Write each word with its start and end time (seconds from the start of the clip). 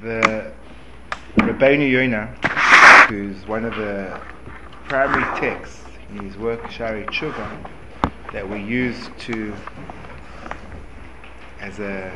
the 0.00 0.52
Rabbeinu 1.36 1.90
Yonah, 1.90 2.26
who's 3.08 3.46
one 3.46 3.64
of 3.66 3.74
the 3.76 4.18
primary 4.84 5.22
texts 5.38 5.84
in 6.08 6.24
his 6.24 6.38
work 6.38 6.62
Shaarei 6.64 7.06
Tshuva 7.06 7.70
that 8.32 8.48
we 8.48 8.62
use 8.62 9.10
to 9.18 9.54
as 11.60 11.78
a 11.80 12.12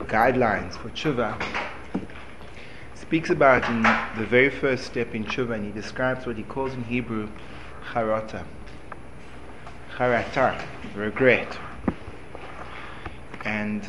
guidelines 0.00 0.74
for 0.74 0.90
tshuva 0.90 1.40
speaks 2.94 3.30
about 3.30 3.68
in 3.70 3.82
the 4.20 4.26
very 4.26 4.50
first 4.50 4.84
step 4.84 5.14
in 5.14 5.24
tshuva 5.24 5.54
and 5.54 5.64
he 5.64 5.72
describes 5.72 6.26
what 6.26 6.36
he 6.36 6.42
calls 6.42 6.74
in 6.74 6.84
Hebrew 6.84 7.28
charata. 7.92 8.44
Charata 9.96 10.62
regret 10.94 11.58
and 13.66 13.84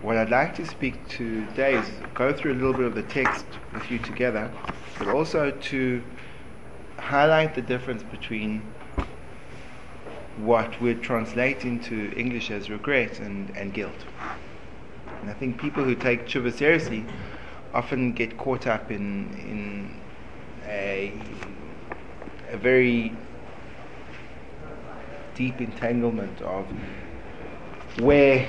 what 0.00 0.16
I'd 0.16 0.30
like 0.30 0.54
to 0.56 0.66
speak 0.66 0.94
to 1.16 1.44
today 1.46 1.74
is 1.74 1.90
go 2.14 2.32
through 2.32 2.52
a 2.52 2.58
little 2.62 2.72
bit 2.72 2.86
of 2.86 2.94
the 2.94 3.02
text 3.02 3.44
with 3.74 3.90
you 3.90 3.98
together, 3.98 4.48
but 4.98 5.08
also 5.08 5.50
to 5.50 6.02
highlight 6.98 7.56
the 7.56 7.62
difference 7.62 8.04
between 8.04 8.60
what 10.36 10.80
we'd 10.80 11.02
translate 11.02 11.64
into 11.64 12.12
English 12.16 12.52
as 12.52 12.70
regret 12.70 13.18
and, 13.18 13.50
and 13.56 13.74
guilt. 13.74 14.04
And 15.20 15.30
I 15.30 15.34
think 15.34 15.60
people 15.60 15.82
who 15.82 15.96
take 15.96 16.26
tshuva 16.26 16.52
seriously 16.52 17.04
often 17.74 18.12
get 18.12 18.38
caught 18.38 18.68
up 18.68 18.90
in 18.92 19.34
in 19.50 20.00
a, 20.66 21.12
a 22.52 22.56
very 22.56 23.12
deep 25.34 25.60
entanglement 25.60 26.40
of 26.42 26.66
where 27.98 28.46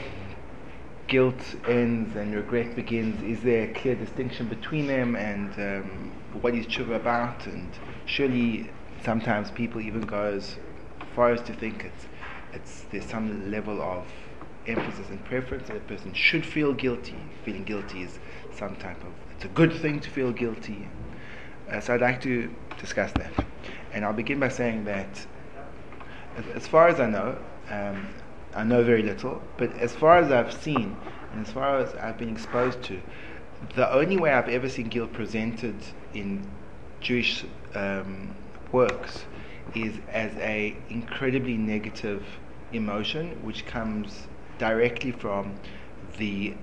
guilt 1.14 1.56
ends 1.68 2.16
and 2.16 2.34
regret 2.34 2.76
begins, 2.76 3.22
is 3.22 3.44
there 3.44 3.70
a 3.70 3.74
clear 3.76 3.94
distinction 3.94 4.48
between 4.48 4.88
them 4.88 5.16
and 5.16 5.52
um, 5.60 6.12
what 6.42 6.56
is 6.56 6.66
tshuva 6.66 6.96
about? 6.96 7.46
And 7.46 7.70
surely 8.06 8.72
sometimes 9.06 9.52
people 9.52 9.80
even 9.80 10.02
go 10.02 10.24
as 10.24 10.56
far 11.16 11.32
as 11.32 11.40
to 11.44 11.54
think 11.54 11.86
it's, 11.86 12.08
it's 12.52 12.86
there's 12.90 13.06
some 13.06 13.52
level 13.52 13.80
of 13.80 14.08
emphasis 14.66 15.08
and 15.10 15.24
preference 15.24 15.68
that 15.68 15.78
a 15.78 15.82
person 15.82 16.12
should 16.16 16.44
feel 16.44 16.74
guilty. 16.74 17.20
Feeling 17.46 17.64
guilty 17.64 18.02
is 18.02 18.18
some 18.52 18.76
type 18.78 19.00
of, 19.04 19.14
it's 19.36 19.46
a 19.46 19.50
good 19.50 19.72
thing 19.72 20.00
to 20.00 20.10
feel 20.10 20.32
guilty. 20.32 20.90
Uh, 21.70 21.80
so 21.80 21.94
I'd 21.94 22.02
like 22.02 22.22
to 22.22 22.52
discuss 22.80 23.12
that. 23.12 23.46
And 23.94 24.04
I'll 24.04 24.14
begin 24.14 24.40
by 24.40 24.50
saying 24.50 24.86
that 24.86 25.28
as, 26.38 26.46
as 26.56 26.68
far 26.68 26.88
as 26.88 27.00
I 27.00 27.08
know, 27.08 27.38
um, 27.70 28.08
I 28.56 28.64
know 28.64 28.84
very 28.84 29.02
little, 29.02 29.42
but 29.58 29.74
as 29.78 29.96
far 29.96 30.18
as 30.18 30.32
I've 30.32 30.54
seen 30.54 30.96
and 31.32 31.46
as 31.46 31.52
far 31.52 31.80
as 31.80 31.96
I've 31.96 32.18
been 32.18 32.30
exposed 32.30 32.84
to, 32.84 33.02
the 33.76 33.92
only 33.92 34.18
way 34.18 34.32
I've 34.32 34.50
ever 34.50 34.70
seen 34.70 34.90
guilt 34.90 35.12
presented 35.14 35.76
in 36.14 36.48
Jewish 37.02 37.46
um, 37.74 38.36
works 38.72 39.26
is 39.74 39.98
as 40.12 40.32
a 40.38 40.76
incredibly 40.90 41.58
negative 41.58 42.24
emotion, 42.72 43.44
which 43.44 43.66
comes 43.66 44.28
directly 44.60 45.12
from 45.12 45.56
the 46.18 46.54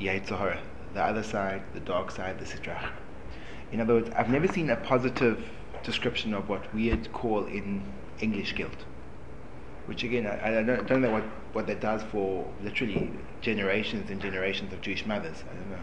Yetzer 0.00 0.36
Hara, 0.36 0.60
the 0.94 1.02
other 1.02 1.22
side, 1.22 1.62
the 1.72 1.80
dark 1.80 2.10
side, 2.10 2.38
the 2.40 2.44
Sitra. 2.44 2.90
In 3.70 3.80
other 3.80 3.94
words, 3.94 4.10
I've 4.16 4.30
never 4.30 4.48
seen 4.48 4.70
a 4.70 4.76
positive 4.76 5.44
description 5.84 6.34
of 6.34 6.48
what 6.48 6.72
we'd 6.74 7.12
call 7.12 7.46
in 7.46 7.82
English 8.20 8.54
guilt 8.56 8.84
which 9.86 10.02
again, 10.02 10.26
I, 10.26 10.58
I, 10.58 10.62
don't, 10.62 10.86
don't, 10.86 11.00
know 11.00 11.10
what, 11.10 11.22
what 11.52 11.66
that 11.68 11.80
does 11.80 12.02
for 12.10 12.46
literally 12.62 13.10
generations 13.40 14.10
and 14.10 14.20
generations 14.20 14.72
of 14.72 14.80
Jewish 14.80 15.06
mothers. 15.06 15.44
I 15.50 15.54
don't 15.54 15.70
know. 15.70 15.76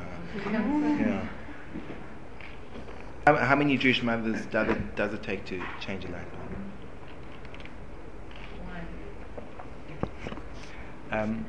How, 0.60 1.06
yeah. 1.06 1.28
How, 3.26 3.36
how, 3.38 3.56
many 3.56 3.78
Jewish 3.78 4.04
mothers 4.04 4.46
does 4.48 4.70
it, 4.70 4.96
does 4.96 5.14
it 5.14 5.24
take 5.24 5.46
to 5.46 5.64
change 5.80 6.06
a 6.06 6.10
life? 6.10 6.26
Um, 11.12 11.46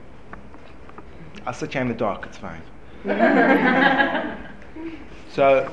I'll 1.47 1.55
sit 1.55 1.73
here 1.73 1.83
in 1.83 1.89
the 1.89 1.95
dark, 1.95 2.27
it's 2.27 2.37
fine. 2.37 2.63
so, 5.33 5.73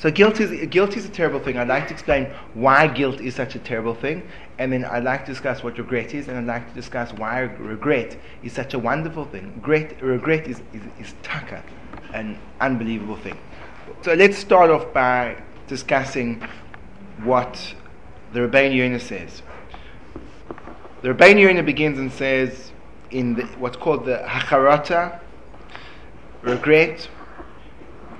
so 0.00 0.10
guilt 0.10 0.38
is, 0.38 0.66
guilt 0.68 0.96
is 0.96 1.06
a 1.06 1.08
terrible 1.08 1.40
thing. 1.40 1.58
I'd 1.58 1.68
like 1.68 1.88
to 1.88 1.92
explain 1.92 2.26
why 2.54 2.86
guilt 2.86 3.20
is 3.20 3.34
such 3.34 3.56
a 3.56 3.58
terrible 3.58 3.94
thing, 3.94 4.22
and 4.58 4.72
then 4.72 4.84
I'd 4.84 5.02
like 5.02 5.26
to 5.26 5.32
discuss 5.32 5.64
what 5.64 5.76
regret 5.76 6.14
is, 6.14 6.28
and 6.28 6.38
I'd 6.38 6.46
like 6.46 6.68
to 6.68 6.74
discuss 6.74 7.12
why 7.12 7.40
regret 7.40 8.16
is 8.44 8.52
such 8.52 8.74
a 8.74 8.78
wonderful 8.78 9.24
thing. 9.24 9.52
Regret, 9.56 10.00
regret 10.00 10.46
is, 10.46 10.62
is, 10.72 10.82
is 11.00 11.14
taka, 11.22 11.64
an 12.14 12.38
unbelievable 12.60 13.16
thing. 13.16 13.38
So 14.02 14.14
let's 14.14 14.38
start 14.38 14.70
off 14.70 14.92
by 14.92 15.42
discussing 15.66 16.42
what 17.24 17.74
the 18.32 18.40
Rabbeinu 18.40 18.76
Yonah 18.76 19.00
says. 19.00 19.42
The 21.02 21.08
Rabbeinu 21.08 21.40
Yonah 21.40 21.64
begins 21.64 21.98
and 21.98 22.12
says, 22.12 22.72
in 23.10 23.34
the, 23.34 23.46
what's 23.58 23.76
called 23.76 24.04
the 24.04 24.18
Hacharata, 24.28 25.20
regret, 26.42 27.08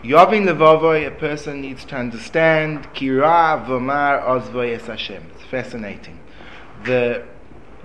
Yovin 0.04 0.46
Levavoy, 0.46 1.08
a 1.08 1.10
person 1.10 1.60
needs 1.60 1.84
to 1.86 1.96
understand 1.96 2.84
Kira 2.94 3.66
Vomar 3.66 4.22
Ozvoy 4.22 4.76
Es 4.76 4.86
Hashem. 4.86 5.24
It's 5.34 5.44
fascinating. 5.46 6.20
The 6.84 7.24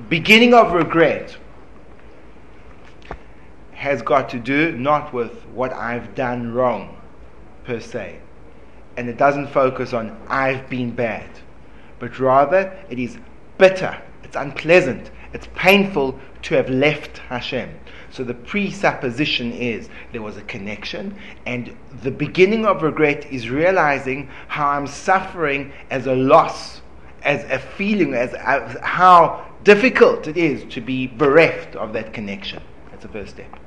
beginning 0.10 0.54
of 0.54 0.74
regret 0.74 1.36
has 3.74 4.04
got 4.04 4.30
to 4.30 4.40
do 4.40 4.74
not 4.74 5.12
with 5.12 5.44
what 5.48 5.74
I've 5.74 6.14
done 6.14 6.54
wrong 6.54 6.96
per 7.64 7.80
se, 7.80 8.20
and 8.96 9.10
it 9.10 9.18
doesn't 9.18 9.48
focus 9.48 9.92
on 9.92 10.16
I've 10.28 10.70
been 10.70 10.92
bad, 10.92 11.30
but 11.98 12.20
rather 12.20 12.78
it 12.92 13.00
is 13.00 13.18
bitter, 13.58 14.00
it's 14.24 14.36
unpleasant, 14.36 15.10
it's 15.34 15.48
painful 15.56 16.20
to 16.44 16.56
have 16.56 16.70
left 16.70 17.18
Hashem. 17.18 17.72
So 18.14 18.24
the 18.24 18.36
presupposition 18.36 19.52
is 19.54 19.90
there 20.12 20.22
was 20.22 20.38
a 20.38 20.44
connection, 20.44 21.18
and 21.48 21.76
the 22.04 22.12
beginning 22.12 22.64
of 22.64 22.84
regret 22.84 23.26
is 23.32 23.50
realizing 23.50 24.30
how 24.48 24.70
I'm 24.70 24.86
suffering 24.86 25.72
as 25.90 26.06
a 26.06 26.14
loss, 26.14 26.82
as 27.24 27.44
a 27.46 27.58
feeling, 27.58 28.14
as, 28.14 28.36
as 28.36 28.78
how 28.84 29.52
difficult 29.64 30.28
it 30.28 30.38
is 30.38 30.64
to 30.76 30.80
be 30.80 31.08
bereft 31.08 31.76
of 31.76 31.94
that 31.94 32.14
connection. 32.14 32.62
That's 32.92 33.02
the 33.02 33.10
first 33.10 33.32
step. 33.32 33.60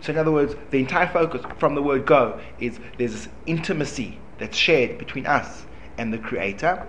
So, 0.00 0.12
in 0.12 0.18
other 0.18 0.32
words, 0.32 0.54
the 0.70 0.78
entire 0.78 1.08
focus 1.08 1.42
from 1.58 1.74
the 1.74 1.82
word 1.82 2.06
go 2.06 2.40
is 2.58 2.80
there's 2.96 3.12
this 3.12 3.28
intimacy 3.44 4.18
that's 4.38 4.56
shared 4.56 4.96
between 4.96 5.26
us 5.26 5.66
and 5.98 6.14
the 6.14 6.18
Creator 6.18 6.86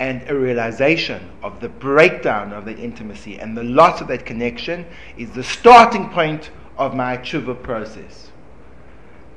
and 0.00 0.28
a 0.28 0.34
realization 0.34 1.30
of 1.42 1.60
the 1.60 1.68
breakdown 1.68 2.52
of 2.52 2.64
the 2.64 2.76
intimacy 2.76 3.38
and 3.38 3.56
the 3.56 3.62
loss 3.62 4.00
of 4.00 4.08
that 4.08 4.26
connection 4.26 4.84
is 5.16 5.30
the 5.30 5.44
starting 5.44 6.08
point 6.10 6.50
of 6.76 6.94
my 6.94 7.16
tshuva 7.16 7.62
process. 7.62 8.30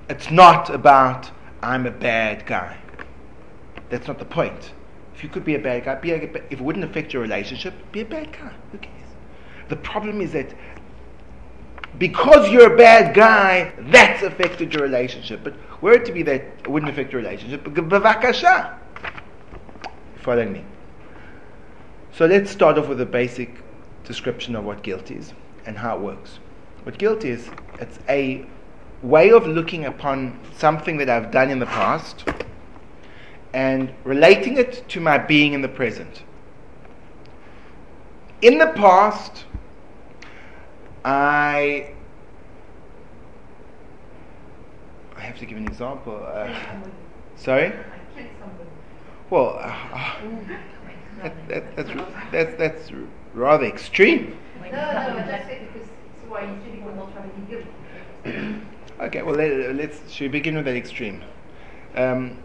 It's 0.09 0.31
not 0.31 0.69
about 0.69 1.29
I'm 1.61 1.85
a 1.85 1.91
bad 1.91 2.45
guy. 2.45 2.77
That's 3.89 4.07
not 4.07 4.19
the 4.19 4.25
point. 4.25 4.71
If 5.15 5.23
you 5.23 5.29
could 5.29 5.43
be 5.45 5.55
a 5.55 5.59
bad 5.59 5.85
guy, 5.85 5.95
be 5.95 6.11
a, 6.11 6.15
if 6.15 6.35
it 6.51 6.61
wouldn't 6.61 6.85
affect 6.85 7.13
your 7.13 7.21
relationship, 7.21 7.73
be 7.91 8.01
a 8.01 8.05
bad 8.05 8.31
guy. 8.31 8.51
Who 8.71 8.77
cares? 8.77 8.93
The 9.69 9.75
problem 9.75 10.21
is 10.21 10.31
that 10.33 10.53
because 11.97 12.49
you're 12.49 12.73
a 12.73 12.77
bad 12.77 13.15
guy, 13.15 13.73
that's 13.79 14.23
affected 14.23 14.73
your 14.73 14.83
relationship. 14.83 15.43
But 15.43 15.55
were 15.81 15.93
it 15.93 16.05
to 16.05 16.11
be 16.11 16.21
that 16.23 16.41
it 16.41 16.67
wouldn't 16.67 16.91
affect 16.91 17.11
your 17.11 17.21
relationship, 17.21 17.63
bavakasha 17.63 18.77
following 20.27 20.51
me? 20.51 20.61
So 22.11 22.25
let's 22.25 22.51
start 22.51 22.77
off 22.77 22.89
with 22.89 22.99
a 22.99 23.05
basic 23.05 23.49
description 24.03 24.57
of 24.57 24.65
what 24.65 24.83
guilt 24.83 25.09
is 25.09 25.33
and 25.65 25.77
how 25.77 25.95
it 25.95 26.01
works. 26.01 26.39
What 26.83 26.97
guilt 26.97 27.23
is, 27.23 27.49
it's 27.79 27.97
a 28.09 28.45
way 29.01 29.31
of 29.31 29.47
looking 29.47 29.85
upon 29.85 30.37
something 30.57 30.97
that 30.97 31.09
I've 31.09 31.31
done 31.31 31.49
in 31.49 31.59
the 31.59 31.65
past 31.65 32.25
and 33.53 33.93
relating 34.03 34.57
it 34.57 34.83
to 34.89 34.99
my 34.99 35.17
being 35.17 35.53
in 35.53 35.61
the 35.61 35.69
present. 35.69 36.23
In 38.41 38.57
the 38.57 38.73
past, 38.75 39.45
I 41.05 41.93
I 45.15 45.21
have 45.21 45.39
to 45.39 45.45
give 45.45 45.57
an 45.57 45.67
example. 45.69 46.21
Uh, 46.21 46.53
sorry. 47.37 47.71
Well, 49.29 49.59
uh, 49.61 50.15
that, 51.21 51.47
that, 51.49 51.75
that's, 51.75 51.89
that's, 52.31 52.57
that's 52.57 52.91
rather 53.33 53.65
extreme. 53.65 54.37
No, 54.61 54.69
no, 54.71 54.77
that's 54.77 55.49
because 55.49 55.87
it's 55.87 56.29
why 56.29 56.43
usually 56.43 56.81
we're 56.81 56.95
not 56.95 57.11
trying 57.13 57.29
to 57.29 57.35
be 57.35 57.51
guilty. 57.51 58.61
okay, 59.01 59.21
well, 59.23 59.35
let, 59.35 59.89
us 59.89 59.99
should 60.09 60.23
we 60.23 60.39
begin 60.39 60.55
with 60.55 60.65
that 60.65 60.77
extreme? 60.77 61.23
Um, 61.95 62.37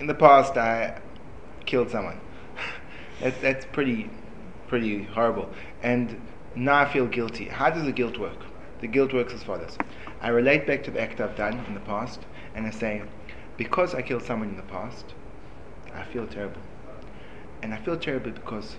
in 0.00 0.08
the 0.08 0.14
past, 0.14 0.56
I 0.56 1.00
killed 1.66 1.90
someone. 1.90 2.20
that's, 3.20 3.40
that's 3.40 3.64
pretty, 3.66 4.10
pretty 4.66 5.04
horrible. 5.04 5.50
And 5.84 6.20
now 6.56 6.80
I 6.80 6.92
feel 6.92 7.06
guilty. 7.06 7.44
How 7.44 7.70
does 7.70 7.84
the 7.84 7.92
guilt 7.92 8.18
work? 8.18 8.38
The 8.80 8.88
guilt 8.88 9.12
works 9.12 9.32
as 9.34 9.44
follows. 9.44 9.78
I 10.20 10.28
relate 10.28 10.66
back 10.66 10.82
to 10.84 10.90
the 10.90 11.00
act 11.00 11.20
I've 11.20 11.36
done 11.36 11.64
in 11.66 11.74
the 11.74 11.80
past, 11.80 12.20
and 12.56 12.66
I 12.66 12.70
say, 12.70 13.02
because 13.56 13.94
I 13.94 14.02
killed 14.02 14.24
someone 14.24 14.48
in 14.48 14.56
the 14.56 14.62
past, 14.62 15.14
I 15.94 16.04
feel 16.04 16.26
terrible. 16.26 16.60
And 17.62 17.72
I 17.72 17.78
feel 17.78 17.96
terrible 17.96 18.30
because 18.30 18.76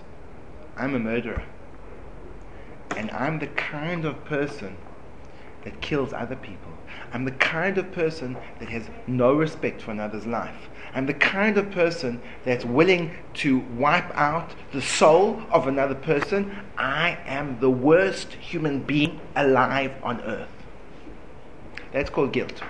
I'm 0.76 0.94
a 0.94 0.98
murderer. 0.98 1.42
And 2.96 3.10
I'm 3.10 3.38
the 3.38 3.46
kind 3.48 4.04
of 4.04 4.24
person 4.24 4.76
that 5.64 5.80
kills 5.80 6.12
other 6.12 6.36
people. 6.36 6.72
I'm 7.12 7.24
the 7.24 7.32
kind 7.32 7.78
of 7.78 7.90
person 7.92 8.36
that 8.58 8.68
has 8.68 8.88
no 9.06 9.34
respect 9.34 9.80
for 9.82 9.90
another's 9.90 10.26
life. 10.26 10.68
I'm 10.94 11.06
the 11.06 11.14
kind 11.14 11.58
of 11.58 11.70
person 11.70 12.20
that's 12.44 12.64
willing 12.64 13.10
to 13.34 13.60
wipe 13.76 14.14
out 14.16 14.54
the 14.72 14.82
soul 14.82 15.42
of 15.50 15.66
another 15.66 15.94
person. 15.94 16.56
I 16.76 17.18
am 17.24 17.58
the 17.60 17.70
worst 17.70 18.34
human 18.34 18.80
being 18.80 19.20
alive 19.34 19.92
on 20.02 20.20
earth. 20.20 20.48
That's 21.92 22.10
called 22.10 22.32
guilt. 22.32 22.62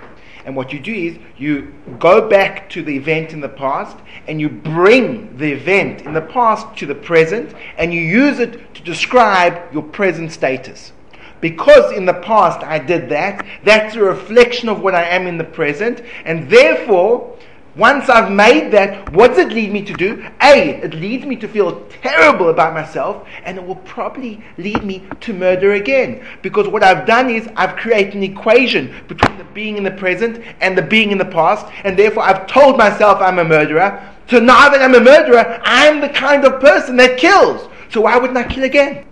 And 0.45 0.55
what 0.55 0.71
you 0.71 0.79
do 0.79 0.93
is 0.93 1.17
you 1.37 1.73
go 1.99 2.29
back 2.29 2.69
to 2.69 2.83
the 2.83 2.95
event 2.95 3.33
in 3.33 3.41
the 3.41 3.49
past 3.49 3.97
and 4.27 4.39
you 4.39 4.47
bring 4.47 5.35
the 5.37 5.51
event 5.51 6.03
in 6.03 6.13
the 6.13 6.21
past 6.21 6.77
to 6.77 6.85
the 6.85 6.95
present 6.95 7.55
and 7.77 7.91
you 7.91 8.01
use 8.01 8.39
it 8.39 8.73
to 8.75 8.83
describe 8.83 9.73
your 9.73 9.81
present 9.81 10.31
status. 10.31 10.93
Because 11.41 11.91
in 11.91 12.05
the 12.05 12.13
past 12.13 12.63
I 12.63 12.79
did 12.79 13.09
that, 13.09 13.45
that's 13.63 13.95
a 13.95 14.01
reflection 14.01 14.69
of 14.69 14.81
what 14.81 14.95
I 14.95 15.03
am 15.03 15.27
in 15.27 15.37
the 15.37 15.43
present, 15.43 16.01
and 16.23 16.49
therefore 16.49 17.37
once 17.75 18.07
I've 18.07 18.31
made 18.31 18.71
that, 18.71 19.11
what 19.11 19.29
does 19.29 19.39
it 19.39 19.51
lead 19.51 19.71
me 19.71 19.83
to 19.83 19.93
do? 19.93 20.25
A, 20.41 20.81
it 20.81 20.93
leads 20.93 21.25
me 21.25 21.35
to 21.37 21.47
feel 21.47 21.85
terrible 22.01 22.49
about 22.49 22.73
myself, 22.73 23.27
and 23.43 23.57
it 23.57 23.65
will 23.65 23.75
probably 23.77 24.41
lead 24.57 24.83
me 24.83 25.03
to 25.19 25.33
murder 25.33 25.73
again. 25.73 26.25
Because 26.41 26.69
what 26.69 26.83
I've 26.83 27.05
done 27.05 27.29
is 27.29 27.49
I've 27.57 27.75
created 27.75 28.15
an 28.15 28.23
equation 28.23 28.93
between 29.07 29.37
the 29.37 29.43
being 29.43 29.77
in 29.77 29.83
the 29.83 29.91
present 29.91 30.41
and 30.61 30.77
the 30.77 30.81
being 30.81 31.11
in 31.11 31.17
the 31.17 31.25
past, 31.25 31.65
and 31.83 31.99
therefore 31.99 32.23
I've 32.23 32.47
told 32.47 32.77
myself 32.77 33.19
I'm 33.19 33.39
a 33.39 33.43
murderer. 33.43 34.09
So 34.29 34.39
now 34.39 34.69
that 34.69 34.81
I'm 34.81 34.95
a 34.95 35.01
murderer, 35.01 35.59
I'm 35.63 35.99
the 35.99 36.09
kind 36.09 36.45
of 36.45 36.61
person 36.61 36.95
that 36.97 37.17
kills. 37.17 37.67
So 37.89 38.01
why 38.01 38.17
wouldn't 38.17 38.37
I 38.37 38.43
kill 38.43 38.63
again? 38.63 39.05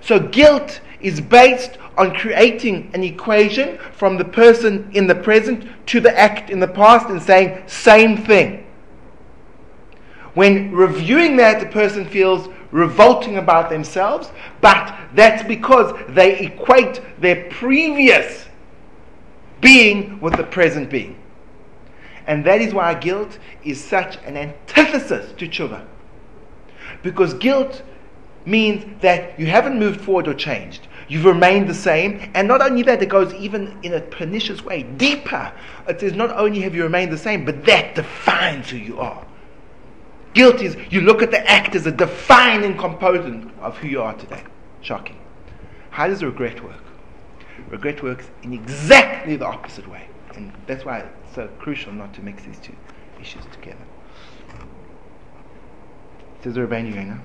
So 0.00 0.18
guilt 0.18 0.80
is 1.04 1.20
based 1.20 1.78
on 1.96 2.14
creating 2.14 2.90
an 2.94 3.04
equation 3.04 3.78
from 3.92 4.16
the 4.16 4.24
person 4.24 4.90
in 4.94 5.06
the 5.06 5.14
present 5.14 5.64
to 5.86 6.00
the 6.00 6.18
act 6.18 6.50
in 6.50 6.58
the 6.58 6.66
past 6.66 7.08
and 7.08 7.22
saying, 7.22 7.62
same 7.66 8.16
thing. 8.16 8.66
When 10.32 10.72
reviewing 10.72 11.36
that, 11.36 11.60
the 11.60 11.66
person 11.66 12.08
feels 12.08 12.48
revolting 12.72 13.36
about 13.36 13.70
themselves, 13.70 14.32
but 14.60 14.96
that's 15.14 15.46
because 15.46 15.94
they 16.08 16.40
equate 16.40 17.00
their 17.20 17.48
previous 17.50 18.46
being 19.60 20.20
with 20.20 20.36
the 20.36 20.42
present 20.42 20.90
being. 20.90 21.16
And 22.26 22.44
that 22.46 22.60
is 22.60 22.74
why 22.74 22.94
guilt 22.94 23.38
is 23.62 23.82
such 23.82 24.16
an 24.24 24.36
antithesis 24.36 25.32
to 25.36 25.46
tshuva. 25.46 25.86
Because 27.02 27.34
guilt 27.34 27.82
means 28.46 28.84
that 29.02 29.38
you 29.38 29.46
haven't 29.46 29.78
moved 29.78 30.00
forward 30.00 30.26
or 30.26 30.34
changed. 30.34 30.88
You've 31.08 31.24
remained 31.24 31.68
the 31.68 31.74
same. 31.74 32.30
And 32.34 32.48
not 32.48 32.62
only 32.62 32.82
that, 32.82 33.02
it 33.02 33.08
goes 33.08 33.32
even 33.34 33.78
in 33.82 33.94
a 33.94 34.00
pernicious 34.00 34.62
way, 34.62 34.82
deeper. 34.82 35.52
It 35.88 36.00
says 36.00 36.14
not 36.14 36.30
only 36.30 36.60
have 36.60 36.74
you 36.74 36.82
remained 36.82 37.12
the 37.12 37.18
same, 37.18 37.44
but 37.44 37.64
that 37.66 37.94
defines 37.94 38.70
who 38.70 38.78
you 38.78 39.00
are. 39.00 39.24
Guilt 40.34 40.60
is 40.60 40.76
you 40.90 41.00
look 41.00 41.22
at 41.22 41.30
the 41.30 41.48
act 41.48 41.74
as 41.74 41.86
a 41.86 41.92
defining 41.92 42.76
component 42.76 43.56
of 43.60 43.76
who 43.78 43.88
you 43.88 44.02
are 44.02 44.14
today. 44.14 44.42
Shocking. 44.80 45.18
How 45.90 46.08
does 46.08 46.24
regret 46.24 46.62
work? 46.62 46.82
Regret 47.68 48.02
works 48.02 48.28
in 48.42 48.52
exactly 48.52 49.36
the 49.36 49.46
opposite 49.46 49.88
way. 49.88 50.08
And 50.34 50.52
that's 50.66 50.84
why 50.84 51.00
it's 51.00 51.34
so 51.34 51.48
crucial 51.58 51.92
not 51.92 52.12
to 52.14 52.22
mix 52.22 52.42
these 52.42 52.58
two 52.58 52.74
issues 53.20 53.44
together. 53.52 53.78
Says 56.42 56.56
Rabbeinu 56.56 56.94
Yonah. 56.94 57.20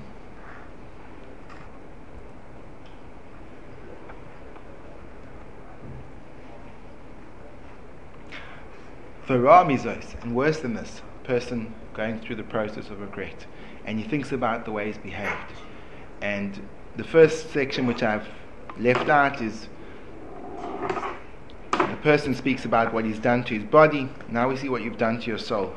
And 9.30 10.36
worse 10.36 10.60
than 10.60 10.74
this, 10.74 11.02
person 11.24 11.74
going 11.94 12.20
through 12.20 12.36
the 12.36 12.44
process 12.44 12.90
of 12.90 13.00
regret, 13.00 13.46
and 13.86 14.00
he 14.00 14.04
thinks 14.04 14.32
about 14.32 14.66
the 14.66 14.72
way 14.72 14.88
he's 14.88 14.98
behaved. 14.98 15.54
And 16.22 16.68
the 16.98 17.04
first 17.04 17.52
section 17.52 17.86
which 17.86 18.02
I've 18.02 18.28
left 18.80 19.08
out 19.08 19.40
is 19.40 19.68
the 21.72 21.98
person 22.02 22.34
speaks 22.34 22.66
about 22.66 22.92
what 22.92 23.06
he's 23.06 23.20
done 23.20 23.44
to 23.44 23.54
his 23.54 23.64
body. 23.64 24.10
Now 24.30 24.50
we 24.50 24.58
see 24.58 24.68
what 24.68 24.82
you've 24.82 24.98
done 24.98 25.20
to 25.20 25.28
your 25.28 25.38
soul. 25.38 25.76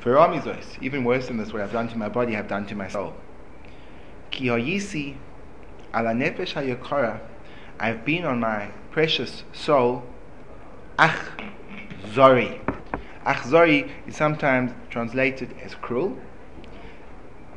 Varamizos, 0.00 0.80
even 0.80 1.02
worse 1.02 1.26
than 1.26 1.38
this, 1.38 1.52
what 1.52 1.62
I've 1.62 1.72
done 1.72 1.88
to 1.88 1.98
my 1.98 2.08
body, 2.08 2.36
I've 2.36 2.48
done 2.48 2.66
to 2.66 2.76
my 2.76 2.88
soul. 2.88 3.14
Ki 4.30 4.46
hayisi 4.46 5.16
ala 5.92 6.12
nefesh 6.14 6.54
hayakara, 6.54 7.20
I've 7.80 8.04
been 8.04 8.24
on 8.24 8.38
my 8.38 8.68
precious 8.92 9.42
soul, 9.52 10.04
ach 10.98 11.18
zori, 12.12 12.60
Achzori 13.24 13.90
is 14.06 14.16
sometimes 14.16 14.72
translated 14.90 15.54
as 15.62 15.74
cruel. 15.74 16.18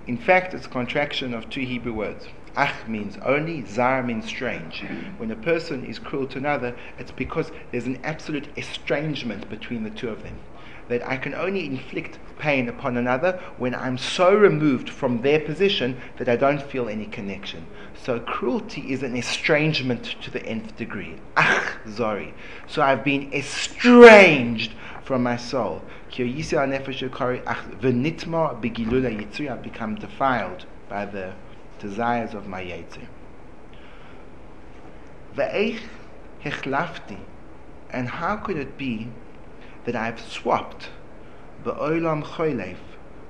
In 0.07 0.17
fact, 0.17 0.53
it's 0.53 0.65
a 0.65 0.69
contraction 0.69 1.33
of 1.33 1.49
two 1.49 1.61
Hebrew 1.61 1.93
words. 1.93 2.27
Ach 2.55 2.87
means 2.87 3.17
only, 3.23 3.65
zar 3.65 4.01
means 4.01 4.25
strange. 4.25 4.83
When 5.17 5.29
a 5.29 5.35
person 5.35 5.85
is 5.85 5.99
cruel 5.99 6.25
to 6.27 6.37
another, 6.37 6.75
it's 6.97 7.11
because 7.11 7.51
there's 7.71 7.85
an 7.85 7.99
absolute 8.03 8.47
estrangement 8.57 9.49
between 9.49 9.83
the 9.83 9.89
two 9.89 10.09
of 10.09 10.23
them. 10.23 10.39
That 10.87 11.05
I 11.05 11.17
can 11.17 11.35
only 11.35 11.65
inflict 11.65 12.17
pain 12.39 12.69
upon 12.69 12.95
another 12.95 13.39
when 13.57 13.75
I'm 13.75 13.97
so 13.97 14.33
removed 14.33 14.89
from 14.89 15.21
their 15.21 15.41
position 15.41 15.99
that 16.17 16.29
I 16.29 16.37
don't 16.37 16.61
feel 16.61 16.87
any 16.87 17.05
connection. 17.05 17.67
So 18.01 18.19
cruelty 18.21 18.91
is 18.91 19.03
an 19.03 19.15
estrangement 19.17 20.15
to 20.21 20.31
the 20.31 20.43
nth 20.45 20.77
degree. 20.77 21.19
Ach, 21.35 21.77
zori. 21.89 22.33
So 22.67 22.81
I've 22.81 23.03
been 23.03 23.33
estranged 23.33 24.71
from 25.07 25.23
my 25.23 25.37
soul. 25.37 25.81
I've 26.19 26.33
become 29.63 29.95
defiled 29.95 30.65
by 30.89 31.05
the 31.05 31.33
desires 31.79 32.33
of 32.33 32.47
my 32.47 32.61
Yetzir. 32.61 33.07
And 37.89 38.09
how 38.09 38.35
could 38.35 38.57
it 38.57 38.77
be 38.77 39.07
that 39.85 39.95
I've 39.95 40.19
swapped 40.19 40.89
the 41.63 41.73
olam 41.73 42.23
cholev 42.25 42.75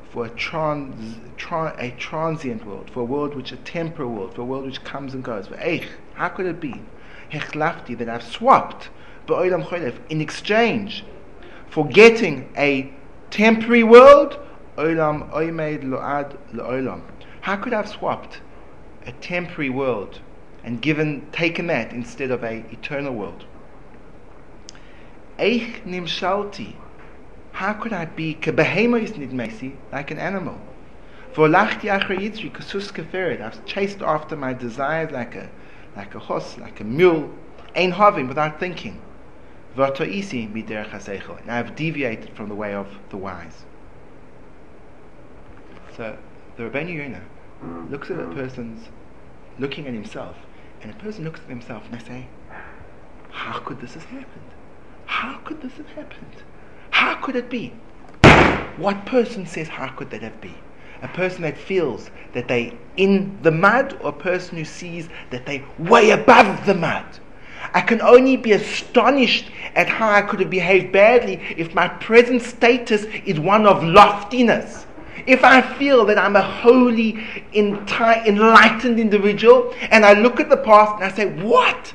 for 0.10 0.26
a, 0.26 0.30
trans, 0.30 1.18
tra, 1.38 1.76
a 1.78 1.92
transient 1.92 2.66
world, 2.66 2.90
for 2.90 3.02
a 3.02 3.06
world 3.06 3.36
which 3.36 3.52
a 3.52 3.58
temporal 3.58 4.12
world, 4.12 4.34
for 4.34 4.42
a 4.42 4.46
world 4.46 4.66
which 4.66 4.84
comes 4.84 5.14
and 5.14 5.24
goes. 5.24 5.48
How 6.16 6.30
could 6.30 6.48
it 6.48 6.60
be? 6.60 6.82
that 7.32 8.10
I've 8.10 8.24
swapped 8.24 8.90
the 9.28 9.36
olam 9.36 9.64
cholev 9.68 9.96
in 10.10 10.22
exchange 10.22 11.04
forgetting 11.78 12.52
a 12.58 12.92
temporary 13.30 13.84
world, 13.84 14.40
olam 14.80 15.32
oimed 15.32 15.84
load 15.84 16.36
leolam. 16.52 17.04
How 17.42 17.56
could 17.56 17.72
I 17.72 17.78
have 17.78 17.88
swapped 17.88 18.42
a 19.06 19.12
temporary 19.12 19.70
world 19.70 20.20
and 20.64 20.82
given 20.82 21.28
taken 21.32 21.68
that 21.68 21.94
instead 21.94 22.32
of 22.32 22.44
a 22.44 22.66
eternal 22.72 23.14
world? 23.14 23.46
Eich 25.38 25.84
nimshalti. 25.86 26.74
How 27.52 27.74
could 27.74 27.94
I 27.94 28.06
be 28.06 28.34
kebehemois 28.34 29.12
nidmesi 29.12 29.76
like 29.92 30.10
an 30.10 30.18
animal? 30.18 30.60
For 31.34 31.48
lachti 31.48 31.90
yitzri 31.92 32.52
keferet. 32.52 33.40
I've 33.40 33.64
chased 33.68 34.02
after 34.02 34.36
my 34.36 34.54
desires 34.54 35.12
like 35.12 35.36
a 35.36 35.48
like 35.96 36.16
a 36.16 36.20
horse, 36.20 36.58
like 36.58 36.80
a 36.80 36.84
mule, 36.84 37.30
ein 37.76 37.92
having 37.92 38.28
without 38.28 38.60
thinking. 38.60 39.00
And 39.78 41.52
I've 41.52 41.76
deviated 41.76 42.36
from 42.36 42.50
the 42.50 42.56
way 42.56 42.74
of 42.74 42.88
the 43.10 43.18
wise. 43.18 43.66
So 45.96 46.18
the 46.56 46.64
Rabbeinu 46.64 46.96
Yonah 46.96 47.24
looks 47.90 48.10
at 48.10 48.20
a 48.20 48.28
person's 48.34 48.88
looking 49.60 49.88
at 49.88 49.94
himself, 49.94 50.36
and 50.82 50.92
a 50.92 50.96
person 50.96 51.24
looks 51.24 51.42
at 51.42 51.50
himself 51.50 51.84
and 51.86 52.00
they 52.00 52.06
say, 52.06 52.28
How 53.30 53.60
could 53.60 53.80
this 53.80 53.94
have 53.94 54.06
happened? 54.06 54.52
How 55.06 55.38
could 55.40 55.62
this 55.62 55.74
have 55.74 55.90
happened? 55.90 56.44
How 56.90 57.16
could 57.16 57.36
it 57.36 57.50
be? 57.50 57.74
What 58.78 59.06
person 59.06 59.46
says, 59.46 59.68
How 59.68 59.90
could 59.90 60.10
that 60.10 60.24
have 60.24 60.42
been? 60.42 60.58
A 61.04 61.08
person 61.08 61.44
that 61.44 61.58
feels 61.58 62.10
that 62.34 62.48
they 62.48 62.76
in 62.96 63.38
the 63.44 63.52
mud, 63.52 63.98
or 64.02 64.10
a 64.10 64.14
person 64.14 64.58
who 64.58 64.66
sees 64.66 65.08
that 65.30 65.46
they 65.46 65.64
way 65.78 66.10
above 66.10 66.66
the 66.66 66.74
mud? 66.74 67.20
I 67.78 67.82
can 67.82 68.02
only 68.02 68.38
be 68.38 68.54
astonished 68.54 69.52
at 69.76 69.88
how 69.88 70.10
I 70.10 70.24
could 70.24 70.40
have 70.40 70.50
behaved 70.50 70.92
badly 70.92 71.40
if 71.56 71.76
my 71.76 71.88
present 71.88 72.42
status 72.42 73.04
is 73.24 73.40
one 73.40 73.68
of 73.68 73.84
loftiness. 73.84 74.88
if 75.28 75.44
I 75.44 75.62
feel 75.78 76.04
that 76.06 76.18
I'm 76.18 76.36
a 76.36 76.42
holy, 76.42 77.14
enti- 77.54 78.26
enlightened 78.26 79.00
individual, 79.00 79.76
and 79.92 80.04
I 80.04 80.14
look 80.14 80.40
at 80.40 80.50
the 80.50 80.58
past 80.58 80.96
and 80.96 81.04
I 81.04 81.12
say, 81.16 81.28
What? 81.44 81.94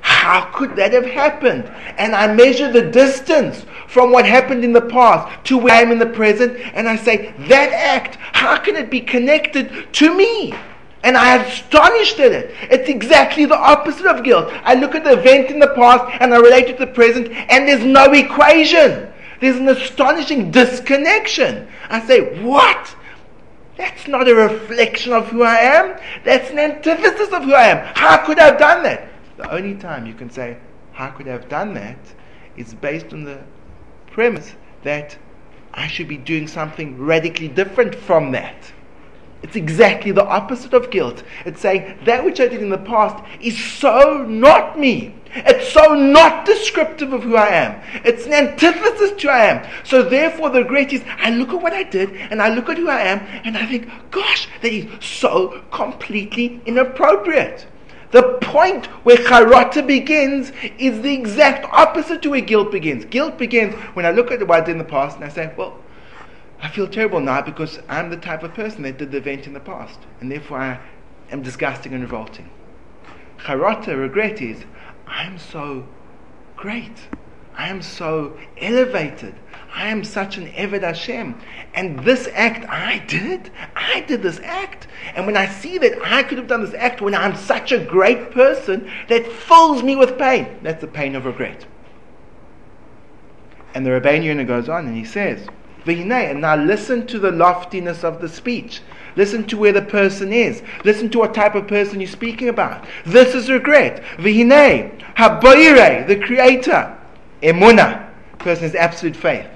How 0.00 0.50
could 0.52 0.74
that 0.74 0.92
have 0.92 1.06
happened? 1.06 1.70
And 1.96 2.12
I 2.16 2.26
measure 2.34 2.72
the 2.72 2.90
distance 2.90 3.64
from 3.86 4.10
what 4.10 4.26
happened 4.26 4.64
in 4.64 4.72
the 4.72 4.88
past 4.98 5.44
to 5.44 5.58
where 5.58 5.76
I 5.76 5.82
am 5.82 5.92
in 5.92 6.00
the 6.00 6.06
present, 6.06 6.58
and 6.74 6.88
I 6.88 6.96
say, 6.96 7.32
That 7.46 7.70
act, 7.72 8.16
how 8.32 8.58
can 8.58 8.74
it 8.74 8.90
be 8.90 9.00
connected 9.00 9.92
to 9.92 10.12
me? 10.12 10.54
And 11.02 11.16
I 11.16 11.36
am 11.36 11.46
astonished 11.46 12.18
at 12.18 12.32
it. 12.32 12.54
It's 12.70 12.88
exactly 12.88 13.46
the 13.46 13.56
opposite 13.56 14.06
of 14.06 14.22
guilt. 14.22 14.50
I 14.64 14.74
look 14.74 14.94
at 14.94 15.04
the 15.04 15.18
event 15.18 15.50
in 15.50 15.58
the 15.58 15.68
past 15.68 16.04
and 16.20 16.34
I 16.34 16.36
relate 16.36 16.68
it 16.68 16.78
to 16.78 16.84
the 16.84 16.92
present, 16.92 17.28
and 17.30 17.66
there's 17.66 17.84
no 17.84 18.12
equation. 18.12 19.10
There's 19.40 19.56
an 19.56 19.68
astonishing 19.68 20.50
disconnection. 20.50 21.68
I 21.88 22.00
say, 22.06 22.42
What? 22.42 22.96
That's 23.78 24.06
not 24.06 24.28
a 24.28 24.34
reflection 24.34 25.14
of 25.14 25.28
who 25.28 25.42
I 25.42 25.56
am. 25.56 25.98
That's 26.22 26.50
an 26.50 26.58
antithesis 26.58 27.32
of 27.32 27.44
who 27.44 27.54
I 27.54 27.68
am. 27.68 27.94
How 27.94 28.18
could 28.18 28.38
I 28.38 28.44
have 28.44 28.58
done 28.58 28.82
that? 28.82 29.08
The 29.38 29.50
only 29.50 29.74
time 29.76 30.04
you 30.04 30.12
can 30.12 30.28
say, 30.28 30.58
How 30.92 31.10
could 31.10 31.26
I 31.28 31.32
have 31.32 31.48
done 31.48 31.72
that? 31.74 31.98
is 32.56 32.74
based 32.74 33.12
on 33.14 33.24
the 33.24 33.40
premise 34.10 34.54
that 34.82 35.16
I 35.72 35.86
should 35.86 36.08
be 36.08 36.16
doing 36.18 36.46
something 36.46 36.98
radically 36.98 37.48
different 37.48 37.94
from 37.94 38.32
that. 38.32 38.72
It's 39.42 39.56
exactly 39.56 40.12
the 40.12 40.24
opposite 40.24 40.74
of 40.74 40.90
guilt. 40.90 41.22
It's 41.46 41.60
saying 41.60 41.98
that 42.04 42.24
which 42.24 42.40
I 42.40 42.48
did 42.48 42.62
in 42.62 42.68
the 42.68 42.78
past 42.78 43.24
is 43.40 43.62
so 43.62 44.24
not 44.28 44.78
me. 44.78 45.14
It's 45.32 45.72
so 45.72 45.94
not 45.94 46.44
descriptive 46.44 47.12
of 47.12 47.22
who 47.22 47.36
I 47.36 47.48
am. 47.48 47.80
It's 48.04 48.26
an 48.26 48.32
antithesis 48.32 49.12
to 49.22 49.30
I 49.30 49.44
am. 49.46 49.70
So 49.84 50.02
therefore 50.02 50.50
the 50.50 50.62
regret 50.62 50.92
is 50.92 51.02
I 51.18 51.30
look 51.30 51.50
at 51.50 51.62
what 51.62 51.72
I 51.72 51.84
did 51.84 52.10
and 52.14 52.42
I 52.42 52.52
look 52.52 52.68
at 52.68 52.76
who 52.76 52.88
I 52.88 53.00
am 53.00 53.20
and 53.44 53.56
I 53.56 53.64
think, 53.66 53.88
gosh, 54.10 54.48
that 54.60 54.72
is 54.72 54.86
so 55.04 55.62
completely 55.70 56.60
inappropriate. 56.66 57.66
The 58.10 58.38
point 58.40 58.86
where 59.04 59.16
charata 59.16 59.86
begins 59.86 60.50
is 60.78 61.00
the 61.00 61.14
exact 61.14 61.64
opposite 61.70 62.22
to 62.22 62.30
where 62.30 62.40
guilt 62.40 62.72
begins. 62.72 63.04
Guilt 63.04 63.38
begins 63.38 63.74
when 63.94 64.04
I 64.04 64.10
look 64.10 64.32
at 64.32 64.46
what 64.46 64.62
I 64.62 64.64
did 64.64 64.72
in 64.72 64.78
the 64.78 64.84
past 64.84 65.16
and 65.16 65.24
I 65.24 65.28
say, 65.28 65.52
well, 65.56 65.78
I 66.62 66.68
feel 66.68 66.86
terrible 66.86 67.20
now 67.20 67.40
because 67.40 67.80
I'm 67.88 68.10
the 68.10 68.16
type 68.16 68.42
of 68.42 68.54
person 68.54 68.82
that 68.82 68.98
did 68.98 69.12
the 69.12 69.18
event 69.18 69.46
in 69.46 69.54
the 69.54 69.60
past, 69.60 69.98
and 70.20 70.30
therefore 70.30 70.58
I 70.58 70.80
am 71.30 71.42
disgusting 71.42 71.94
and 71.94 72.02
revolting. 72.02 72.50
Charata, 73.38 73.98
regret 73.98 74.42
is, 74.42 74.64
I 75.06 75.24
am 75.24 75.38
so 75.38 75.86
great. 76.56 77.08
I 77.56 77.68
am 77.68 77.82
so 77.82 78.38
elevated. 78.58 79.34
I 79.74 79.88
am 79.88 80.04
such 80.04 80.36
an 80.36 80.50
Eved 80.52 80.82
Hashem. 80.82 81.40
And 81.74 82.00
this 82.00 82.28
act 82.32 82.68
I 82.68 82.98
did, 83.06 83.50
I 83.74 84.00
did 84.00 84.22
this 84.22 84.40
act. 84.42 84.86
And 85.14 85.26
when 85.26 85.36
I 85.36 85.46
see 85.46 85.78
that 85.78 85.98
I 86.04 86.22
could 86.22 86.38
have 86.38 86.46
done 86.46 86.64
this 86.64 86.74
act 86.74 87.00
when 87.00 87.14
I'm 87.14 87.36
such 87.36 87.72
a 87.72 87.84
great 87.84 88.30
person, 88.30 88.90
that 89.08 89.26
fills 89.26 89.82
me 89.82 89.96
with 89.96 90.18
pain. 90.18 90.58
That's 90.62 90.80
the 90.80 90.86
pain 90.86 91.14
of 91.14 91.24
regret. 91.24 91.66
And 93.74 93.86
the 93.86 93.90
Rabbeinu 93.90 94.46
goes 94.46 94.68
on 94.68 94.86
and 94.86 94.96
he 94.96 95.04
says, 95.04 95.46
and 95.86 96.40
now 96.40 96.56
listen 96.56 97.06
to 97.06 97.18
the 97.18 97.30
loftiness 97.30 98.04
of 98.04 98.20
the 98.20 98.28
speech. 98.28 98.82
Listen 99.16 99.44
to 99.46 99.56
where 99.56 99.72
the 99.72 99.82
person 99.82 100.32
is. 100.32 100.62
Listen 100.84 101.10
to 101.10 101.18
what 101.18 101.34
type 101.34 101.54
of 101.54 101.66
person 101.66 102.00
you're 102.00 102.08
speaking 102.08 102.48
about. 102.48 102.86
This 103.04 103.34
is 103.34 103.50
regret. 103.50 104.02
V'hinei, 104.18 104.98
haboire, 105.16 106.06
the 106.06 106.16
creator. 106.16 106.96
Emuna, 107.42 108.10
person 108.38 108.64
has 108.64 108.74
absolute 108.74 109.16
faith. 109.16 109.48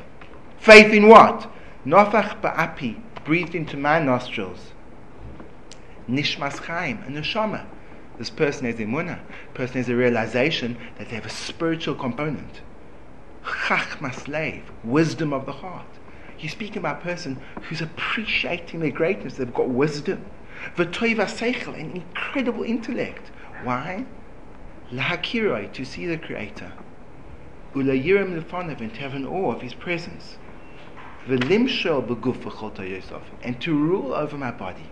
Faith 0.59 0.93
in 0.93 1.09
what? 1.09 1.51
Nofach 1.87 2.41
ba'api, 2.41 3.01
breathed 3.25 3.55
into 3.55 3.77
my 3.77 3.99
nostrils. 3.99 4.73
Nishmas 6.09 6.59
chaim, 6.61 7.03
a 7.07 7.11
neshama. 7.11 7.67
This 8.19 8.31
person 8.31 8.67
has 8.67 8.77
emuna. 8.77 9.19
Person 9.55 9.77
has 9.77 9.89
a 9.89 9.97
realization 9.97 10.77
that 10.99 11.09
they 11.09 11.17
have 11.17 11.27
a 11.27 11.31
spiritual 11.31 11.95
component. 11.95 12.63
Chachmas 13.45 14.27
lev, 14.29 14.63
wisdom 14.83 15.33
of 15.33 15.47
the 15.47 15.53
heart. 15.53 15.87
You 16.45 16.51
speak 16.51 16.77
about 16.77 16.99
a 16.99 17.01
person 17.01 17.41
who's 17.63 17.81
appreciating 17.81 18.81
their 18.81 18.91
greatness. 18.91 19.37
They've 19.39 19.55
got 19.55 19.71
wisdom. 19.71 20.27
V'toiva 20.77 21.25
seichel, 21.25 21.73
an 21.73 21.93
incredible 21.93 22.65
intellect. 22.65 23.31
Why? 23.63 24.05
Lahakiroi, 24.93 25.73
to 25.73 25.87
see 25.87 26.05
the 26.05 26.19
Creator. 26.19 26.71
Ulayirim 27.75 28.39
lefonav, 28.39 28.83
and 28.83 28.93
to 28.93 29.01
have 29.01 29.15
an 29.15 29.25
awe 29.25 29.53
of 29.53 29.63
His 29.63 29.73
presence. 29.73 30.37
V'limshel 31.27 32.07
b'guf 32.07 32.91
Yosef, 32.91 33.23
and 33.43 33.59
to 33.63 33.75
rule 33.75 34.13
over 34.13 34.37
my 34.37 34.51
body. 34.51 34.91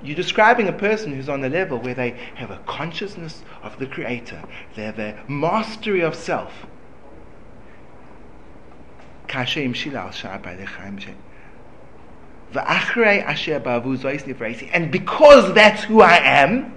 You're 0.00 0.14
describing 0.14 0.68
a 0.68 0.72
person 0.72 1.12
who's 1.12 1.28
on 1.28 1.40
the 1.40 1.50
level 1.50 1.80
where 1.80 1.94
they 1.94 2.10
have 2.36 2.52
a 2.52 2.58
consciousness 2.58 3.42
of 3.64 3.76
the 3.80 3.88
Creator. 3.88 4.40
They 4.76 4.84
have 4.84 5.00
a 5.00 5.20
mastery 5.26 6.02
of 6.02 6.14
self. 6.14 6.64
And 14.72 14.90
because 14.90 15.54
that's 15.54 15.84
who 15.84 16.00
I 16.00 16.16
am, 16.16 16.74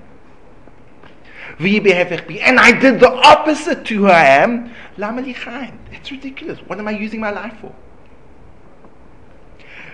and 1.60 2.60
I 2.60 2.72
did 2.80 3.00
the 3.00 3.12
opposite 3.12 3.86
to 3.86 3.98
who 3.98 4.08
I 4.08 4.24
am, 4.24 4.74
it's 4.98 6.12
ridiculous. 6.12 6.60
What 6.68 6.80
am 6.80 6.88
I 6.88 6.92
using 6.92 7.20
my 7.20 7.32
life 7.32 7.58
for? 7.62 7.74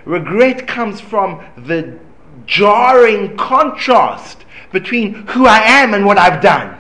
Regret 0.06 0.68
comes 0.68 1.02
from 1.02 1.46
the 1.58 2.00
jarring 2.46 3.36
contrast 3.38 4.46
between 4.72 5.14
who 5.28 5.46
I 5.46 5.60
am 5.60 5.94
and 5.94 6.06
what 6.06 6.18
I've 6.18 6.42
done. 6.42 6.78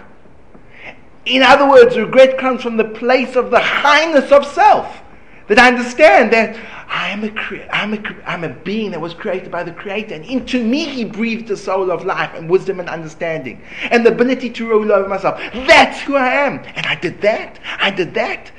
In 1.25 1.43
other 1.43 1.69
words, 1.69 1.97
regret 1.97 2.37
comes 2.37 2.61
from 2.61 2.77
the 2.77 2.85
place 2.85 3.35
of 3.35 3.51
the 3.51 3.59
highness 3.59 4.31
of 4.31 4.45
self. 4.45 5.01
That 5.47 5.59
I 5.59 5.69
understand 5.69 6.33
that 6.33 6.57
I 6.89 7.09
am 7.09 7.23
a, 7.23 7.69
I'm, 7.71 7.93
a, 7.93 8.15
I'm 8.25 8.43
a 8.43 8.49
being 8.49 8.91
that 8.91 8.99
was 8.99 9.13
created 9.13 9.49
by 9.49 9.63
the 9.63 9.71
Creator, 9.71 10.15
and 10.15 10.25
into 10.25 10.63
me 10.63 10.85
He 10.85 11.05
breathed 11.05 11.47
the 11.47 11.57
soul 11.57 11.89
of 11.89 12.05
life 12.05 12.31
and 12.35 12.49
wisdom 12.49 12.79
and 12.79 12.89
understanding 12.89 13.61
and 13.89 14.05
the 14.05 14.11
ability 14.11 14.49
to 14.51 14.67
rule 14.67 14.91
over 14.91 15.07
myself. 15.07 15.39
That's 15.53 16.01
who 16.01 16.15
I 16.15 16.27
am. 16.27 16.59
And 16.75 16.85
I 16.85 16.95
did 16.95 17.21
that. 17.21 17.59
I 17.79 17.91
did 17.91 18.13
that. 18.15 18.51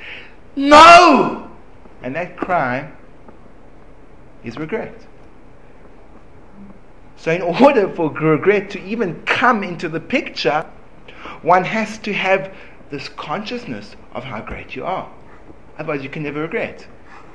No! 0.55 1.51
And 2.01 2.15
that 2.15 2.37
crime 2.37 2.95
is 4.43 4.57
regret. 4.57 4.95
So, 7.17 7.31
in 7.31 7.41
order 7.41 7.93
for 7.93 8.09
regret 8.09 8.69
to 8.71 8.83
even 8.83 9.21
come 9.23 9.63
into 9.63 9.89
the 9.89 9.99
picture, 9.99 10.65
one 11.41 11.65
has 11.65 11.97
to 11.99 12.13
have 12.13 12.55
this 12.89 13.09
consciousness 13.09 13.95
of 14.13 14.23
how 14.23 14.41
great 14.41 14.75
you 14.75 14.85
are. 14.85 15.11
Otherwise, 15.79 16.03
you 16.03 16.09
can 16.09 16.23
never 16.23 16.41
regret. 16.41 16.85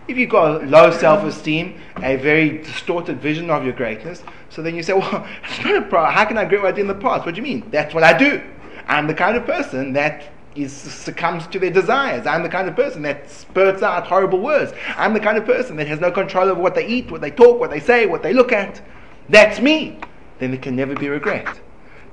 If 0.06 0.18
you've 0.18 0.30
got 0.30 0.62
a 0.62 0.66
low 0.66 0.90
self 0.90 1.24
esteem, 1.24 1.80
a 2.02 2.16
very 2.16 2.58
distorted 2.58 3.20
vision 3.20 3.50
of 3.50 3.64
your 3.64 3.72
greatness, 3.72 4.22
so 4.50 4.62
then 4.62 4.76
you 4.76 4.82
say, 4.82 4.92
Well, 4.92 5.10
problem. 5.88 6.12
How 6.12 6.26
can 6.26 6.36
I 6.36 6.42
regret 6.42 6.62
what 6.62 6.68
I 6.68 6.76
did 6.76 6.82
in 6.82 6.88
the 6.88 6.94
past? 6.94 7.24
What 7.24 7.34
do 7.34 7.40
you 7.40 7.42
mean? 7.42 7.68
That's 7.70 7.94
what 7.94 8.04
I 8.04 8.16
do. 8.16 8.42
I'm 8.86 9.06
the 9.06 9.14
kind 9.14 9.36
of 9.36 9.46
person 9.46 9.94
that 9.94 10.30
is 10.54 10.72
succumbs 10.72 11.46
to 11.48 11.58
their 11.58 11.70
desires. 11.70 12.26
I'm 12.26 12.42
the 12.42 12.48
kind 12.48 12.68
of 12.68 12.76
person 12.76 13.02
that 13.02 13.30
spurts 13.30 13.82
out 13.82 14.06
horrible 14.06 14.40
words. 14.40 14.72
I'm 14.96 15.14
the 15.14 15.20
kind 15.20 15.38
of 15.38 15.46
person 15.46 15.76
that 15.76 15.88
has 15.88 16.00
no 16.00 16.10
control 16.10 16.48
over 16.48 16.60
what 16.60 16.74
they 16.74 16.86
eat, 16.86 17.10
what 17.10 17.22
they 17.22 17.30
talk, 17.30 17.58
what 17.58 17.70
they 17.70 17.80
say, 17.80 18.06
what 18.06 18.22
they 18.22 18.32
look 18.32 18.52
at. 18.52 18.80
That's 19.28 19.58
me. 19.58 19.98
Then 20.38 20.50
there 20.50 20.60
can 20.60 20.76
never 20.76 20.94
be 20.94 21.08
regret. 21.08 21.60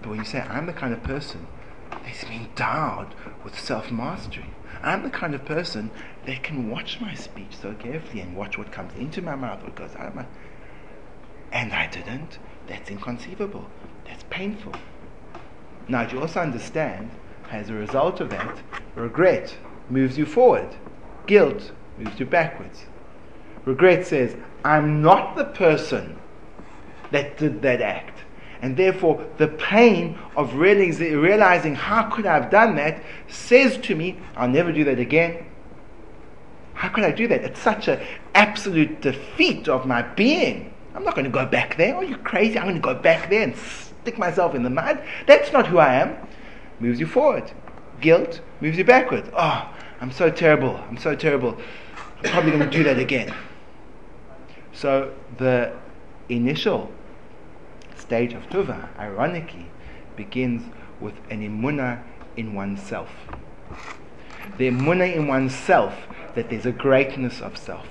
But 0.01 0.09
when 0.09 0.19
you 0.19 0.25
say, 0.25 0.39
I'm 0.39 0.65
the 0.65 0.73
kind 0.73 0.93
of 0.93 1.03
person 1.03 1.45
that's 1.91 2.23
endowed 2.23 3.13
with 3.43 3.59
self 3.59 3.91
mastery, 3.91 4.45
I'm 4.81 5.03
the 5.03 5.09
kind 5.09 5.35
of 5.35 5.45
person 5.45 5.91
that 6.25 6.43
can 6.43 6.69
watch 6.69 6.99
my 7.01 7.13
speech 7.15 7.55
so 7.61 7.73
carefully 7.73 8.21
and 8.21 8.35
watch 8.35 8.57
what 8.57 8.71
comes 8.71 8.93
into 8.97 9.21
my 9.21 9.35
mouth, 9.35 9.63
what 9.63 9.75
goes 9.75 9.95
out 9.95 10.07
of 10.07 10.15
my 10.15 10.25
and 11.51 11.73
I 11.73 11.87
didn't, 11.87 12.39
that's 12.67 12.89
inconceivable. 12.89 13.67
That's 14.05 14.23
painful. 14.29 14.73
Now 15.87 16.05
do 16.05 16.15
you 16.15 16.21
also 16.21 16.39
understand, 16.39 17.11
as 17.49 17.69
a 17.69 17.73
result 17.73 18.21
of 18.21 18.29
that, 18.29 18.61
regret 18.95 19.55
moves 19.89 20.17
you 20.17 20.25
forward. 20.25 20.69
Guilt 21.27 21.71
moves 21.97 22.19
you 22.19 22.25
backwards. 22.25 22.85
Regret 23.65 24.07
says, 24.07 24.35
I'm 24.63 25.01
not 25.01 25.35
the 25.35 25.45
person 25.45 26.17
that 27.11 27.37
did 27.37 27.61
that 27.63 27.81
act. 27.81 28.19
And 28.61 28.77
therefore, 28.77 29.25
the 29.37 29.47
pain 29.47 30.17
of 30.35 30.53
realizing 30.53 31.75
how 31.75 32.09
could 32.11 32.27
I 32.27 32.35
have 32.35 32.51
done 32.51 32.75
that 32.75 33.03
says 33.27 33.77
to 33.79 33.95
me, 33.95 34.19
I'll 34.35 34.47
never 34.47 34.71
do 34.71 34.83
that 34.83 34.99
again. 34.99 35.45
How 36.81 36.89
could 36.89 37.03
I 37.03 37.11
do 37.11 37.27
that? 37.27 37.43
It's 37.43 37.59
such 37.59 37.87
an 37.87 38.01
absolute 38.33 39.01
defeat 39.01 39.67
of 39.67 39.85
my 39.85 40.01
being. 40.01 40.73
I'm 40.95 41.03
not 41.03 41.13
going 41.13 41.25
to 41.25 41.31
go 41.31 41.45
back 41.45 41.77
there. 41.77 41.93
Are 41.93 42.03
you 42.03 42.17
crazy? 42.17 42.57
I'm 42.57 42.63
going 42.63 42.73
to 42.73 42.81
go 42.81 42.95
back 42.95 43.29
there 43.29 43.43
and 43.43 43.55
stick 43.55 44.17
myself 44.17 44.55
in 44.55 44.63
the 44.63 44.71
mud. 44.71 44.99
That's 45.27 45.53
not 45.53 45.67
who 45.67 45.77
I 45.77 45.93
am. 45.93 46.17
Moves 46.79 46.99
you 46.99 47.05
forward. 47.05 47.51
Guilt 48.01 48.41
moves 48.61 48.79
you 48.79 48.83
backward. 48.83 49.31
Oh, 49.37 49.71
I'm 50.01 50.11
so 50.11 50.31
terrible. 50.31 50.75
I'm 50.89 50.97
so 50.97 51.15
terrible. 51.15 51.55
I'm 52.23 52.31
probably 52.31 52.49
going 52.49 52.67
to 52.67 52.75
do 52.75 52.83
that 52.85 52.97
again. 52.97 53.31
So 54.73 55.13
the 55.37 55.73
initial 56.29 56.91
stage 57.95 58.33
of 58.33 58.49
tshuva, 58.49 58.89
ironically, 58.97 59.67
begins 60.15 60.63
with 60.99 61.13
an 61.29 61.41
emuna 61.41 62.01
in 62.37 62.55
oneself. 62.55 63.11
The 64.57 64.71
emuna 64.71 65.15
in 65.15 65.27
oneself 65.27 65.93
that 66.35 66.49
there's 66.49 66.65
a 66.65 66.71
greatness 66.71 67.41
of 67.41 67.57
self. 67.57 67.87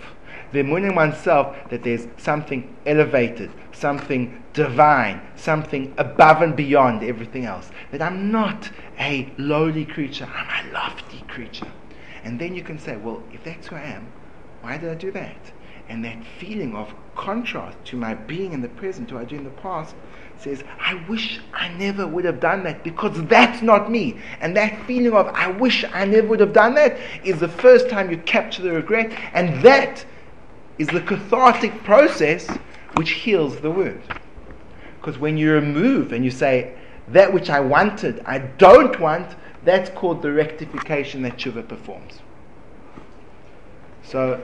The 0.53 0.61
in 0.61 0.95
oneself 0.95 1.57
that 1.71 1.85
there's 1.85 2.09
something 2.17 2.77
elevated, 2.85 3.51
something 3.73 4.43
divine, 4.53 5.21
something 5.37 5.95
above 5.97 6.43
and 6.43 6.57
beyond 6.57 7.05
everything 7.05 7.45
else. 7.45 7.71
That 7.93 8.03
I'm 8.03 8.33
not 8.33 8.71
a 8.99 9.33
lowly 9.39 9.85
creature, 9.85 10.29
I'm 10.35 10.67
a 10.67 10.73
lofty 10.73 11.23
creature. 11.29 11.71
And 12.25 12.41
then 12.41 12.55
you 12.55 12.63
can 12.63 12.79
say, 12.79 12.97
well, 12.97 13.23
if 13.33 13.45
that's 13.45 13.69
who 13.69 13.77
I 13.77 13.83
am, 13.83 14.13
why 14.61 14.77
did 14.77 14.91
I 14.91 14.95
do 14.95 15.11
that? 15.13 15.53
And 15.89 16.05
that 16.05 16.25
feeling 16.39 16.75
of 16.75 16.95
contrast 17.17 17.79
to 17.87 17.97
my 17.97 18.15
being 18.15 18.53
in 18.53 18.61
the 18.61 18.69
present, 18.69 19.09
to 19.09 19.15
what 19.15 19.23
I 19.23 19.25
do 19.25 19.37
in 19.37 19.45
the 19.45 19.51
past, 19.51 19.95
says, 20.41 20.65
I 20.79 20.95
wish 21.09 21.41
I 21.53 21.69
never 21.75 22.07
would 22.07 22.25
have 22.25 22.41
done 22.41 22.63
that 22.65 22.83
because 22.83 23.23
that's 23.27 23.63
not 23.63 23.91
me. 23.91 24.19
And 24.41 24.57
that 24.57 24.85
feeling 24.87 25.13
of, 25.13 25.27
I 25.29 25.51
wish 25.51 25.85
I 25.93 26.05
never 26.05 26.29
would 26.29 26.41
have 26.41 26.53
done 26.53 26.75
that, 26.75 26.99
is 27.25 27.41
the 27.41 27.49
first 27.49 27.89
time 27.89 28.11
you 28.11 28.17
capture 28.19 28.63
the 28.63 28.73
regret. 28.73 29.13
And 29.33 29.63
that 29.63 30.05
is 30.79 30.89
the 30.89 31.01
cathartic 31.03 31.85
process 31.85 32.47
which 32.95 33.11
heals 33.11 33.61
the 33.61 33.71
wound. 33.71 34.03
Because 35.01 35.19
when 35.19 35.37
you 35.37 35.53
remove 35.53 36.13
and 36.13 36.25
you 36.25 36.31
say, 36.31 36.77
that 37.09 37.33
which 37.33 37.51
I 37.51 37.61
wanted, 37.61 38.23
I 38.25 38.39
don't 38.39 38.99
want, 39.01 39.37
that's 39.65 39.91
called 39.91 40.23
the 40.23 40.33
rectification 40.33 41.23
that 41.23 41.37
Tshuva 41.37 41.67
performs. 41.67 42.21
So, 44.03 44.41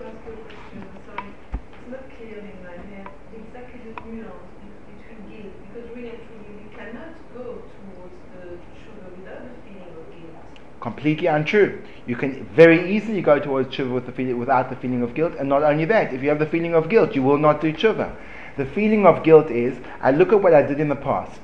completely 10.86 11.26
untrue. 11.26 11.82
You 12.06 12.14
can 12.14 12.44
very 12.54 12.94
easily 12.94 13.20
go 13.20 13.40
towards 13.40 13.74
tshuva 13.74 13.92
with 13.92 14.06
the 14.06 14.34
without 14.34 14.70
the 14.70 14.76
feeling 14.76 15.02
of 15.02 15.14
guilt, 15.14 15.32
and 15.36 15.48
not 15.48 15.64
only 15.64 15.84
that, 15.86 16.14
if 16.14 16.22
you 16.22 16.28
have 16.28 16.38
the 16.38 16.46
feeling 16.46 16.74
of 16.74 16.88
guilt, 16.88 17.16
you 17.16 17.24
will 17.24 17.38
not 17.38 17.60
do 17.60 17.72
tshuva. 17.72 18.14
The 18.56 18.66
feeling 18.66 19.04
of 19.04 19.24
guilt 19.24 19.50
is, 19.50 19.76
I 20.00 20.12
look 20.12 20.32
at 20.32 20.40
what 20.40 20.54
I 20.54 20.62
did 20.62 20.78
in 20.78 20.88
the 20.88 20.94
past. 20.94 21.40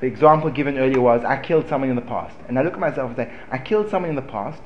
The 0.00 0.06
example 0.06 0.48
given 0.48 0.78
earlier 0.78 1.02
was, 1.02 1.22
I 1.24 1.42
killed 1.42 1.68
someone 1.68 1.90
in 1.90 1.96
the 1.96 2.10
past. 2.16 2.34
And 2.48 2.58
I 2.58 2.62
look 2.62 2.72
at 2.72 2.80
myself 2.80 3.08
and 3.08 3.16
say, 3.16 3.32
I 3.50 3.58
killed 3.58 3.90
someone 3.90 4.08
in 4.08 4.16
the 4.16 4.22
past, 4.22 4.62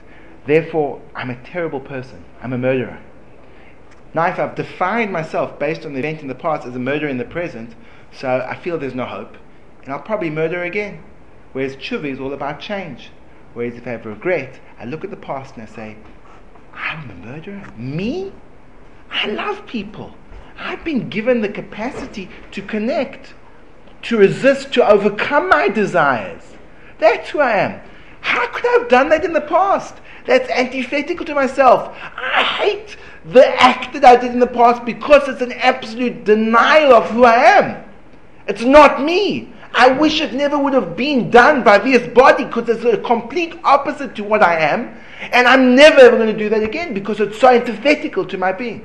therefore 0.47 1.03
I'm 1.17 1.31
a 1.31 1.43
terrible 1.43 1.81
person. 1.81 2.25
I'm 2.41 2.53
a 2.53 2.59
murderer. 2.59 3.01
Now, 4.15 4.27
if 4.27 4.39
I've 4.39 4.55
defined 4.55 5.11
myself 5.11 5.59
based 5.59 5.85
on 5.85 5.93
the 5.93 5.99
event 5.99 6.23
in 6.23 6.29
the 6.29 6.37
past 6.37 6.69
as 6.69 6.77
a 6.77 6.79
murderer 6.79 7.09
in 7.09 7.19
the 7.19 7.25
present, 7.25 7.75
so 8.13 8.47
I 8.49 8.55
feel 8.55 8.79
there's 8.79 8.95
no 8.95 9.07
hope, 9.07 9.37
and 9.83 9.93
I'll 9.93 9.99
probably 9.99 10.31
murder 10.31 10.63
again. 10.63 11.03
Whereas 11.53 11.77
tshuva 11.77 12.07
is 12.07 12.21
all 12.21 12.33
about 12.33 12.61
change. 12.61 13.11
Whereas 13.55 13.75
if 13.75 13.87
I 13.87 13.91
have 13.91 14.05
regret, 14.05 14.61
I 14.79 14.85
look 14.85 15.05
at 15.05 15.11
the 15.11 15.17
past 15.17 15.55
and 15.55 15.63
I 15.63 15.67
say, 15.67 15.97
I'm 16.75 17.09
a 17.11 17.15
murderer. 17.15 17.63
Me? 17.77 18.33
I 19.11 19.29
love 19.29 19.65
people. 19.67 20.15
I've 20.59 20.85
been 20.85 21.09
given 21.09 21.41
the 21.41 21.49
capacity 21.49 22.29
to 22.51 22.63
connect, 22.63 23.35
to 24.03 24.19
resist, 24.19 24.73
to 24.75 24.87
overcome 24.87 25.49
my 25.49 25.69
desires. 25.69 26.43
That's 26.99 27.31
who 27.31 27.41
I 27.41 27.53
am. 27.53 27.81
How 28.21 28.47
could 28.49 28.67
I 28.67 28.79
have 28.81 28.89
done 28.89 29.09
that 29.11 29.25
in 29.25 29.33
the 29.33 29.41
past? 29.41 29.95
That's 30.27 30.49
antithetical 30.51 31.27
to 31.27 31.35
myself. 31.35 31.97
I 32.17 32.43
hate 32.43 32.97
the 33.25 33.47
act 33.63 33.93
that 33.93 34.05
I 34.05 34.17
did 34.17 34.33
in 34.33 34.41
the 34.41 34.47
past 34.47 34.85
because 34.85 35.29
it's 35.29 35.43
an 35.43 35.53
absolute 35.53 36.25
denial 36.25 36.93
of 36.93 37.11
who 37.11 37.25
I 37.25 37.37
am. 37.37 37.85
It's 38.47 38.63
not 38.63 39.03
me. 39.03 39.53
I 39.75 39.89
wish 39.89 40.21
it 40.21 40.33
never 40.33 40.57
would 40.57 40.73
have 40.73 40.97
been 40.97 41.31
done 41.31 41.65
by 41.65 41.79
this 41.79 42.07
body 42.15 42.45
because 42.45 42.69
it's 42.69 42.85
a 42.85 42.97
complete 42.99 43.59
opposite 43.65 44.15
to 44.17 44.25
what 44.25 44.43
I 44.43 44.61
am. 44.61 44.97
And 45.33 45.49
I'm 45.49 45.75
never 45.75 46.01
ever 46.01 46.17
going 46.17 46.33
to 46.33 46.39
do 46.39 46.49
that 46.49 46.63
again 46.63 46.95
because 46.95 47.21
it's 47.21 47.39
so 47.39 47.49
antithetical 47.49 48.25
to 48.27 48.39
my 48.39 48.53
being. 48.53 48.85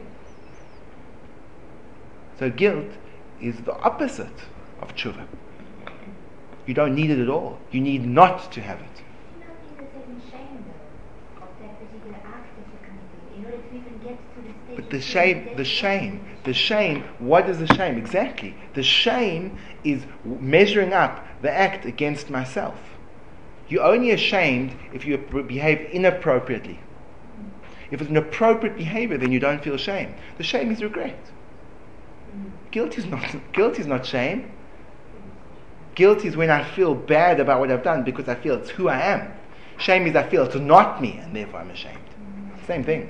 So 2.39 2.49
guilt 2.49 2.87
is 3.39 3.55
the 3.61 3.73
opposite 3.79 4.27
of 4.81 4.95
tshuva. 4.95 5.27
You 6.65 6.73
don't 6.73 6.95
need 6.95 7.11
it 7.11 7.19
at 7.19 7.29
all. 7.29 7.59
You 7.71 7.81
need 7.81 8.05
not 8.05 8.51
to 8.53 8.61
have 8.61 8.79
it. 8.79 8.98
But 14.75 14.89
the 14.89 15.01
shame, 15.01 15.55
the 15.55 15.65
shame, 15.65 16.25
the 16.43 16.53
shame, 16.53 17.03
what 17.19 17.49
is 17.49 17.59
the 17.59 17.67
shame? 17.75 17.97
Exactly. 17.97 18.55
The 18.73 18.83
shame 18.83 19.57
is 19.83 20.05
measuring 20.23 20.93
up 20.93 21.25
the 21.41 21.51
act 21.51 21.85
against 21.85 22.29
myself. 22.29 22.79
You're 23.67 23.83
only 23.83 24.11
ashamed 24.11 24.75
if 24.93 25.05
you 25.05 25.17
behave 25.17 25.89
inappropriately. 25.91 26.79
If 27.91 28.01
it's 28.01 28.09
an 28.09 28.17
appropriate 28.17 28.77
behavior, 28.77 29.17
then 29.17 29.31
you 29.31 29.39
don't 29.39 29.63
feel 29.63 29.77
shame. 29.77 30.15
The 30.37 30.43
shame 30.43 30.71
is 30.71 30.81
regret. 30.81 31.19
Guilt 32.71 32.97
is 32.97 33.05
not 33.05 33.35
guilt 33.51 33.79
is 33.79 33.87
not 33.87 34.05
shame. 34.05 34.51
Guilt 35.95 36.23
is 36.23 36.37
when 36.37 36.49
I 36.49 36.63
feel 36.63 36.93
bad 36.93 37.39
about 37.39 37.59
what 37.59 37.71
I've 37.71 37.83
done 37.83 38.03
because 38.03 38.27
I 38.27 38.35
feel 38.35 38.55
it's 38.55 38.69
who 38.69 38.87
I 38.87 39.01
am. 39.01 39.33
Shame 39.79 40.07
is 40.07 40.15
I 40.15 40.27
feel 40.27 40.43
it's 40.43 40.55
not 40.55 41.01
me 41.01 41.19
and 41.23 41.33
therefore 41.33 41.61
I'm 41.61 41.71
ashamed. 41.71 42.03
Same 42.67 42.83
thing. 42.83 43.09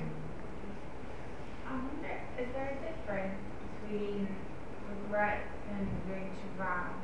I 1.66 1.74
wonder, 1.74 2.14
is 2.38 2.46
there 2.54 2.70
a 2.70 2.78
difference 2.86 3.34
between 3.82 4.28
regret 4.86 5.42
and 5.74 5.88
going 6.06 6.30
to 6.30 6.46
wrath, 6.62 6.94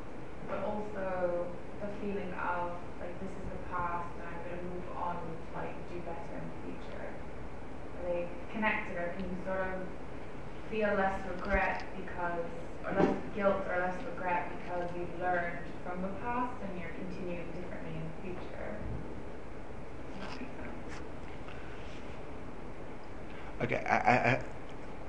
but 0.47 0.63
also 0.63 1.45
the 1.83 1.87
feeling 1.99 2.31
of 2.39 2.71
like 3.03 3.11
this 3.19 3.27
is 3.27 3.45
the 3.51 3.59
past 3.67 4.07
and 4.15 4.23
I'm 4.31 4.39
going 4.47 4.55
to 4.55 4.63
move 4.71 4.87
on 4.95 5.19
to 5.19 5.59
like 5.59 5.75
do 5.91 5.99
better 6.07 6.31
in 6.31 6.47
the 6.47 6.57
future? 6.63 7.03
Are 7.03 8.03
they 8.07 8.27
connected, 8.55 8.95
or 8.95 9.11
can 9.19 9.27
you 9.27 9.37
sort 9.43 9.67
of 9.67 9.83
feel 10.71 10.95
less 10.95 11.19
regret 11.27 11.83
because, 11.99 12.47
or 12.87 12.95
less 12.95 13.15
guilt 13.35 13.67
or 13.67 13.83
less 13.83 13.99
regret 14.15 14.47
because 14.63 14.87
you've 14.95 15.19
learned 15.19 15.59
from 15.83 16.01
the 16.01 16.13
past 16.23 16.55
and 16.63 16.79
you're 16.79 16.95
continuing 16.95 17.51
differently 17.51 17.99
in 17.99 18.03
the 18.07 18.15
future? 18.23 18.79
Okay, 23.61 23.83
I, 23.85 23.95
I, 23.95 24.39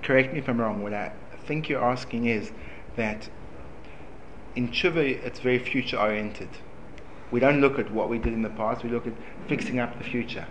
correct 0.03 0.33
me 0.33 0.39
if 0.39 0.49
I'm 0.49 0.61
wrong. 0.61 0.83
What 0.83 0.95
I 0.95 1.13
think 1.47 1.69
you're 1.69 1.85
asking 1.85 2.27
is 2.27 2.51
that 2.97 3.29
in 4.57 4.69
tshuva 4.69 5.23
it's 5.25 5.41
very 5.41 5.59
future 5.59 5.99
oriented. 5.99 6.49
We 7.31 7.41
don't 7.41 7.61
look 7.61 7.79
at 7.79 7.93
what 7.93 8.09
we 8.09 8.19
did 8.19 8.33
in 8.33 8.43
the 8.43 8.51
past. 8.51 8.83
We 8.83 8.91
look 8.91 9.07
at 9.07 9.13
fixing 9.49 9.79
up 9.79 9.99
the 9.99 10.05
future. 10.05 10.47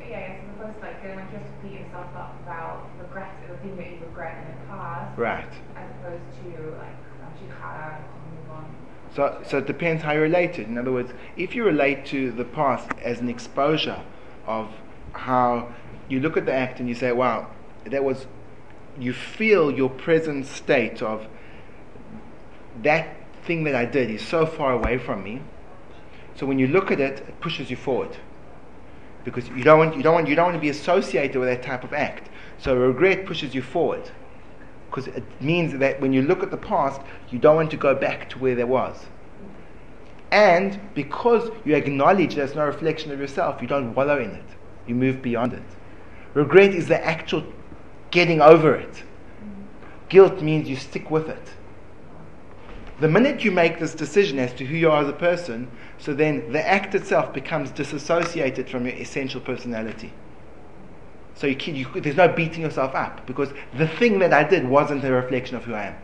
Yeah, 0.00 0.18
it's 0.18 0.46
supposed 0.56 0.80
to 0.80 0.86
like 0.86 1.02
going 1.02 1.18
just 1.30 1.62
beat 1.62 1.72
yourself 1.72 2.06
up 2.16 2.34
about 2.42 2.88
regret, 2.98 3.30
the 3.48 3.56
thing 3.58 3.76
that 3.76 3.90
you 3.90 3.98
regret 4.06 4.38
in 4.38 4.54
the 4.54 4.66
past, 4.66 5.18
Right. 5.18 5.52
as 5.76 5.90
opposed 6.00 6.22
to 6.42 6.70
like 6.78 6.96
jihad 7.38 8.00
and 8.00 8.40
move 8.40 8.50
on. 8.50 8.74
So, 9.14 9.42
so 9.46 9.58
it 9.58 9.66
depends 9.66 10.02
how 10.02 10.12
you 10.12 10.20
relate 10.20 10.58
it. 10.58 10.66
In 10.68 10.78
other 10.78 10.92
words, 10.92 11.12
if 11.36 11.54
you 11.54 11.64
relate 11.64 12.06
to 12.06 12.32
the 12.32 12.44
past 12.44 12.88
as 13.02 13.20
an 13.20 13.28
exposure 13.28 14.02
of 14.46 14.70
how 15.12 15.72
you 16.10 16.20
look 16.20 16.36
at 16.36 16.44
the 16.44 16.52
act 16.52 16.80
and 16.80 16.88
you 16.88 16.94
say, 16.94 17.12
wow, 17.12 17.48
that 17.84 18.04
was, 18.04 18.26
you 18.98 19.12
feel 19.12 19.70
your 19.70 19.88
present 19.88 20.44
state 20.44 21.00
of 21.00 21.26
that 22.82 23.16
thing 23.44 23.64
that 23.64 23.74
I 23.74 23.84
did 23.84 24.10
is 24.10 24.20
so 24.20 24.44
far 24.44 24.72
away 24.72 24.98
from 24.98 25.22
me. 25.22 25.42
So 26.34 26.46
when 26.46 26.58
you 26.58 26.66
look 26.66 26.90
at 26.90 27.00
it, 27.00 27.20
it 27.20 27.40
pushes 27.40 27.70
you 27.70 27.76
forward. 27.76 28.16
Because 29.24 29.48
you 29.48 29.62
don't 29.62 29.78
want, 29.78 29.96
you 29.96 30.02
don't 30.02 30.14
want, 30.14 30.28
you 30.28 30.34
don't 30.34 30.46
want 30.46 30.56
to 30.56 30.60
be 30.60 30.70
associated 30.70 31.38
with 31.38 31.48
that 31.48 31.62
type 31.62 31.84
of 31.84 31.92
act. 31.92 32.30
So 32.58 32.76
regret 32.76 33.26
pushes 33.26 33.54
you 33.54 33.62
forward. 33.62 34.10
Because 34.86 35.06
it 35.06 35.24
means 35.40 35.78
that 35.78 36.00
when 36.00 36.12
you 36.12 36.22
look 36.22 36.42
at 36.42 36.50
the 36.50 36.56
past, 36.56 37.00
you 37.30 37.38
don't 37.38 37.56
want 37.56 37.70
to 37.70 37.76
go 37.76 37.94
back 37.94 38.28
to 38.30 38.38
where 38.38 38.54
there 38.54 38.66
was. 38.66 39.06
And 40.32 40.80
because 40.94 41.50
you 41.64 41.74
acknowledge 41.74 42.34
there's 42.34 42.54
no 42.54 42.64
reflection 42.64 43.12
of 43.12 43.20
yourself, 43.20 43.60
you 43.60 43.68
don't 43.68 43.94
wallow 43.94 44.18
in 44.18 44.30
it. 44.30 44.44
You 44.86 44.94
move 44.94 45.22
beyond 45.22 45.52
it. 45.52 45.62
Regret 46.34 46.74
is 46.74 46.88
the 46.88 47.04
actual 47.04 47.44
getting 48.10 48.40
over 48.40 48.74
it. 48.74 49.02
Guilt 50.08 50.42
means 50.42 50.68
you 50.68 50.76
stick 50.76 51.10
with 51.10 51.28
it. 51.28 51.54
The 53.00 53.08
minute 53.08 53.44
you 53.44 53.50
make 53.50 53.78
this 53.78 53.94
decision 53.94 54.38
as 54.38 54.52
to 54.54 54.66
who 54.66 54.76
you 54.76 54.90
are 54.90 55.02
as 55.02 55.08
a 55.08 55.14
person, 55.14 55.70
so 55.98 56.12
then 56.12 56.52
the 56.52 56.66
act 56.66 56.94
itself 56.94 57.32
becomes 57.32 57.70
disassociated 57.70 58.68
from 58.68 58.86
your 58.86 58.94
essential 58.94 59.40
personality. 59.40 60.12
So 61.34 61.46
you, 61.46 61.56
you, 61.72 62.00
there's 62.00 62.16
no 62.16 62.28
beating 62.28 62.62
yourself 62.62 62.94
up 62.94 63.26
because 63.26 63.48
the 63.78 63.88
thing 63.88 64.18
that 64.18 64.34
I 64.34 64.44
did 64.44 64.68
wasn't 64.68 65.02
a 65.04 65.10
reflection 65.10 65.56
of 65.56 65.64
who 65.64 65.72
I 65.72 65.84
am. 65.84 65.96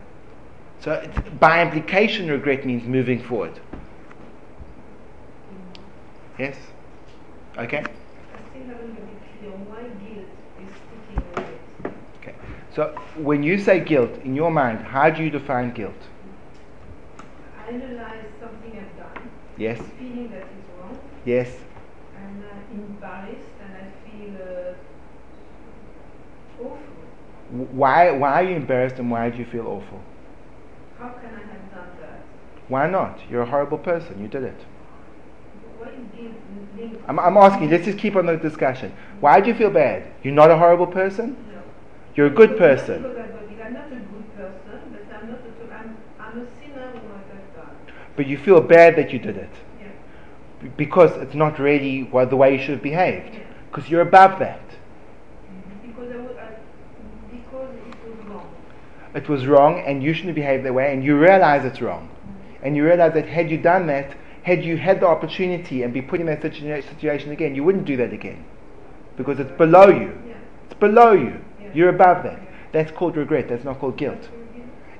So 0.79 1.07
by 1.39 1.61
implication, 1.61 2.29
regret 2.29 2.65
means 2.65 2.83
moving 2.83 3.21
forward. 3.21 3.59
Yes? 6.39 6.55
Okay? 7.57 7.79
I 7.79 8.49
still 8.49 8.65
haven't 8.65 8.95
been 8.95 9.09
clear 9.39 9.51
why 9.51 9.81
guilt 9.83 10.25
is 10.61 10.73
sticking 10.73 11.23
with 11.35 11.45
it. 11.85 11.93
Okay. 12.21 12.35
So 12.77 12.93
when 13.15 13.41
you 13.41 13.57
say 13.57 13.79
guilt, 13.79 14.11
in 14.23 14.35
your 14.35 14.51
mind, 14.51 14.85
how 14.85 15.09
do 15.09 15.23
you 15.23 15.31
define 15.31 15.73
guilt? 15.73 15.95
I 17.57 17.71
analyze 17.71 18.27
something 18.39 18.71
I've 18.79 18.95
done, 19.15 19.31
Yes, 19.57 19.79
feeling 19.97 20.29
that 20.29 20.43
it's 20.43 20.69
wrong, 20.79 20.99
yes. 21.25 21.49
and 22.15 22.43
I'm 22.43 22.79
embarrassed, 22.79 23.49
and 23.63 23.73
I 23.81 23.89
feel 24.05 24.35
uh, 26.61 26.63
awful. 26.65 26.77
Why, 27.71 28.11
why 28.11 28.33
are 28.33 28.43
you 28.47 28.55
embarrassed 28.55 28.99
and 28.99 29.09
why 29.09 29.31
do 29.31 29.39
you 29.39 29.45
feel 29.45 29.65
awful? 29.65 29.99
How 30.99 31.09
can 31.09 31.33
I 31.33 31.39
have 31.51 31.71
done 31.73 31.89
that? 32.01 32.21
Why 32.67 32.87
not? 32.87 33.19
You're 33.27 33.41
a 33.41 33.49
horrible 33.49 33.79
person. 33.79 34.21
You 34.21 34.27
did 34.27 34.43
it. 34.43 34.65
What 35.79 35.95
is 35.95 36.05
guilt? 36.15 37.01
I'm, 37.07 37.17
I'm 37.17 37.37
asking, 37.37 37.71
let's 37.71 37.85
just 37.85 37.97
keep 37.97 38.15
on 38.15 38.27
the 38.27 38.37
discussion. 38.37 38.93
Why 39.19 39.41
do 39.41 39.47
you 39.49 39.55
feel 39.55 39.71
bad? 39.71 40.03
You're 40.21 40.35
not 40.35 40.51
a 40.51 40.57
horrible 40.59 40.85
person? 40.85 41.35
No. 41.51 41.56
You're 42.17 42.25
a 42.25 42.31
good 42.31 42.57
person. 42.57 43.05
I'm 43.05 43.73
not 43.73 43.85
a 43.91 43.95
good 43.95 44.35
person, 44.35 44.97
but 48.15 48.25
you 48.25 48.37
feel 48.39 48.59
bad 48.59 48.95
that 48.95 49.13
you 49.13 49.19
did 49.19 49.37
it. 49.37 49.51
Yeah. 49.79 50.69
Because 50.75 51.15
it's 51.17 51.35
not 51.35 51.59
really 51.59 52.09
the 52.11 52.35
way 52.35 52.53
you 52.53 52.59
should 52.59 52.71
have 52.71 52.81
behaved. 52.81 53.35
Yeah. 53.35 53.43
Because 53.69 53.87
you're 53.87 54.01
above 54.01 54.39
that. 54.39 54.61
Because 55.85 56.11
I, 56.11 56.55
because 57.31 57.69
it 57.75 58.09
was 58.09 58.25
wrong. 58.25 58.55
It 59.13 59.29
was 59.29 59.45
wrong 59.45 59.83
and 59.85 60.01
you 60.01 60.15
shouldn't 60.15 60.33
behave 60.33 60.63
that 60.63 60.73
way 60.73 60.91
and 60.91 61.03
you 61.03 61.19
realize 61.19 61.65
it's 61.65 61.81
wrong. 61.81 62.09
And 62.63 62.75
you 62.75 62.83
realize 62.83 63.13
that 63.13 63.27
had 63.27 63.51
you 63.51 63.59
done 63.59 63.85
that, 63.87 64.17
had 64.41 64.65
you 64.65 64.77
had 64.77 65.01
the 65.01 65.07
opportunity 65.07 65.83
and 65.83 65.93
be 65.93 66.01
put 66.01 66.19
in 66.19 66.25
that 66.25 66.41
situa- 66.41 66.83
situation 66.89 67.29
again, 67.29 67.53
you 67.53 67.63
wouldn't 67.63 67.85
do 67.85 67.95
that 67.97 68.11
again. 68.11 68.43
Because 69.17 69.39
it's 69.39 69.51
below 69.51 69.89
you. 69.89 70.19
Yeah. 70.27 70.33
It's 70.65 70.79
below 70.79 71.11
you. 71.11 71.41
You're 71.73 71.89
above 71.89 72.23
that. 72.23 72.39
That's 72.71 72.91
called 72.91 73.17
regret. 73.17 73.49
That's 73.49 73.63
not 73.63 73.79
called 73.79 73.97
guilt. 73.97 74.29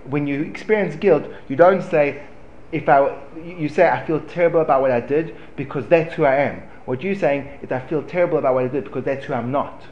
When 0.06 0.25
you 0.25 0.41
experience 0.41 0.95
guilt, 0.95 1.25
you 1.49 1.56
don't 1.56 1.82
say, 1.82 2.23
if 2.71 2.88
I, 2.88 3.17
you 3.36 3.69
say, 3.69 3.89
I 3.89 4.06
feel 4.06 4.21
terrible 4.21 4.62
about 4.62 4.82
what 4.82 4.91
I 4.91 4.99
did 4.99 5.36
because 5.56 5.88
that's 5.88 6.15
who 6.15 6.25
I 6.25 6.36
am. 6.36 6.63
What 6.86 7.03
you're 7.03 7.15
saying 7.15 7.60
is, 7.62 7.71
I 7.71 7.80
feel 7.80 8.01
terrible 8.03 8.38
about 8.38 8.53
what 8.53 8.63
I 8.63 8.67
did 8.69 8.86
because 8.86 9.03
that's 9.03 9.25
who 9.25 9.34
I'm 9.34 9.51
not. 9.51 9.84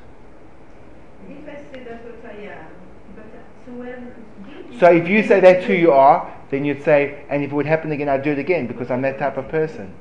So 4.79 4.91
if 4.91 5.07
you 5.07 5.23
say 5.23 5.39
that's 5.39 5.65
who 5.65 5.73
you 5.73 5.91
are, 5.91 6.33
then 6.49 6.65
you'd 6.65 6.83
say, 6.83 7.25
and 7.29 7.43
if 7.43 7.51
it 7.51 7.55
would 7.55 7.65
happen 7.65 7.91
again, 7.91 8.09
I'd 8.09 8.23
do 8.23 8.31
it 8.31 8.39
again 8.39 8.67
because 8.67 8.91
I'm 8.91 9.01
that 9.01 9.19
type 9.19 9.37
of 9.37 9.47
person. 9.49 9.93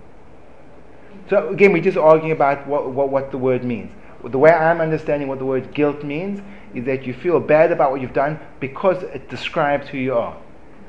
So 1.31 1.49
again, 1.49 1.73
we're 1.73 1.83
just 1.83 1.97
arguing 1.97 2.33
about 2.33 2.67
what, 2.67 2.91
what, 2.91 3.09
what 3.09 3.31
the 3.31 3.39
word 3.39 3.65
means. 3.65 3.91
The 4.29 4.39
way 4.39 4.51
I'm 4.53 4.81
understanding 4.81 5.29
what 5.29 5.39
the 5.39 5.45
word 5.45 5.75
guilt 5.75 6.03
means 6.03 6.41
is 6.75 6.85
that 6.87 7.05
you 7.07 7.13
feel 7.15 7.41
bad 7.41 7.71
about 7.73 7.91
what 7.93 8.01
you've 8.01 8.13
done 8.15 8.39
because 8.61 9.03
it 9.03 9.29
describes 9.29 9.89
who 9.89 9.99
you 9.99 10.15
are. 10.15 10.37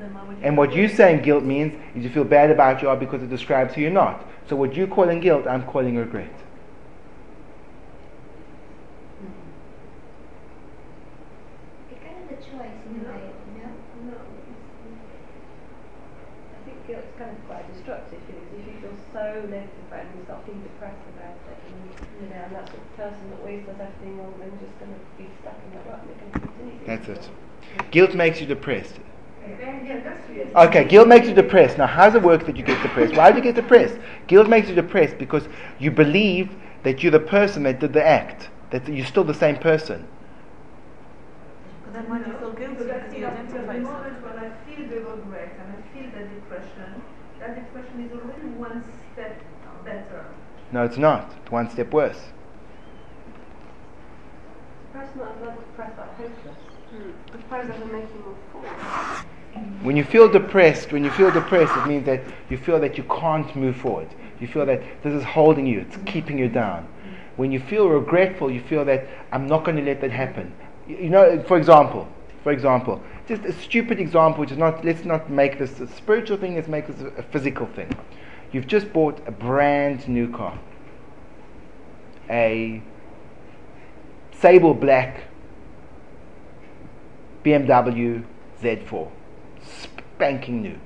Then 0.00 0.14
why 0.14 0.22
would 0.24 0.36
And 0.42 0.56
what 0.56 0.74
you're 0.74 0.86
it? 0.86 0.96
saying 0.96 1.22
guilt 1.22 1.44
means 1.44 1.74
is 1.94 2.04
you 2.04 2.10
feel 2.10 2.24
bad 2.24 2.50
about 2.50 2.82
you 2.82 2.88
are 2.88 2.96
because 2.96 3.22
it 3.22 3.30
describes 3.30 3.74
who 3.74 3.82
you're 3.82 3.90
not. 3.90 4.24
So 4.48 4.56
what 4.56 4.74
you're 4.74 4.86
calling 4.86 5.20
guilt, 5.20 5.46
I'm 5.46 5.64
calling 5.64 5.96
regret. 5.96 6.30
It's 11.90 12.02
kind 12.02 12.18
of 12.24 12.30
a 12.30 12.38
choice 12.42 12.78
in 12.86 13.00
a 13.00 13.02
No. 13.04 13.10
way, 13.14 13.30
you 13.30 13.62
know? 13.62 13.72
No. 14.10 14.18
I 16.54 16.58
think 16.64 16.78
guilt's 16.86 17.12
kind 17.18 17.30
of 17.30 17.38
quite 17.46 17.64
a 17.64 17.72
destructive 17.72 18.20
feeling. 18.26 18.46
If 18.58 18.66
you 18.66 18.74
feel 18.82 18.96
so 19.12 19.24
negative 19.46 19.86
about 19.86 20.00
it 20.02 20.06
and 20.10 20.18
you 20.18 20.24
start 20.26 20.40
feeling 20.46 20.62
depressed 20.62 21.06
about 21.14 21.36
it, 21.46 21.58
and 21.66 21.76
you 22.22 22.26
know, 22.30 22.42
and 22.42 22.54
that 22.54 22.66
sort 22.70 22.82
of 22.82 22.90
person 22.96 23.22
that 23.30 23.38
always 23.40 23.62
does 23.66 23.78
everything 23.78 24.18
wrong, 24.18 24.34
then 24.38 24.50
you're 24.58 24.66
just 24.66 24.78
going 24.82 24.94
to 24.94 25.00
be 25.18 25.26
stuck 25.42 25.58
in 25.62 25.68
that 25.78 25.84
rut 25.86 26.00
and 26.02 26.10
it 26.10 26.18
can 26.18 26.30
continue. 26.42 26.86
That's 26.86 27.08
it. 27.08 27.24
Guilt 27.96 28.14
makes 28.14 28.42
you 28.42 28.46
depressed. 28.46 28.96
Yeah, 29.48 30.00
that's 30.04 30.28
really 30.28 30.68
Okay, 30.68 30.84
guilt 30.84 31.08
makes 31.08 31.26
you 31.26 31.32
depressed. 31.32 31.78
Now, 31.78 31.86
how 31.86 32.04
does 32.04 32.16
it 32.16 32.22
work 32.22 32.44
that 32.44 32.54
you 32.54 32.62
get 32.62 32.82
depressed? 32.82 33.16
Why 33.16 33.30
do 33.30 33.38
you 33.38 33.42
get 33.42 33.54
depressed? 33.54 33.94
Guilt 34.26 34.50
makes 34.50 34.68
you 34.68 34.74
depressed 34.74 35.16
because 35.16 35.48
you 35.78 35.90
believe 35.90 36.54
that 36.82 37.02
you're 37.02 37.10
the 37.10 37.18
person 37.20 37.62
that 37.62 37.80
did 37.80 37.94
the 37.94 38.06
act, 38.06 38.50
that 38.70 38.86
you're 38.86 39.06
still 39.06 39.24
the 39.24 39.32
same 39.32 39.56
person. 39.56 40.06
But 41.84 41.94
then 41.94 42.10
why 42.10 42.18
do 42.18 42.28
you 42.28 42.36
feel 42.36 42.52
guilty? 42.52 42.84
Because 42.84 43.16
you 43.16 43.24
identify 43.24 43.76
yourself. 43.76 43.96
moment 43.96 44.22
when 44.24 44.38
I 44.44 44.50
feel 44.68 44.88
the 44.90 45.00
regret 45.00 45.56
and 45.58 45.68
I 45.72 45.80
feel 45.96 46.10
the 46.12 46.28
depression, 46.34 47.00
that 47.40 47.54
depression 47.54 48.04
is 48.04 48.12
already 48.12 48.48
one 48.60 48.84
step 49.14 49.40
better. 49.86 50.26
No, 50.70 50.84
it's 50.84 50.98
not. 50.98 51.32
It's 51.40 51.50
one 51.50 51.70
step 51.70 51.90
worse. 51.94 52.20
Perhaps 54.92 55.16
not 55.16 55.32
as 55.48 55.58
depressed 55.58 55.96
but 55.96 56.08
hopeless. 56.18 56.56
A 57.56 57.64
making 57.64 58.20
more 58.22 58.34
forward. 58.52 58.68
When 59.82 59.96
you 59.96 60.04
feel 60.04 60.28
depressed, 60.28 60.92
when 60.92 61.04
you 61.04 61.10
feel 61.10 61.30
depressed, 61.30 61.74
it 61.74 61.86
means 61.86 62.04
that 62.04 62.20
you 62.50 62.58
feel 62.58 62.78
that 62.80 62.98
you 62.98 63.04
can't 63.04 63.56
move 63.56 63.76
forward. 63.76 64.08
You 64.38 64.46
feel 64.46 64.66
that 64.66 64.82
this 65.02 65.14
is 65.14 65.24
holding 65.24 65.66
you, 65.66 65.80
it's 65.80 65.96
keeping 66.04 66.36
you 66.38 66.48
down. 66.50 66.86
When 67.36 67.50
you 67.52 67.60
feel 67.60 67.88
regretful, 67.88 68.50
you 68.50 68.60
feel 68.60 68.84
that 68.84 69.06
I'm 69.32 69.46
not 69.46 69.64
going 69.64 69.78
to 69.78 69.82
let 69.82 70.02
that 70.02 70.10
happen. 70.10 70.54
You 70.86 70.96
you 70.98 71.08
know, 71.08 71.42
for 71.44 71.56
example, 71.56 72.06
for 72.42 72.52
example, 72.52 73.02
just 73.26 73.42
a 73.44 73.52
stupid 73.54 74.00
example, 74.00 74.40
which 74.40 74.52
is 74.52 74.58
not, 74.58 74.84
let's 74.84 75.06
not 75.06 75.30
make 75.30 75.58
this 75.58 75.80
a 75.80 75.86
spiritual 75.86 76.36
thing, 76.36 76.56
let's 76.56 76.68
make 76.68 76.86
this 76.86 77.00
a 77.16 77.22
physical 77.22 77.66
thing. 77.68 77.90
You've 78.52 78.66
just 78.66 78.92
bought 78.92 79.18
a 79.26 79.32
brand 79.32 80.06
new 80.06 80.30
car. 80.30 80.58
A 82.28 82.82
sable 84.32 84.74
black 84.74 85.22
BMW 87.46 88.24
Z4 88.60 89.08
spanking 89.62 90.62
new. 90.62 90.78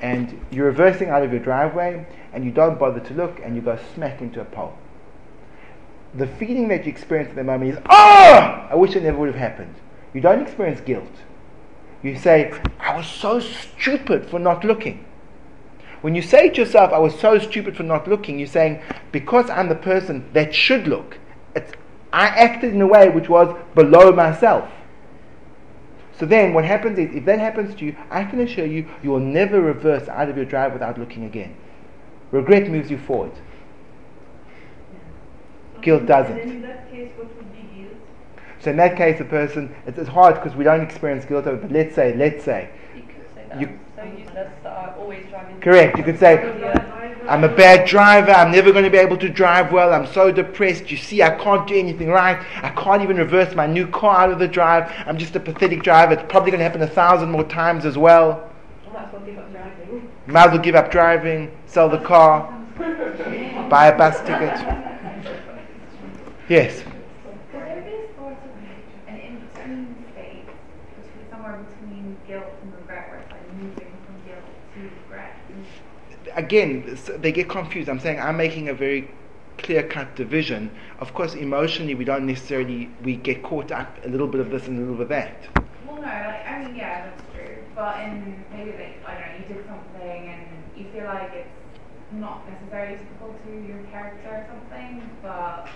And 0.00 0.40
you're 0.52 0.66
reversing 0.66 1.08
out 1.10 1.24
of 1.24 1.32
your 1.32 1.42
driveway 1.42 2.06
and 2.32 2.44
you 2.44 2.52
don't 2.52 2.78
bother 2.78 3.00
to 3.00 3.14
look 3.14 3.40
and 3.42 3.56
you 3.56 3.62
go 3.62 3.76
smack 3.94 4.20
into 4.20 4.40
a 4.40 4.44
pole. 4.44 4.78
The 6.14 6.28
feeling 6.28 6.68
that 6.68 6.84
you 6.84 6.92
experience 6.92 7.30
at 7.30 7.36
the 7.36 7.42
moment 7.42 7.72
is, 7.72 7.78
oh, 7.90 8.68
I 8.70 8.74
wish 8.76 8.94
it 8.94 9.02
never 9.02 9.18
would 9.18 9.26
have 9.26 9.36
happened. 9.36 9.74
You 10.14 10.20
don't 10.20 10.40
experience 10.40 10.80
guilt. 10.80 11.10
You 12.02 12.16
say, 12.16 12.52
I 12.78 12.96
was 12.96 13.08
so 13.08 13.40
stupid 13.40 14.30
for 14.30 14.38
not 14.38 14.64
looking. 14.64 15.04
When 16.00 16.14
you 16.14 16.22
say 16.22 16.48
to 16.48 16.60
yourself, 16.60 16.92
I 16.92 16.98
was 16.98 17.18
so 17.18 17.40
stupid 17.40 17.76
for 17.76 17.82
not 17.82 18.06
looking, 18.06 18.38
you're 18.38 18.46
saying, 18.46 18.80
because 19.10 19.50
I'm 19.50 19.68
the 19.68 19.74
person 19.74 20.30
that 20.32 20.54
should 20.54 20.86
look, 20.86 21.18
I 22.12 22.28
acted 22.28 22.72
in 22.72 22.80
a 22.80 22.86
way 22.86 23.08
which 23.08 23.28
was 23.28 23.54
below 23.74 24.12
myself. 24.12 24.70
So 26.18 26.26
then 26.26 26.52
what 26.52 26.64
happens 26.64 26.98
is, 26.98 27.14
if 27.14 27.24
that 27.26 27.38
happens 27.38 27.74
to 27.76 27.84
you, 27.84 27.96
I 28.10 28.24
can 28.24 28.40
assure 28.40 28.66
you, 28.66 28.88
you 29.04 29.10
will 29.10 29.20
never 29.20 29.60
reverse 29.60 30.08
out 30.08 30.28
of 30.28 30.36
your 30.36 30.44
drive 30.46 30.72
without 30.72 30.98
looking 30.98 31.24
again. 31.24 31.54
Regret 32.32 32.68
moves 32.68 32.90
you 32.90 32.98
forward. 32.98 33.32
Guilt 35.80 36.06
doesn't. 36.06 36.36
And 36.36 36.50
then 36.50 36.56
in 36.56 36.62
that 36.62 36.90
case, 36.90 37.10
what 37.16 37.34
would 37.36 37.52
be 37.52 37.62
guilt? 37.82 37.94
So 38.60 38.70
in 38.72 38.76
that 38.78 38.96
case, 38.96 39.18
the 39.18 39.24
person, 39.24 39.72
it's, 39.86 39.96
it's 39.96 40.08
hard 40.08 40.34
because 40.34 40.56
we 40.56 40.64
don't 40.64 40.80
experience 40.80 41.24
guilt, 41.24 41.46
over- 41.46 41.56
but 41.56 41.70
let's 41.70 41.94
say, 41.94 42.14
let's 42.16 42.44
say, 42.44 42.68
You 42.96 43.02
could 43.02 43.34
say 43.34 43.44
that. 43.48 43.60
You- 43.60 43.78
so 43.94 44.02
used 44.02 44.26
to 44.28 44.34
that 44.34 44.50
I 44.66 44.94
always 44.98 45.24
drive. 45.26 45.60
Correct, 45.60 45.96
you 45.98 46.04
could 46.04 46.18
say. 46.18 46.84
I'm 47.28 47.44
a 47.44 47.48
bad 47.48 47.86
driver, 47.86 48.30
I'm 48.30 48.50
never 48.50 48.72
going 48.72 48.84
to 48.84 48.90
be 48.90 48.96
able 48.96 49.18
to 49.18 49.28
drive 49.28 49.70
well, 49.70 49.92
I'm 49.92 50.06
so 50.06 50.32
depressed, 50.32 50.90
you 50.90 50.96
see, 50.96 51.22
I 51.22 51.28
can't 51.36 51.68
do 51.68 51.74
anything 51.74 52.08
right, 52.08 52.42
I 52.62 52.70
can't 52.70 53.02
even 53.02 53.18
reverse 53.18 53.54
my 53.54 53.66
new 53.66 53.86
car 53.86 54.22
out 54.22 54.30
of 54.30 54.38
the 54.38 54.48
drive, 54.48 54.90
I'm 55.04 55.18
just 55.18 55.36
a 55.36 55.40
pathetic 55.40 55.82
driver, 55.82 56.14
it's 56.14 56.22
probably 56.30 56.52
going 56.52 56.60
to 56.60 56.64
happen 56.64 56.80
a 56.80 56.86
thousand 56.86 57.30
more 57.30 57.44
times 57.44 57.84
as 57.84 57.98
well. 57.98 58.50
I 58.88 58.92
might 58.94 59.04
as 59.04 59.12
well 59.12 59.22
give 59.26 59.36
up 59.36 59.52
driving. 59.52 60.10
Might 60.26 60.46
as 60.46 60.52
well 60.52 60.62
give 60.62 60.74
up 60.74 60.90
driving, 60.90 61.50
sell 61.66 61.90
the 61.90 61.98
car, 61.98 62.50
buy 63.68 63.88
a 63.88 63.98
bus 63.98 64.20
ticket. 64.20 64.56
Yes. 66.48 66.82
Could 67.52 67.60
there 67.60 67.82
be 67.82 68.16
sort 68.16 68.32
of 68.32 68.38
an 69.06 69.20
in-between 69.20 69.96
state, 70.14 70.46
between 70.96 71.30
somewhere 71.30 71.58
between 71.58 72.16
guilt 72.26 72.44
and 72.62 72.74
regret, 72.74 73.10
where 73.10 73.20
it's 73.20 73.30
like 73.30 73.52
moving 73.52 73.92
from 74.06 74.16
guilt 74.24 74.44
to 74.76 74.80
regret? 74.80 75.36
Again, 76.38 76.96
they 77.18 77.32
get 77.32 77.48
confused. 77.48 77.88
I'm 77.88 78.00
saying 78.00 78.20
I'm 78.20 78.36
making 78.36 78.68
a 78.68 78.74
very 78.74 79.10
clear-cut 79.58 80.14
division. 80.14 80.70
Of 81.00 81.12
course, 81.12 81.34
emotionally, 81.34 81.94
we 81.94 82.04
don't 82.04 82.26
necessarily 82.26 82.88
we 83.02 83.16
get 83.16 83.42
caught 83.42 83.72
up 83.72 83.98
a 84.04 84.08
little 84.08 84.28
bit 84.28 84.40
of 84.40 84.50
this 84.50 84.68
and 84.68 84.78
a 84.78 84.80
little 84.80 84.94
bit 84.94 85.02
of 85.02 85.08
that. 85.08 85.64
Well, 85.86 85.96
no, 85.96 86.02
like 86.02 86.46
I 86.46 86.64
mean, 86.64 86.76
yeah, 86.76 87.10
that's 87.10 87.22
true. 87.34 87.56
But 87.74 88.00
in 88.00 88.44
maybe 88.52 88.70
like 88.70 89.04
I 89.04 89.14
don't 89.14 89.20
know, 89.20 89.38
you 89.38 89.54
did 89.54 89.66
something 89.66 90.28
and 90.28 90.46
you 90.76 90.86
feel 90.92 91.04
like 91.04 91.32
it's 91.34 91.48
not 92.12 92.48
necessarily 92.48 92.96
typical 92.96 93.34
to 93.44 93.50
your 93.66 93.82
character 93.90 94.28
or 94.28 94.46
something, 94.48 95.10
but 95.22 95.68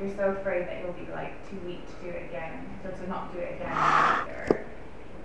you're 0.00 0.14
so 0.16 0.36
afraid 0.40 0.66
that 0.66 0.82
you'll 0.82 0.92
be 0.92 1.10
like 1.12 1.32
too 1.48 1.58
weak 1.64 1.86
to 1.86 2.04
do 2.04 2.10
it 2.10 2.24
again, 2.28 2.66
so 2.82 2.90
to 2.90 3.08
not 3.08 3.32
do 3.32 3.38
it 3.38 3.54
again 3.54 3.70
later. 4.26 4.66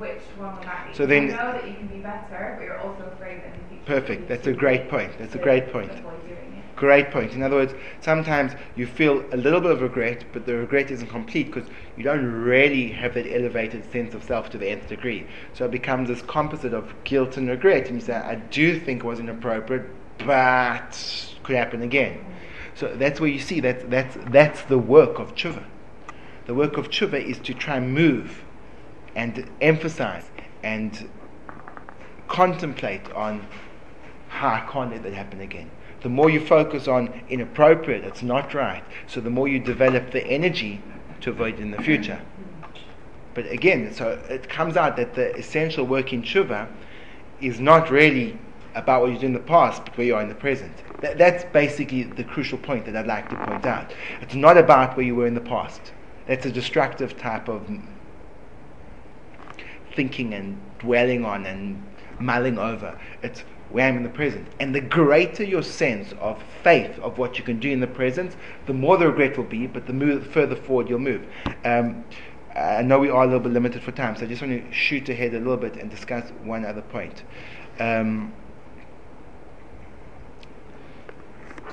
Which 0.04 0.20
one 0.38 0.56
would 0.58 0.66
that 0.66 0.88
be? 0.90 0.94
So 0.94 1.06
then- 1.06 1.28
you 1.28 1.30
know 1.30 1.54
that 1.54 1.66
you 1.66 1.76
can 1.76 1.88
be 1.88 2.00
better, 2.00 2.56
but 2.58 2.66
you're 2.66 2.78
also 2.78 3.06
afraid 3.06 3.38
that 3.38 3.54
in 3.56 3.62
the 3.62 3.70
future. 3.70 3.84
Perfect. 3.86 4.28
That's 4.28 4.48
a 4.48 4.52
great 4.52 4.90
point. 4.90 5.18
That's 5.18 5.34
a 5.34 5.38
great 5.38 5.72
point. 5.72 5.92
avoid 5.92 6.22
doing 6.24 6.38
it. 6.58 6.76
Great 6.76 7.10
point. 7.10 7.34
In 7.34 7.42
other 7.42 7.56
words, 7.56 7.74
sometimes 8.02 8.52
you 8.76 8.86
feel 8.86 9.24
a 9.32 9.38
little 9.38 9.62
bit 9.62 9.72
of 9.72 9.82
regret, 9.82 10.26
but 10.34 10.46
the 10.46 10.58
regret 10.58 10.92
isn't 10.92 11.08
complete 11.08 11.46
because 11.54 11.70
you 11.96 12.04
don't 12.04 12.26
really 12.26 12.90
have 12.90 13.14
that 13.14 13.34
elevated 13.34 13.90
sense 13.94 14.14
of 14.14 14.24
self 14.24 14.50
to 14.50 14.58
the 14.58 14.68
nth 14.68 14.90
degree. 14.90 15.26
So 15.54 15.64
it 15.64 15.72
becomes 15.72 16.10
this 16.10 16.22
composite 16.22 16.74
of 16.74 16.94
guilt 17.06 17.38
and 17.38 17.48
regret, 17.48 17.88
and 17.88 17.96
you 17.96 18.06
say, 18.06 18.16
I 18.16 18.36
do 18.36 18.78
think 18.82 19.06
it 19.06 19.08
was 19.08 19.22
inappropriate, 19.22 19.86
but 20.18 21.32
could 21.44 21.56
happen 21.56 21.82
again. 21.82 22.26
So 22.76 22.94
that's 22.94 23.22
where 23.22 23.30
you 23.30 23.40
see 23.40 23.62
that 23.62 23.90
that's, 23.90 24.18
that's 24.32 24.64
the 24.64 24.78
work 24.78 25.20
of 25.20 25.34
tshuva. 25.34 25.64
The 26.46 26.54
work 26.54 26.76
of 26.76 26.90
tshuva 26.90 27.24
is 27.24 27.40
to 27.40 27.54
try 27.54 27.78
and 27.78 27.94
move 27.94 28.43
and 29.16 29.50
emphasize 29.62 30.30
and 30.64 31.10
contemplate 32.28 33.12
on 33.14 33.46
how 34.28 34.50
I 34.50 34.60
can't 34.72 34.92
let 34.92 35.04
that 35.04 35.14
happen 35.14 35.42
again. 35.42 35.70
The 36.02 36.10
more 36.10 36.30
you 36.30 36.46
focus 36.46 36.88
on 36.88 37.14
inappropriate, 37.30 38.04
it's 38.04 38.24
not 38.24 38.54
right, 38.54 38.84
so 39.08 39.22
the 39.22 39.30
more 39.30 39.48
you 39.48 39.60
develop 39.60 40.12
the 40.12 40.26
energy 40.26 40.82
to 41.22 41.30
avoid 41.30 41.60
in 41.60 41.72
the 41.72 41.82
future. 41.82 42.22
But 43.34 43.50
again, 43.50 43.94
so 43.94 44.20
it 44.30 44.50
comes 44.50 44.76
out 44.76 44.98
that 44.98 45.16
the 45.16 45.36
essential 45.36 45.86
work 45.86 46.12
in 46.14 46.22
tshuva 46.22 46.68
is 47.42 47.60
not 47.60 47.90
really 47.90 48.38
about 48.76 49.02
what 49.02 49.12
you 49.12 49.16
did 49.16 49.26
in 49.26 49.34
the 49.34 49.40
past, 49.40 49.86
but 49.86 49.98
where 49.98 50.08
you 50.08 50.16
are 50.16 50.22
in 50.22 50.30
the 50.30 50.36
present. 50.36 50.74
That, 51.02 51.18
that's 51.18 51.44
basically 51.46 52.04
the 52.04 52.24
crucial 52.24 52.58
point 52.58 52.86
that 52.86 52.96
I'd 52.96 53.08
like 53.08 53.30
to 53.30 53.36
point 53.38 53.66
out. 53.66 53.94
It's 54.22 54.36
not 54.36 54.58
about 54.58 54.96
where 54.98 55.06
you 55.06 55.16
were 55.16 55.28
in 55.28 55.34
the 55.34 55.42
past. 55.42 55.94
That's 56.28 56.46
a 56.46 56.52
destructive 56.52 57.18
type 57.18 57.48
of 57.48 57.70
thinking 59.96 60.34
and 60.34 60.60
dwelling 60.80 61.26
on 61.26 61.46
and 61.46 61.84
mulling 62.20 62.58
over. 62.58 63.00
It's 63.22 63.44
where 63.70 63.88
I'm 63.88 63.98
in 63.98 64.04
the 64.04 64.10
present. 64.10 64.48
And 64.60 64.74
the 64.74 64.82
greater 64.82 65.44
your 65.44 65.64
sense 65.64 66.14
of 66.20 66.42
faith 66.64 66.98
of 67.00 67.18
what 67.18 67.38
you 67.38 67.44
can 67.44 67.60
do 67.60 67.70
in 67.70 67.80
the 67.80 67.88
present, 67.88 68.36
the 68.68 68.74
more 68.74 68.98
the 68.98 69.08
regret 69.08 69.36
will 69.38 69.46
be, 69.46 69.66
but 69.68 69.88
the 69.88 69.94
move, 69.94 70.28
further 70.28 70.56
forward 70.56 70.90
you'll 70.90 71.00
move. 71.00 71.26
Um, 71.66 72.06
I 72.56 72.84
know 72.84 73.00
we 73.00 73.10
are 73.10 73.24
a 73.24 73.26
little 73.26 73.40
bit 73.40 73.52
limited 73.52 73.82
for 73.82 73.92
time, 73.92 74.16
so 74.16 74.26
I 74.26 74.28
just 74.28 74.42
want 74.42 74.64
to 74.64 74.72
shoot 74.72 75.10
ahead 75.10 75.34
a 75.34 75.40
little 75.40 75.58
bit 75.58 75.78
and 75.78 75.90
discuss 75.90 76.30
one 76.44 76.66
other 76.66 76.84
point. 76.84 77.24
Um, 77.80 78.32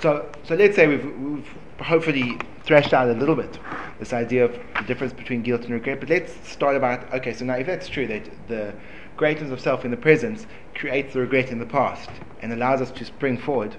so, 0.00 0.30
so 0.44 0.54
let's 0.54 0.76
say 0.76 0.87
we've, 0.87 1.04
we've 1.18 1.48
hopefully 1.80 2.38
thrashed 2.64 2.92
out 2.92 3.08
a 3.08 3.12
little 3.12 3.36
bit 3.36 3.58
this 3.98 4.12
idea 4.12 4.46
of 4.46 4.52
the 4.78 4.84
difference 4.84 5.12
between 5.12 5.42
guilt 5.42 5.62
and 5.62 5.70
regret. 5.70 6.00
But 6.00 6.08
let's 6.08 6.32
start 6.48 6.74
about 6.74 7.12
okay. 7.14 7.32
So 7.32 7.44
now, 7.44 7.56
if 7.56 7.66
that's 7.66 7.88
true, 7.88 8.06
that 8.08 8.28
the 8.48 8.74
greatness 9.16 9.50
of 9.50 9.60
self 9.60 9.84
in 9.84 9.90
the 9.90 9.96
present 9.96 10.46
creates 10.74 11.12
the 11.12 11.20
regret 11.20 11.50
in 11.50 11.58
the 11.58 11.66
past 11.66 12.10
and 12.40 12.52
allows 12.52 12.80
us 12.80 12.90
to 12.92 13.04
spring 13.04 13.36
forward. 13.36 13.76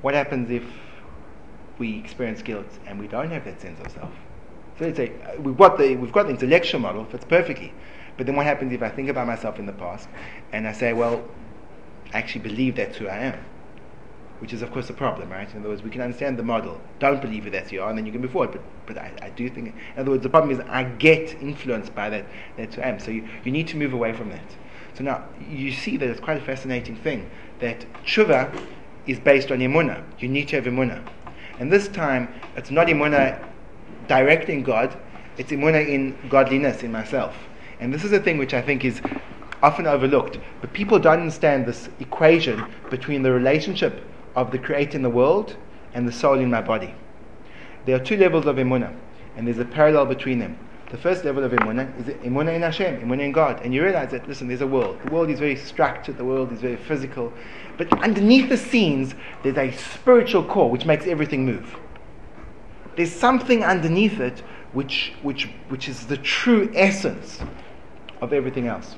What 0.00 0.14
happens 0.14 0.50
if 0.50 0.64
we 1.78 1.98
experience 1.98 2.40
guilt 2.42 2.66
and 2.86 2.98
we 2.98 3.06
don't 3.06 3.30
have 3.30 3.44
that 3.44 3.60
sense 3.60 3.78
of 3.80 3.92
self? 3.92 4.12
So 4.78 4.86
let's 4.86 4.96
say 4.96 5.12
uh, 5.26 5.40
we've 5.42 5.56
got 5.56 5.76
the 5.76 5.96
we've 5.96 6.12
got 6.12 6.24
the 6.24 6.30
intellectual 6.30 6.80
model 6.80 7.04
fits 7.04 7.24
perfectly, 7.24 7.74
but 8.16 8.26
then 8.26 8.34
what 8.36 8.46
happens 8.46 8.72
if 8.72 8.82
I 8.82 8.88
think 8.88 9.08
about 9.10 9.26
myself 9.26 9.58
in 9.58 9.66
the 9.66 9.72
past 9.72 10.08
and 10.52 10.66
I 10.66 10.72
say, 10.72 10.94
well, 10.94 11.22
I 12.14 12.18
actually 12.18 12.42
believe 12.42 12.76
that's 12.76 12.96
who 12.96 13.08
I 13.08 13.18
am? 13.18 13.44
Which 14.40 14.52
is 14.52 14.62
of 14.62 14.70
course 14.70 14.88
a 14.90 14.92
problem, 14.92 15.30
right? 15.30 15.50
In 15.52 15.60
other 15.60 15.68
words, 15.68 15.82
we 15.82 15.90
can 15.90 16.00
understand 16.00 16.38
the 16.38 16.42
model. 16.42 16.80
Don't 16.98 17.20
believe 17.20 17.46
you 17.72 17.82
are, 17.82 17.88
and 17.88 17.98
then 17.98 18.06
you 18.06 18.12
can 18.12 18.20
move 18.20 18.32
forward. 18.32 18.52
But 18.52 18.62
but 18.86 18.98
I, 18.98 19.12
I 19.22 19.30
do 19.30 19.48
think, 19.48 19.68
in 19.68 20.00
other 20.00 20.10
words, 20.12 20.22
the 20.22 20.30
problem 20.30 20.50
is 20.52 20.60
I 20.68 20.84
get 20.84 21.40
influenced 21.42 21.94
by 21.94 22.08
that 22.10 22.26
that 22.56 22.78
I 22.78 22.88
am. 22.88 22.98
So 22.98 23.10
you, 23.10 23.28
you 23.44 23.52
need 23.52 23.68
to 23.68 23.76
move 23.76 23.92
away 23.92 24.12
from 24.12 24.30
that. 24.30 24.44
So 24.94 25.04
now 25.04 25.24
you 25.48 25.72
see 25.72 25.96
that 25.96 26.08
it's 26.08 26.20
quite 26.20 26.38
a 26.38 26.44
fascinating 26.44 26.96
thing 26.96 27.30
that 27.60 27.84
tshuva 28.04 28.66
is 29.06 29.18
based 29.18 29.50
on 29.50 29.58
emunah. 29.58 30.02
You 30.18 30.28
need 30.28 30.48
to 30.48 30.56
have 30.56 30.64
emunah, 30.64 31.06
and 31.58 31.72
this 31.72 31.88
time 31.88 32.28
it's 32.56 32.70
not 32.70 32.86
emunah 32.86 33.44
directly 34.06 34.54
in 34.54 34.62
God. 34.62 34.96
It's 35.36 35.52
emunah 35.52 35.86
in 35.86 36.16
godliness 36.28 36.82
in 36.82 36.90
myself. 36.90 37.36
And 37.80 37.94
this 37.94 38.02
is 38.02 38.12
a 38.12 38.18
thing 38.18 38.38
which 38.38 38.54
I 38.54 38.60
think 38.60 38.84
is 38.84 39.00
often 39.62 39.86
overlooked. 39.86 40.38
But 40.60 40.72
people 40.72 40.98
don't 40.98 41.20
understand 41.20 41.66
this 41.66 41.88
equation 42.00 42.64
between 42.90 43.22
the 43.22 43.30
relationship 43.30 44.04
of 44.38 44.52
the 44.52 44.58
creator 44.58 44.96
in 44.96 45.02
the 45.02 45.10
world 45.10 45.56
and 45.94 46.06
the 46.06 46.12
soul 46.12 46.38
in 46.38 46.48
my 46.48 46.62
body. 46.62 46.94
There 47.86 47.96
are 47.96 48.04
two 48.04 48.16
levels 48.16 48.46
of 48.46 48.56
emunah, 48.56 48.94
and 49.36 49.46
there's 49.46 49.58
a 49.58 49.64
parallel 49.64 50.06
between 50.06 50.38
them. 50.38 50.56
The 50.90 50.96
first 50.96 51.24
level 51.24 51.42
of 51.42 51.50
emunah 51.50 51.86
is 51.98 52.14
emunah 52.18 52.54
in 52.54 52.62
Hashem, 52.62 53.00
emunah 53.00 53.24
in 53.24 53.32
God, 53.32 53.60
and 53.62 53.74
you 53.74 53.82
realize 53.82 54.12
that 54.12 54.28
listen, 54.28 54.46
there's 54.46 54.60
a 54.60 54.66
world. 54.66 55.00
The 55.02 55.10
world 55.10 55.28
is 55.28 55.40
very 55.40 55.56
structured. 55.56 56.18
The 56.18 56.24
world 56.24 56.52
is 56.52 56.60
very 56.60 56.76
physical, 56.76 57.32
but 57.76 57.92
underneath 58.00 58.48
the 58.48 58.56
scenes, 58.56 59.14
there's 59.42 59.56
a 59.58 59.72
spiritual 59.72 60.44
core 60.44 60.70
which 60.70 60.86
makes 60.86 61.06
everything 61.06 61.44
move. 61.44 61.76
There's 62.96 63.12
something 63.12 63.64
underneath 63.64 64.20
it 64.20 64.44
which 64.72 65.14
which 65.22 65.48
which 65.68 65.88
is 65.88 66.06
the 66.06 66.16
true 66.16 66.70
essence 66.74 67.40
of 68.20 68.32
everything 68.32 68.68
else, 68.68 68.94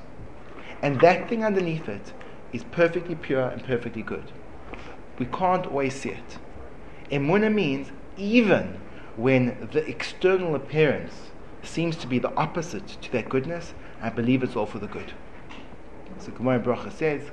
and 0.83 1.01
that 1.01 1.31
thing 1.31 1.45
underneath 1.45 1.89
it 1.89 2.13
is 2.53 2.63
perfectly 2.65 3.15
pure 3.15 3.49
and 3.49 3.65
perfectly 3.65 4.03
good 4.03 4.33
we 5.21 5.27
can't 5.27 5.67
always 5.67 5.95
see 5.95 6.09
it. 6.09 6.39
Emunah 7.13 7.53
means 7.55 7.93
even 8.17 8.81
when 9.17 9.69
the 9.71 9.87
external 9.87 10.55
appearance 10.55 11.31
seems 11.63 11.95
to 11.97 12.07
be 12.07 12.19
the 12.19 12.35
opposite 12.35 12.89
to 13.03 13.13
that 13.13 13.29
goodness, 13.29 13.75
I 14.01 14.09
believe 14.09 14.43
it's 14.43 14.57
all 14.57 14.65
for 14.65 14.79
the 14.79 14.87
good. 14.87 15.13
So 16.19 16.33
Gemara 16.33 16.59
Bracha 16.59 16.91
says, 16.91 17.31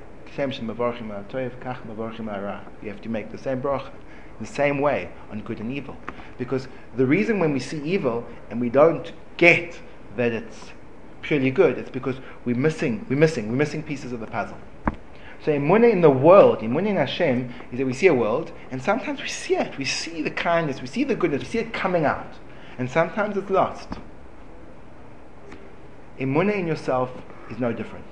you 2.82 2.90
have 2.90 3.00
to 3.00 3.08
make 3.08 3.32
the 3.32 3.38
same 3.38 3.62
bracha, 3.62 3.90
the 4.38 4.46
same 4.46 4.80
way 4.80 5.10
on 5.30 5.40
good 5.40 5.58
and 5.58 5.72
evil. 5.72 5.96
Because 6.36 6.68
the 6.94 7.06
reason 7.06 7.38
when 7.40 7.54
we 7.54 7.60
see 7.60 7.80
evil 7.82 8.26
and 8.50 8.60
we 8.60 8.68
don't 8.68 9.12
get 9.38 9.80
that 10.16 10.32
it's 10.32 10.72
purely 11.22 11.50
good, 11.50 11.78
it's 11.78 11.90
because 11.90 12.16
we're 12.44 12.54
missing, 12.54 13.06
we're 13.08 13.16
missing, 13.18 13.48
we're 13.48 13.56
missing 13.56 13.82
pieces 13.82 14.12
of 14.12 14.20
the 14.20 14.26
puzzle. 14.26 14.58
So 15.48 15.58
emunah 15.58 15.90
in 15.90 16.02
the 16.02 16.10
world, 16.10 16.58
emunah 16.58 16.88
in 16.88 16.96
Hashem, 16.96 17.54
is 17.72 17.78
that 17.78 17.86
we 17.86 17.94
see 17.94 18.06
a 18.06 18.12
world, 18.12 18.52
and 18.70 18.82
sometimes 18.82 19.22
we 19.22 19.28
see 19.28 19.56
it. 19.56 19.78
We 19.78 19.86
see 19.86 20.20
the 20.20 20.30
kindness, 20.30 20.82
we 20.82 20.86
see 20.88 21.04
the 21.04 21.14
goodness, 21.14 21.40
we 21.40 21.48
see 21.48 21.58
it 21.60 21.72
coming 21.72 22.04
out, 22.04 22.34
and 22.76 22.90
sometimes 22.90 23.34
it's 23.34 23.48
lost. 23.48 23.88
Emunah 26.20 26.54
in 26.54 26.66
yourself 26.66 27.10
is 27.50 27.58
no 27.58 27.72
different. 27.72 28.04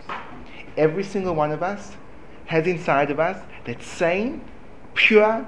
Every 0.79 1.05
single 1.05 1.35
one 1.35 1.53
of 1.53 1.63
us 1.63 1.99
has 2.47 2.67
inside 2.67 3.11
of 3.11 3.21
us 3.21 3.45
that 3.67 3.83
same, 3.83 4.43
pure, 4.95 5.47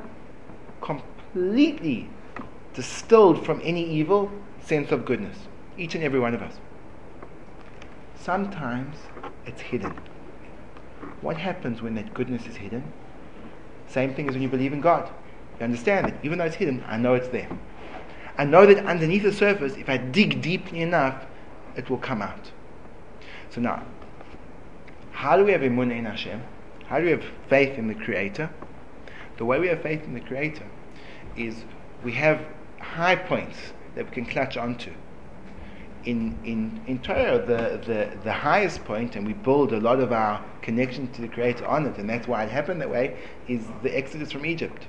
completely 0.82 2.10
distilled 2.74 3.46
from 3.46 3.62
any 3.64 3.82
evil 3.82 4.30
sense 4.60 4.92
of 4.92 5.06
goodness. 5.06 5.38
Each 5.78 5.94
and 5.94 6.04
every 6.04 6.20
one 6.20 6.34
of 6.34 6.42
us. 6.42 6.58
Sometimes 8.14 8.94
it's 9.46 9.62
hidden. 9.62 9.98
What 11.20 11.36
happens 11.36 11.82
when 11.82 11.94
that 11.96 12.14
goodness 12.14 12.46
is 12.46 12.56
hidden? 12.56 12.92
Same 13.86 14.14
thing 14.14 14.28
as 14.28 14.34
when 14.34 14.42
you 14.42 14.48
believe 14.48 14.72
in 14.72 14.80
God. 14.80 15.10
You 15.58 15.64
understand 15.64 16.06
that 16.06 16.14
Even 16.22 16.38
though 16.38 16.44
it's 16.44 16.56
hidden, 16.56 16.84
I 16.86 16.96
know 16.96 17.14
it's 17.14 17.28
there. 17.28 17.48
I 18.36 18.44
know 18.44 18.66
that 18.66 18.84
underneath 18.86 19.24
the 19.24 19.32
surface, 19.32 19.76
if 19.76 19.88
I 19.88 19.96
dig 19.96 20.40
deeply 20.40 20.80
enough, 20.80 21.26
it 21.76 21.90
will 21.90 21.98
come 21.98 22.22
out. 22.22 22.52
So 23.50 23.60
now, 23.60 23.84
how 25.10 25.36
do 25.36 25.44
we 25.44 25.50
have 25.52 25.62
emunah 25.62 25.98
in 25.98 26.04
Hashem? 26.04 26.42
How 26.86 26.98
do 26.98 27.04
we 27.04 27.10
have 27.10 27.24
faith 27.48 27.76
in 27.76 27.88
the 27.88 27.94
Creator? 27.94 28.48
The 29.36 29.44
way 29.44 29.58
we 29.58 29.66
have 29.68 29.82
faith 29.82 30.04
in 30.04 30.14
the 30.14 30.20
Creator 30.20 30.66
is 31.36 31.64
we 32.04 32.12
have 32.12 32.40
high 32.80 33.16
points 33.16 33.58
that 33.96 34.04
we 34.04 34.10
can 34.12 34.24
clutch 34.24 34.56
onto 34.56 34.92
in, 36.04 36.38
in, 36.44 36.80
in 36.86 36.98
Torah, 37.00 37.38
the, 37.38 37.80
the, 37.86 38.18
the 38.24 38.32
highest 38.32 38.84
point, 38.84 39.16
and 39.16 39.26
we 39.26 39.32
build 39.32 39.72
a 39.72 39.80
lot 39.80 40.00
of 40.00 40.12
our 40.12 40.44
connection 40.62 41.10
to 41.12 41.20
the 41.20 41.28
Creator 41.28 41.66
on 41.66 41.86
it, 41.86 41.98
and 41.98 42.08
that's 42.08 42.28
why 42.28 42.44
it 42.44 42.50
happened 42.50 42.80
that 42.80 42.90
way, 42.90 43.16
is 43.48 43.64
the 43.82 43.96
Exodus 43.96 44.32
from 44.32 44.46
Egypt. 44.46 44.86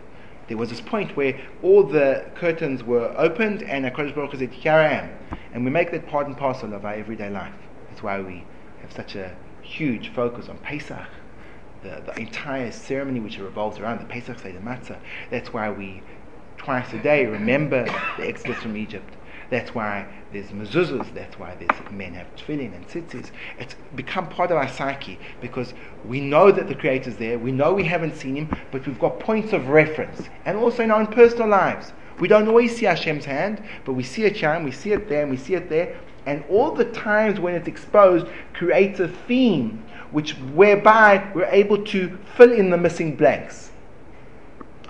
There 0.47 0.57
was 0.57 0.69
this 0.69 0.81
point 0.81 1.15
where 1.15 1.39
all 1.61 1.83
the 1.83 2.25
curtains 2.35 2.83
were 2.83 3.13
opened, 3.17 3.61
and 3.63 3.85
HaKadosh 3.85 4.15
Baruch 4.15 4.35
said, 4.35 4.51
Here 4.51 4.73
I 4.73 4.87
am. 4.93 5.09
And 5.53 5.63
we 5.63 5.71
make 5.71 5.91
that 5.91 6.07
part 6.07 6.27
and 6.27 6.35
parcel 6.35 6.73
of 6.73 6.85
our 6.85 6.93
everyday 6.93 7.29
life. 7.29 7.53
That's 7.87 8.01
why 8.01 8.19
we 8.19 8.43
have 8.81 8.91
such 8.91 9.15
a 9.15 9.35
huge 9.61 10.11
focus 10.13 10.49
on 10.49 10.57
Pesach, 10.59 11.07
the, 11.83 12.01
the 12.05 12.19
entire 12.19 12.71
ceremony 12.71 13.19
which 13.19 13.37
revolves 13.37 13.77
around 13.77 13.99
the 13.99 14.05
Pesach 14.05 14.39
Seder 14.39 14.59
Matzah. 14.59 14.97
That's 15.29 15.53
why 15.53 15.69
we, 15.69 16.01
twice 16.57 16.91
a 16.93 16.99
day, 16.99 17.25
remember 17.25 17.85
the 18.17 18.27
Exodus 18.27 18.57
from 18.57 18.75
Egypt. 18.75 19.15
That's 19.49 19.73
why 19.73 20.07
there's 20.31 20.49
mezuzahs, 20.49 21.13
that's 21.15 21.39
why 21.39 21.55
there's 21.55 21.91
men 21.91 22.13
have 22.13 22.27
tefillin 22.35 22.73
and 22.75 22.87
tzitzis. 22.87 23.31
It's 23.57 23.75
become 23.95 24.29
part 24.29 24.51
of 24.51 24.57
our 24.57 24.67
psyche 24.67 25.17
because 25.41 25.73
we 26.05 26.21
know 26.21 26.51
that 26.51 26.67
the 26.67 26.75
Creator's 26.75 27.17
there, 27.17 27.39
we 27.39 27.51
know 27.51 27.73
we 27.73 27.83
haven't 27.83 28.15
seen 28.15 28.35
Him, 28.35 28.57
but 28.71 28.85
we've 28.85 28.99
got 28.99 29.19
points 29.19 29.53
of 29.53 29.69
reference. 29.69 30.29
And 30.45 30.57
also 30.57 30.83
in 30.83 30.91
our 30.91 30.99
own 30.99 31.07
personal 31.07 31.47
lives. 31.47 31.93
We 32.19 32.27
don't 32.27 32.47
always 32.47 32.75
see 32.75 32.85
Hashem's 32.85 33.25
hand, 33.25 33.63
but 33.85 33.93
we 33.93 34.03
see 34.03 34.23
it 34.23 34.35
here, 34.35 34.61
we 34.63 34.71
see 34.71 34.91
it 34.91 35.07
there, 35.07 35.21
and 35.21 35.31
we 35.31 35.37
see 35.37 35.55
it 35.55 35.69
there. 35.69 35.97
And 36.25 36.43
all 36.49 36.71
the 36.71 36.85
times 36.85 37.39
when 37.39 37.55
it's 37.55 37.67
exposed 37.67 38.27
creates 38.53 38.99
a 38.99 39.07
theme 39.07 39.83
which 40.11 40.33
whereby 40.53 41.31
we're 41.33 41.45
able 41.45 41.83
to 41.85 42.17
fill 42.35 42.51
in 42.51 42.69
the 42.69 42.77
missing 42.77 43.15
blanks. 43.15 43.68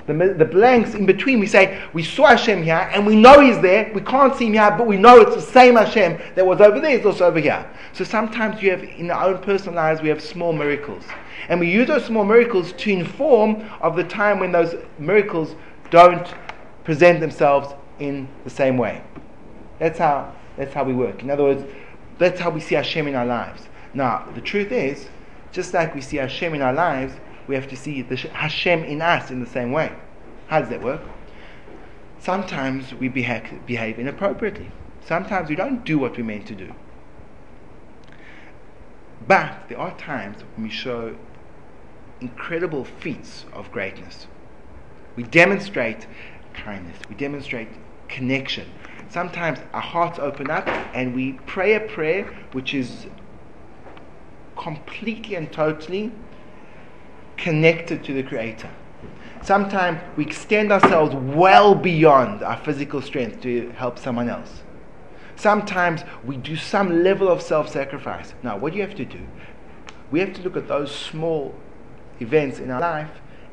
The, 0.09 0.33
the 0.33 0.45
blanks 0.45 0.93
in 0.93 1.05
between, 1.05 1.39
we 1.39 1.47
say, 1.47 1.81
we 1.93 2.03
saw 2.03 2.27
Hashem 2.27 2.63
here 2.63 2.89
and 2.93 3.05
we 3.05 3.15
know 3.15 3.39
He's 3.39 3.59
there. 3.59 3.91
We 3.93 4.01
can't 4.01 4.35
see 4.35 4.47
Him 4.47 4.53
here, 4.53 4.73
but 4.77 4.87
we 4.87 4.97
know 4.97 5.19
it's 5.21 5.35
the 5.35 5.41
same 5.41 5.75
Hashem 5.75 6.19
that 6.35 6.45
was 6.45 6.61
over 6.61 6.79
there, 6.79 6.97
is 6.97 7.05
also 7.05 7.25
over 7.25 7.39
here. 7.39 7.69
So 7.93 8.03
sometimes 8.03 8.61
you 8.61 8.71
have, 8.71 8.83
in 8.83 9.11
our 9.11 9.29
own 9.29 9.41
personal 9.41 9.75
lives, 9.75 10.01
we 10.01 10.09
have 10.09 10.21
small 10.21 10.53
miracles. 10.53 11.03
And 11.47 11.59
we 11.59 11.71
use 11.71 11.87
those 11.87 12.05
small 12.05 12.23
miracles 12.23 12.73
to 12.73 12.91
inform 12.91 13.67
of 13.81 13.95
the 13.95 14.03
time 14.03 14.39
when 14.39 14.51
those 14.51 14.75
miracles 14.97 15.55
don't 15.89 16.33
present 16.83 17.19
themselves 17.19 17.73
in 17.99 18.27
the 18.43 18.49
same 18.49 18.77
way. 18.77 19.01
That's 19.79 19.99
how, 19.99 20.33
that's 20.57 20.73
how 20.73 20.83
we 20.83 20.93
work. 20.93 21.23
In 21.23 21.29
other 21.29 21.43
words, 21.43 21.63
that's 22.17 22.39
how 22.39 22.49
we 22.49 22.59
see 22.59 22.75
Hashem 22.75 23.07
in 23.07 23.15
our 23.15 23.25
lives. 23.25 23.63
Now, 23.93 24.27
the 24.35 24.41
truth 24.41 24.71
is, 24.71 25.07
just 25.51 25.73
like 25.73 25.95
we 25.95 26.01
see 26.01 26.17
Hashem 26.17 26.53
in 26.53 26.61
our 26.61 26.73
lives, 26.73 27.13
we 27.49 27.55
have 27.55 27.67
to 27.67 27.75
see 27.75 28.03
the 28.03 28.15
Hashem 28.15 28.83
in 28.83 29.01
us 29.01 29.31
in 29.31 29.39
the 29.39 29.49
same 29.49 29.71
way. 29.71 29.91
How 30.47 30.59
does 30.59 30.69
that 30.69 30.83
work? 30.83 31.01
Sometimes 32.19 32.93
we 32.93 33.07
behave, 33.09 33.65
behave 33.65 33.97
inappropriately. 33.97 34.69
Sometimes 35.03 35.49
we 35.49 35.55
don't 35.55 35.83
do 35.83 35.97
what 35.97 36.15
we're 36.15 36.23
meant 36.23 36.45
to 36.45 36.53
do. 36.53 36.71
But 39.27 39.67
there 39.67 39.79
are 39.79 39.97
times 39.97 40.43
when 40.55 40.67
we 40.67 40.69
show 40.69 41.15
incredible 42.21 42.85
feats 42.85 43.45
of 43.51 43.71
greatness. 43.71 44.27
We 45.15 45.23
demonstrate 45.23 46.05
kindness, 46.53 46.97
we 47.09 47.15
demonstrate 47.15 47.69
connection. 48.09 48.69
Sometimes 49.09 49.57
our 49.73 49.81
hearts 49.81 50.19
open 50.19 50.51
up 50.51 50.67
and 50.93 51.15
we 51.15 51.33
pray 51.47 51.73
a 51.73 51.79
prayer 51.79 52.25
which 52.51 52.75
is 52.75 53.07
completely 54.55 55.33
and 55.33 55.51
totally 55.51 56.11
connected 57.39 58.03
to 58.03 58.13
the 58.13 58.23
Creator. 58.23 58.69
Sometimes 59.41 59.99
we 60.17 60.25
extend 60.25 60.71
ourselves 60.71 61.15
well 61.15 61.73
beyond 61.73 62.43
our 62.43 62.57
physical 62.57 63.01
strength 63.01 63.41
to 63.41 63.69
help 63.71 63.97
someone 63.97 64.29
else. 64.29 64.63
Sometimes 65.35 66.03
we 66.25 66.35
do 66.35 66.57
some 66.57 67.03
level 67.03 67.29
of 67.29 67.41
self 67.41 67.69
sacrifice. 67.69 68.33
Now, 68.43 68.57
what 68.57 68.73
do 68.73 68.79
you 68.79 68.85
have 68.85 68.95
to 68.97 69.05
do? 69.05 69.25
We 70.11 70.19
have 70.19 70.33
to 70.33 70.41
look 70.41 70.57
at 70.57 70.67
those 70.67 70.93
small 70.93 71.55
events 72.19 72.59
in 72.59 72.69
our 72.69 72.81
life 72.81 73.11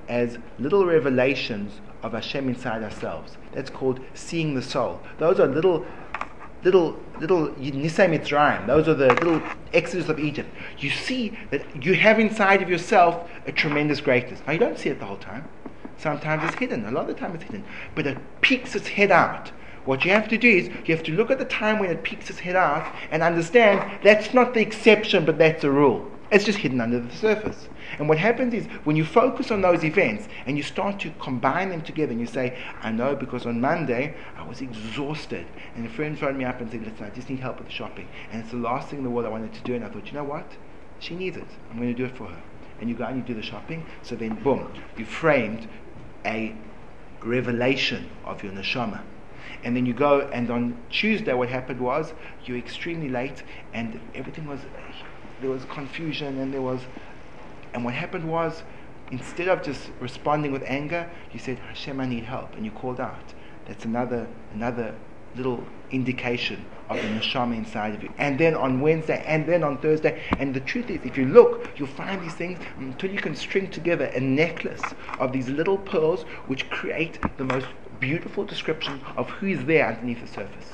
as 0.09 0.39
little 0.59 0.85
revelations 0.85 1.81
of 2.03 2.13
Hashem 2.13 2.49
inside 2.49 2.83
ourselves. 2.83 3.37
That's 3.53 3.71
called 3.71 4.01
seeing 4.15 4.55
the 4.55 4.63
soul. 4.63 5.01
Those 5.19 5.39
are 5.39 5.47
little, 5.47 5.87
little, 6.67 6.99
little 7.21 7.49
Nisei 7.51 8.09
Mitzrayim. 8.11 8.67
Those 8.67 8.89
are 8.89 8.95
the 8.95 9.15
little 9.15 9.41
exodus 9.73 10.09
of 10.09 10.19
Egypt. 10.19 10.51
You 10.79 10.91
see 10.91 11.39
that 11.51 11.85
you 11.85 11.95
have 11.95 12.19
inside 12.19 12.61
of 12.61 12.69
yourself 12.69 13.31
a 13.47 13.53
tremendous 13.53 14.01
greatness. 14.01 14.43
Now 14.47 14.53
you 14.53 14.59
don't 14.59 14.77
see 14.77 14.89
it 14.89 14.99
the 14.99 15.07
whole 15.07 15.17
time. 15.17 15.49
Sometimes 15.97 16.43
it's 16.45 16.57
hidden. 16.57 16.85
A 16.85 16.91
lot 16.91 17.03
of 17.03 17.07
the 17.07 17.15
time 17.15 17.35
it's 17.37 17.45
hidden. 17.45 17.65
But 17.95 18.09
it 18.09 18.19
peeks 18.41 18.75
its 18.75 18.89
head 18.89 19.13
out. 19.13 19.53
What 19.85 20.05
you 20.05 20.11
have 20.11 20.29
to 20.29 20.37
do 20.37 20.49
is 20.49 20.69
you 20.85 20.97
have 20.97 21.05
to 21.05 21.13
look 21.13 21.31
at 21.31 21.39
the 21.39 21.45
time 21.45 21.79
when 21.79 21.91
it 21.91 22.03
peeks 22.03 22.29
its 22.29 22.41
head 22.41 22.57
out 22.57 22.93
and 23.13 23.23
understand 23.23 24.01
that's 24.03 24.35
not 24.35 24.53
the 24.53 24.61
exception, 24.61 25.25
but 25.25 25.39
that's 25.39 25.63
the 25.63 25.71
rule. 25.71 26.11
It's 26.33 26.45
just 26.45 26.59
hidden 26.59 26.81
under 26.81 26.99
the 26.99 27.15
surface. 27.15 27.69
And 27.99 28.09
what 28.09 28.19
happens 28.19 28.55
is 28.55 28.67
when 28.85 28.97
you 28.97 29.05
focus 29.05 29.51
on 29.51 29.63
those 29.63 29.85
events 29.85 30.29
and 30.47 30.57
you 30.57 30.63
start 30.63 31.01
to 31.01 31.11
combine 31.19 31.71
them 31.71 31.83
together 31.83 32.13
and 32.13 32.21
you 32.21 32.27
say, 32.27 32.59
I 32.83 32.91
know 32.91 33.15
because 33.17 33.47
on 33.47 33.61
Monday 33.61 34.15
I 34.37 34.47
was 34.47 34.61
exhausted 34.61 35.47
and 35.75 35.87
a 35.87 35.89
friend 35.89 36.19
phoned 36.19 36.39
me 36.39 36.45
up 36.45 36.61
and 36.61 36.71
said, 36.71 36.85
Listen, 36.85 37.07
I 37.07 37.11
just 37.11 37.31
need 37.31 37.41
help 37.41 37.59
with 37.59 37.69
the 37.69 37.73
shopping. 37.73 38.09
And 38.31 38.43
it's 38.43 38.51
the 38.51 38.59
last 38.59 38.89
thing 38.89 38.99
in 38.99 39.05
the 39.05 39.11
world 39.11 39.27
I 39.27 39.31
wanted 39.31 39.55
to 39.55 39.63
do. 39.63 39.75
And 39.75 39.85
I 39.85 39.89
thought, 39.89 40.07
you 40.07 40.13
know 40.13 40.25
what? 40.25 40.57
She 40.99 41.15
needs 41.15 41.37
it. 41.37 41.49
I'm 41.71 41.77
going 41.77 41.95
to 41.95 41.95
do 41.95 42.05
it 42.05 42.17
for 42.17 42.27
her. 42.27 42.43
And 42.81 42.91
you 42.91 42.97
go 42.97 43.05
and 43.05 43.17
you 43.17 43.23
do 43.23 43.35
the 43.35 43.43
shopping. 43.43 43.87
So 44.03 44.17
then, 44.17 44.35
boom, 44.43 44.73
you 44.97 45.05
framed 45.05 45.69
a 46.25 46.55
revelation 47.23 48.11
of 48.25 48.43
your 48.43 48.53
neshama. 48.53 49.03
And 49.65 49.77
then 49.77 49.87
you 49.87 49.95
go, 49.95 50.21
and 50.33 50.51
on 50.51 50.77
Tuesday, 50.91 51.33
what 51.33 51.49
happened 51.49 51.81
was 51.81 52.13
you're 52.45 52.59
extremely 52.59 53.09
late, 53.09 53.43
and 53.73 54.01
everything 54.15 54.47
was 54.47 54.61
there 55.41 55.51
was 55.51 55.65
confusion, 55.67 56.39
and 56.39 56.53
there 56.53 56.63
was, 56.63 56.81
and 57.77 57.85
what 57.85 57.93
happened 57.93 58.27
was, 58.27 58.63
instead 59.11 59.49
of 59.49 59.63
just 59.63 59.91
responding 60.01 60.51
with 60.51 60.63
anger, 60.67 61.11
you 61.31 61.39
said, 61.39 61.59
Hashem, 61.59 62.01
I 62.01 62.07
need 62.07 62.25
help, 62.25 62.55
and 62.55 62.65
you 62.65 62.71
called 62.71 62.99
out. 62.99 63.35
That's 63.67 63.85
another 63.85 64.27
another 64.55 64.95
little 65.37 65.63
indication 65.91 66.65
of 66.89 66.97
the 66.97 67.03
neshama 67.03 67.55
inside 67.55 67.95
of 67.95 68.03
you. 68.03 68.11
And 68.17 68.39
then 68.39 68.55
on 68.55 68.81
Wednesday, 68.81 69.23
and 69.27 69.45
then 69.45 69.63
on 69.63 69.77
Thursday. 69.77 70.23
And 70.39 70.55
the 70.55 70.61
truth 70.61 70.89
is, 70.89 71.01
if 71.05 71.19
you 71.19 71.27
look, 71.27 71.69
you'll 71.77 71.89
find 71.89 72.23
these 72.23 72.33
things 72.33 72.59
mm, 72.59 72.93
until 72.93 73.11
you 73.11 73.19
can 73.19 73.37
string 73.37 73.71
together 73.71 74.07
a 74.07 74.21
necklace 74.21 74.83
of 75.19 75.33
these 75.33 75.51
little 75.51 75.77
pearls 75.77 76.23
which 76.47 76.71
create 76.71 77.19
the 77.37 77.45
most 77.45 77.67
beautiful 78.01 78.45
description 78.47 79.03
of 79.19 79.29
who 79.29 79.49
is 79.49 79.63
there 79.67 79.87
underneath 79.87 80.23
the 80.23 80.29
surface. 80.29 80.71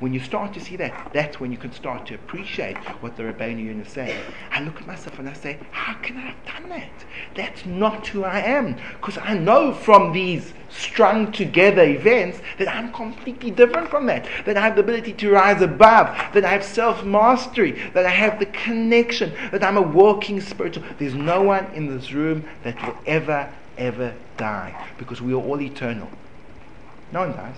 When 0.00 0.14
you 0.14 0.20
start 0.20 0.54
to 0.54 0.60
see 0.60 0.76
that, 0.76 1.10
that's 1.12 1.40
when 1.40 1.52
you 1.52 1.58
can 1.58 1.72
start 1.72 2.06
to 2.06 2.14
appreciate 2.14 2.78
what 3.02 3.18
the 3.18 3.22
Rabbeinu 3.24 3.84
is 3.84 3.92
saying. 3.92 4.18
I 4.50 4.62
look 4.62 4.80
at 4.80 4.86
myself 4.86 5.18
and 5.18 5.28
I 5.28 5.34
say, 5.34 5.58
how 5.72 5.92
can 6.00 6.16
I 6.16 6.20
have 6.20 6.46
done 6.46 6.70
that? 6.70 7.04
That's 7.34 7.66
not 7.66 8.06
who 8.06 8.24
I 8.24 8.40
am. 8.40 8.76
Because 8.92 9.18
I 9.18 9.36
know 9.36 9.74
from 9.74 10.14
these 10.14 10.54
strung 10.70 11.30
together 11.32 11.84
events 11.84 12.40
that 12.58 12.68
I'm 12.68 12.90
completely 12.94 13.50
different 13.50 13.90
from 13.90 14.06
that. 14.06 14.26
That 14.46 14.56
I 14.56 14.62
have 14.62 14.74
the 14.74 14.82
ability 14.82 15.12
to 15.12 15.30
rise 15.30 15.60
above. 15.60 16.16
That 16.32 16.46
I 16.46 16.50
have 16.50 16.64
self 16.64 17.04
mastery. 17.04 17.72
That 17.92 18.06
I 18.06 18.10
have 18.10 18.38
the 18.38 18.46
connection. 18.46 19.34
That 19.52 19.62
I'm 19.62 19.76
a 19.76 19.82
walking 19.82 20.40
spiritual. 20.40 20.82
There's 20.98 21.14
no 21.14 21.42
one 21.42 21.66
in 21.74 21.94
this 21.94 22.10
room 22.10 22.48
that 22.62 22.80
will 22.86 22.96
ever, 23.04 23.52
ever 23.76 24.14
die. 24.38 24.82
Because 24.96 25.20
we 25.20 25.34
are 25.34 25.36
all 25.36 25.60
eternal. 25.60 26.08
No 27.12 27.20
one 27.20 27.32
dies. 27.32 27.56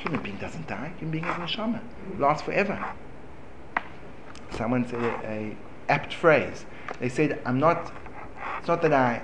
Human 0.00 0.22
being 0.22 0.36
doesn't 0.36 0.66
die. 0.66 0.92
Human 0.98 1.12
being 1.12 1.24
is 1.24 1.36
a 1.36 1.40
neshama. 1.40 1.80
Lasts 2.18 2.42
forever. 2.42 2.92
Someone 4.56 4.88
said 4.88 5.02
a, 5.02 5.26
a 5.26 5.56
apt 5.90 6.14
phrase. 6.14 6.64
They 7.00 7.10
said, 7.10 7.40
"I'm 7.44 7.58
not. 7.58 7.92
It's 8.58 8.68
not 8.68 8.80
that 8.82 8.92
I. 8.94 9.22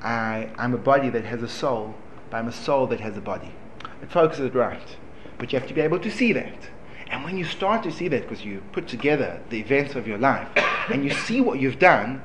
I 0.00 0.48
I'm 0.56 0.74
a 0.74 0.78
body 0.78 1.08
that 1.10 1.24
has 1.24 1.42
a 1.42 1.48
soul, 1.48 1.94
but 2.30 2.36
I'm 2.36 2.48
a 2.48 2.52
soul 2.52 2.86
that 2.86 3.00
has 3.00 3.16
a 3.16 3.20
body. 3.20 3.52
It 4.00 4.10
focuses 4.12 4.46
it 4.46 4.54
right, 4.54 4.96
but 5.38 5.52
you 5.52 5.58
have 5.58 5.68
to 5.68 5.74
be 5.74 5.80
able 5.80 5.98
to 5.98 6.10
see 6.10 6.32
that. 6.32 6.70
And 7.08 7.24
when 7.24 7.36
you 7.36 7.44
start 7.44 7.82
to 7.84 7.92
see 7.92 8.08
that, 8.08 8.22
because 8.22 8.44
you 8.44 8.62
put 8.72 8.86
together 8.86 9.40
the 9.50 9.58
events 9.58 9.94
of 9.94 10.06
your 10.06 10.18
life, 10.18 10.48
and 10.92 11.04
you 11.04 11.10
see 11.10 11.40
what 11.40 11.58
you've 11.58 11.78
done, 11.78 12.22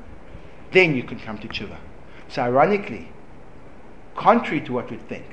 then 0.71 0.95
you 0.95 1.03
can 1.03 1.19
come 1.19 1.39
to 1.39 1.47
tshuva. 1.47 1.77
So 2.27 2.43
ironically, 2.43 3.09
contrary 4.15 4.61
to 4.61 4.73
what 4.73 4.91
we'd 4.91 5.07
think, 5.07 5.25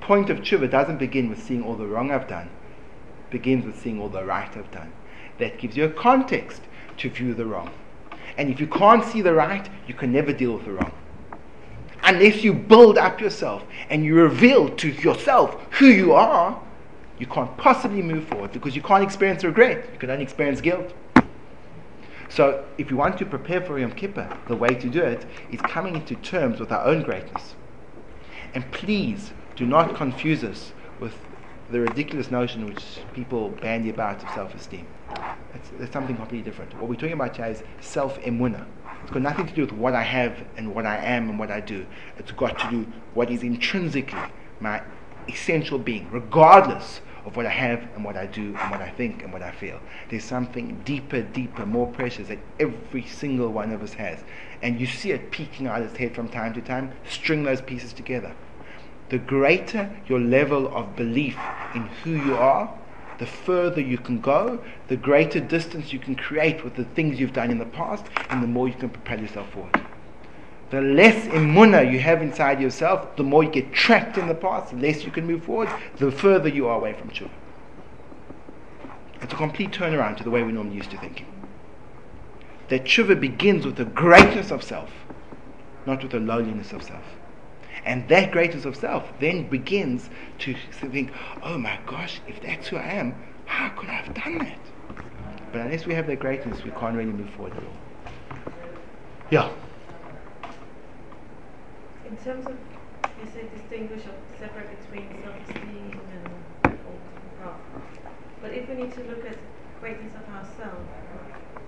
point 0.00 0.30
of 0.30 0.38
tshuva 0.38 0.70
doesn't 0.70 0.98
begin 0.98 1.28
with 1.28 1.42
seeing 1.42 1.62
all 1.62 1.74
the 1.74 1.86
wrong 1.86 2.10
I've 2.10 2.28
done. 2.28 2.48
It 3.26 3.30
begins 3.30 3.64
with 3.64 3.80
seeing 3.80 4.00
all 4.00 4.08
the 4.08 4.24
right 4.24 4.54
I've 4.56 4.70
done. 4.70 4.92
That 5.38 5.58
gives 5.58 5.76
you 5.76 5.84
a 5.84 5.90
context 5.90 6.62
to 6.98 7.10
view 7.10 7.34
the 7.34 7.46
wrong. 7.46 7.70
And 8.36 8.48
if 8.50 8.60
you 8.60 8.66
can't 8.66 9.04
see 9.04 9.22
the 9.22 9.34
right, 9.34 9.68
you 9.86 9.94
can 9.94 10.12
never 10.12 10.32
deal 10.32 10.54
with 10.54 10.64
the 10.64 10.72
wrong. 10.72 10.92
Unless 12.02 12.42
you 12.42 12.54
build 12.54 12.98
up 12.98 13.20
yourself 13.20 13.64
and 13.88 14.04
you 14.04 14.14
reveal 14.14 14.68
to 14.76 14.88
yourself 14.88 15.60
who 15.72 15.86
you 15.86 16.12
are, 16.12 16.60
you 17.18 17.26
can't 17.26 17.54
possibly 17.58 18.00
move 18.00 18.26
forward 18.28 18.52
because 18.52 18.74
you 18.74 18.82
can't 18.82 19.04
experience 19.04 19.44
regret. 19.44 19.88
You 19.92 19.98
can 19.98 20.10
only 20.10 20.22
experience 20.22 20.60
guilt. 20.60 20.92
So, 22.30 22.64
if 22.78 22.90
you 22.90 22.96
want 22.96 23.18
to 23.18 23.26
prepare 23.26 23.60
for 23.60 23.78
Yom 23.78 23.92
Kippur, 23.92 24.34
the 24.46 24.56
way 24.56 24.68
to 24.68 24.88
do 24.88 25.02
it 25.02 25.26
is 25.50 25.60
coming 25.60 25.96
into 25.96 26.14
terms 26.14 26.60
with 26.60 26.70
our 26.70 26.84
own 26.84 27.02
greatness. 27.02 27.56
And 28.54 28.70
please 28.72 29.32
do 29.56 29.66
not 29.66 29.94
confuse 29.94 30.44
us 30.44 30.72
with 31.00 31.14
the 31.70 31.80
ridiculous 31.80 32.30
notion 32.30 32.66
which 32.66 32.98
people 33.14 33.48
bandy 33.48 33.90
about 33.90 34.22
of 34.22 34.28
self 34.30 34.54
esteem. 34.54 34.86
It's, 35.54 35.70
it's 35.78 35.92
something 35.92 36.16
completely 36.16 36.42
different. 36.44 36.74
What 36.74 36.88
we're 36.88 36.94
talking 36.94 37.12
about 37.12 37.36
here 37.36 37.46
is 37.46 37.62
self 37.80 38.20
emuna. 38.22 38.66
It's 39.02 39.10
got 39.12 39.22
nothing 39.22 39.46
to 39.46 39.54
do 39.54 39.62
with 39.62 39.72
what 39.72 39.94
I 39.94 40.02
have 40.02 40.44
and 40.56 40.74
what 40.74 40.86
I 40.86 40.96
am 40.96 41.30
and 41.30 41.38
what 41.38 41.50
I 41.50 41.60
do. 41.60 41.86
It's 42.18 42.32
got 42.32 42.58
to 42.58 42.70
do 42.70 42.86
what 43.14 43.30
is 43.30 43.42
intrinsically 43.42 44.20
my 44.60 44.82
essential 45.28 45.78
being, 45.78 46.10
regardless 46.10 47.00
of 47.24 47.36
what 47.36 47.46
I 47.46 47.50
have 47.50 47.88
and 47.94 48.04
what 48.04 48.16
I 48.16 48.26
do 48.26 48.54
and 48.56 48.70
what 48.70 48.80
I 48.80 48.90
think 48.90 49.22
and 49.22 49.32
what 49.32 49.42
I 49.42 49.50
feel. 49.50 49.80
There's 50.08 50.24
something 50.24 50.80
deeper, 50.84 51.22
deeper, 51.22 51.66
more 51.66 51.86
precious 51.86 52.28
that 52.28 52.38
every 52.58 53.06
single 53.06 53.48
one 53.52 53.72
of 53.72 53.82
us 53.82 53.94
has. 53.94 54.20
And 54.62 54.80
you 54.80 54.86
see 54.86 55.12
it 55.12 55.30
peeking 55.30 55.66
out 55.66 55.82
of 55.82 55.88
its 55.88 55.96
head 55.96 56.14
from 56.14 56.28
time 56.28 56.54
to 56.54 56.60
time. 56.60 56.92
String 57.08 57.44
those 57.44 57.60
pieces 57.60 57.92
together. 57.92 58.34
The 59.10 59.18
greater 59.18 59.90
your 60.06 60.20
level 60.20 60.74
of 60.74 60.96
belief 60.96 61.36
in 61.74 61.82
who 62.02 62.12
you 62.12 62.36
are, 62.36 62.72
the 63.18 63.26
further 63.26 63.80
you 63.80 63.98
can 63.98 64.20
go, 64.20 64.64
the 64.88 64.96
greater 64.96 65.40
distance 65.40 65.92
you 65.92 65.98
can 65.98 66.14
create 66.14 66.64
with 66.64 66.76
the 66.76 66.84
things 66.84 67.20
you've 67.20 67.32
done 67.32 67.50
in 67.50 67.58
the 67.58 67.66
past, 67.66 68.06
and 68.30 68.42
the 68.42 68.46
more 68.46 68.68
you 68.68 68.74
can 68.74 68.88
propel 68.88 69.20
yourself 69.20 69.50
forward. 69.50 69.78
The 70.70 70.80
less 70.80 71.26
emuna 71.26 71.92
you 71.92 71.98
have 71.98 72.22
inside 72.22 72.62
yourself, 72.62 73.16
the 73.16 73.24
more 73.24 73.42
you 73.42 73.50
get 73.50 73.72
trapped 73.72 74.16
in 74.16 74.28
the 74.28 74.34
past, 74.34 74.70
the 74.70 74.76
less 74.76 75.04
you 75.04 75.10
can 75.10 75.26
move 75.26 75.44
forward, 75.44 75.68
the 75.96 76.12
further 76.12 76.48
you 76.48 76.68
are 76.68 76.76
away 76.76 76.92
from 76.92 77.10
tshuva. 77.10 77.30
It's 79.20 79.32
a 79.32 79.36
complete 79.36 79.72
turnaround 79.72 80.16
to 80.18 80.24
the 80.24 80.30
way 80.30 80.44
we 80.44 80.52
normally 80.52 80.76
used 80.76 80.92
to 80.92 80.98
thinking. 80.98 81.26
That 82.68 82.84
tshuva 82.84 83.20
begins 83.20 83.66
with 83.66 83.76
the 83.76 83.84
greatness 83.84 84.52
of 84.52 84.62
self, 84.62 84.90
not 85.84 86.02
with 86.02 86.12
the 86.12 86.20
lowliness 86.20 86.72
of 86.72 86.84
self. 86.84 87.02
And 87.90 88.08
that 88.08 88.30
greatness 88.30 88.66
of 88.66 88.76
self 88.76 89.18
then 89.18 89.50
begins 89.50 90.10
to 90.38 90.54
think, 90.54 91.10
oh 91.42 91.58
my 91.58 91.76
gosh, 91.86 92.20
if 92.28 92.40
that's 92.40 92.68
who 92.68 92.76
I 92.76 92.86
am, 92.86 93.16
how 93.46 93.70
could 93.70 93.88
I 93.88 93.94
have 93.94 94.14
done 94.14 94.38
that? 94.38 94.60
But 95.50 95.62
unless 95.62 95.86
we 95.86 95.94
have 95.94 96.06
that 96.06 96.20
greatness, 96.20 96.62
we 96.62 96.70
can't 96.70 96.94
really 96.94 97.10
move 97.10 97.28
forward 97.30 97.52
at 97.56 97.64
all. 97.64 97.76
Yeah. 99.32 99.50
In 102.06 102.16
terms 102.18 102.46
of, 102.46 102.54
you 103.18 103.26
say 103.26 103.48
distinguish 103.58 104.06
or 104.06 104.14
separate 104.38 104.70
between 104.78 105.08
self-esteem 105.24 105.98
and 106.14 106.30
ultimate 106.86 107.58
But 108.40 108.52
if 108.54 108.68
we 108.68 108.84
need 108.86 108.94
to 108.94 109.02
look 109.10 109.26
at 109.26 109.36
greatness 109.80 110.14
of 110.14 110.32
ourselves, 110.32 110.86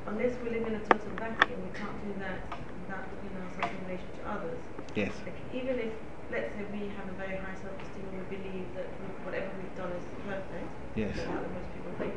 unless 0.06 0.38
we 0.44 0.50
live 0.50 0.68
in 0.68 0.76
a 0.76 0.84
total 0.86 1.18
vacuum, 1.18 1.66
we 1.66 1.76
can't 1.76 1.98
do 2.06 2.14
that 2.20 2.46
without 2.86 3.10
looking 3.10 3.34
at 3.34 3.42
ourselves 3.42 3.74
in 3.74 3.86
relation 3.90 4.06
to 4.22 4.30
others. 4.30 4.62
Yes. 4.94 5.10
Like 5.26 5.34
even 5.52 5.80
if, 5.80 5.92
let's 6.32 6.50
say, 6.56 6.64
we 6.72 6.88
have 6.96 7.06
a 7.06 7.16
very 7.20 7.36
high 7.36 7.54
self-esteem 7.60 8.08
and 8.08 8.24
we 8.24 8.36
believe 8.40 8.66
that 8.74 8.88
whatever 9.22 9.48
we've 9.60 9.76
done 9.76 9.92
is 9.92 10.04
perfect, 10.24 10.68
Yes. 10.96 11.16
that's 11.16 11.28
how 11.28 11.44
most 11.52 11.68
people 11.76 11.92
think. 12.00 12.14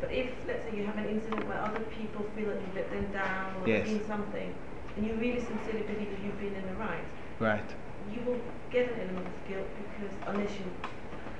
But 0.00 0.14
if, 0.14 0.30
let's 0.46 0.62
say, 0.64 0.78
you 0.78 0.86
have 0.86 0.96
an 0.96 1.10
incident 1.10 1.42
where 1.50 1.58
other 1.58 1.82
people 1.98 2.22
feel 2.38 2.54
that 2.54 2.58
you've 2.62 2.78
let 2.78 2.88
them 2.90 3.06
down 3.12 3.58
or 3.60 3.68
Yes. 3.68 3.86
been 3.86 4.06
something, 4.06 4.54
and 4.96 5.06
you 5.06 5.14
really 5.18 5.42
sincerely 5.42 5.82
believe 5.90 6.10
that 6.14 6.20
you've 6.22 6.40
been 6.40 6.54
in 6.54 6.66
the 6.70 6.78
right, 6.78 7.06
Right. 7.38 7.68
you 8.14 8.22
will 8.24 8.40
get 8.70 8.94
an 8.94 9.00
element 9.02 9.26
of 9.26 9.38
guilt 9.50 9.68
because 9.82 10.14
unless 10.26 10.52
you 10.58 10.66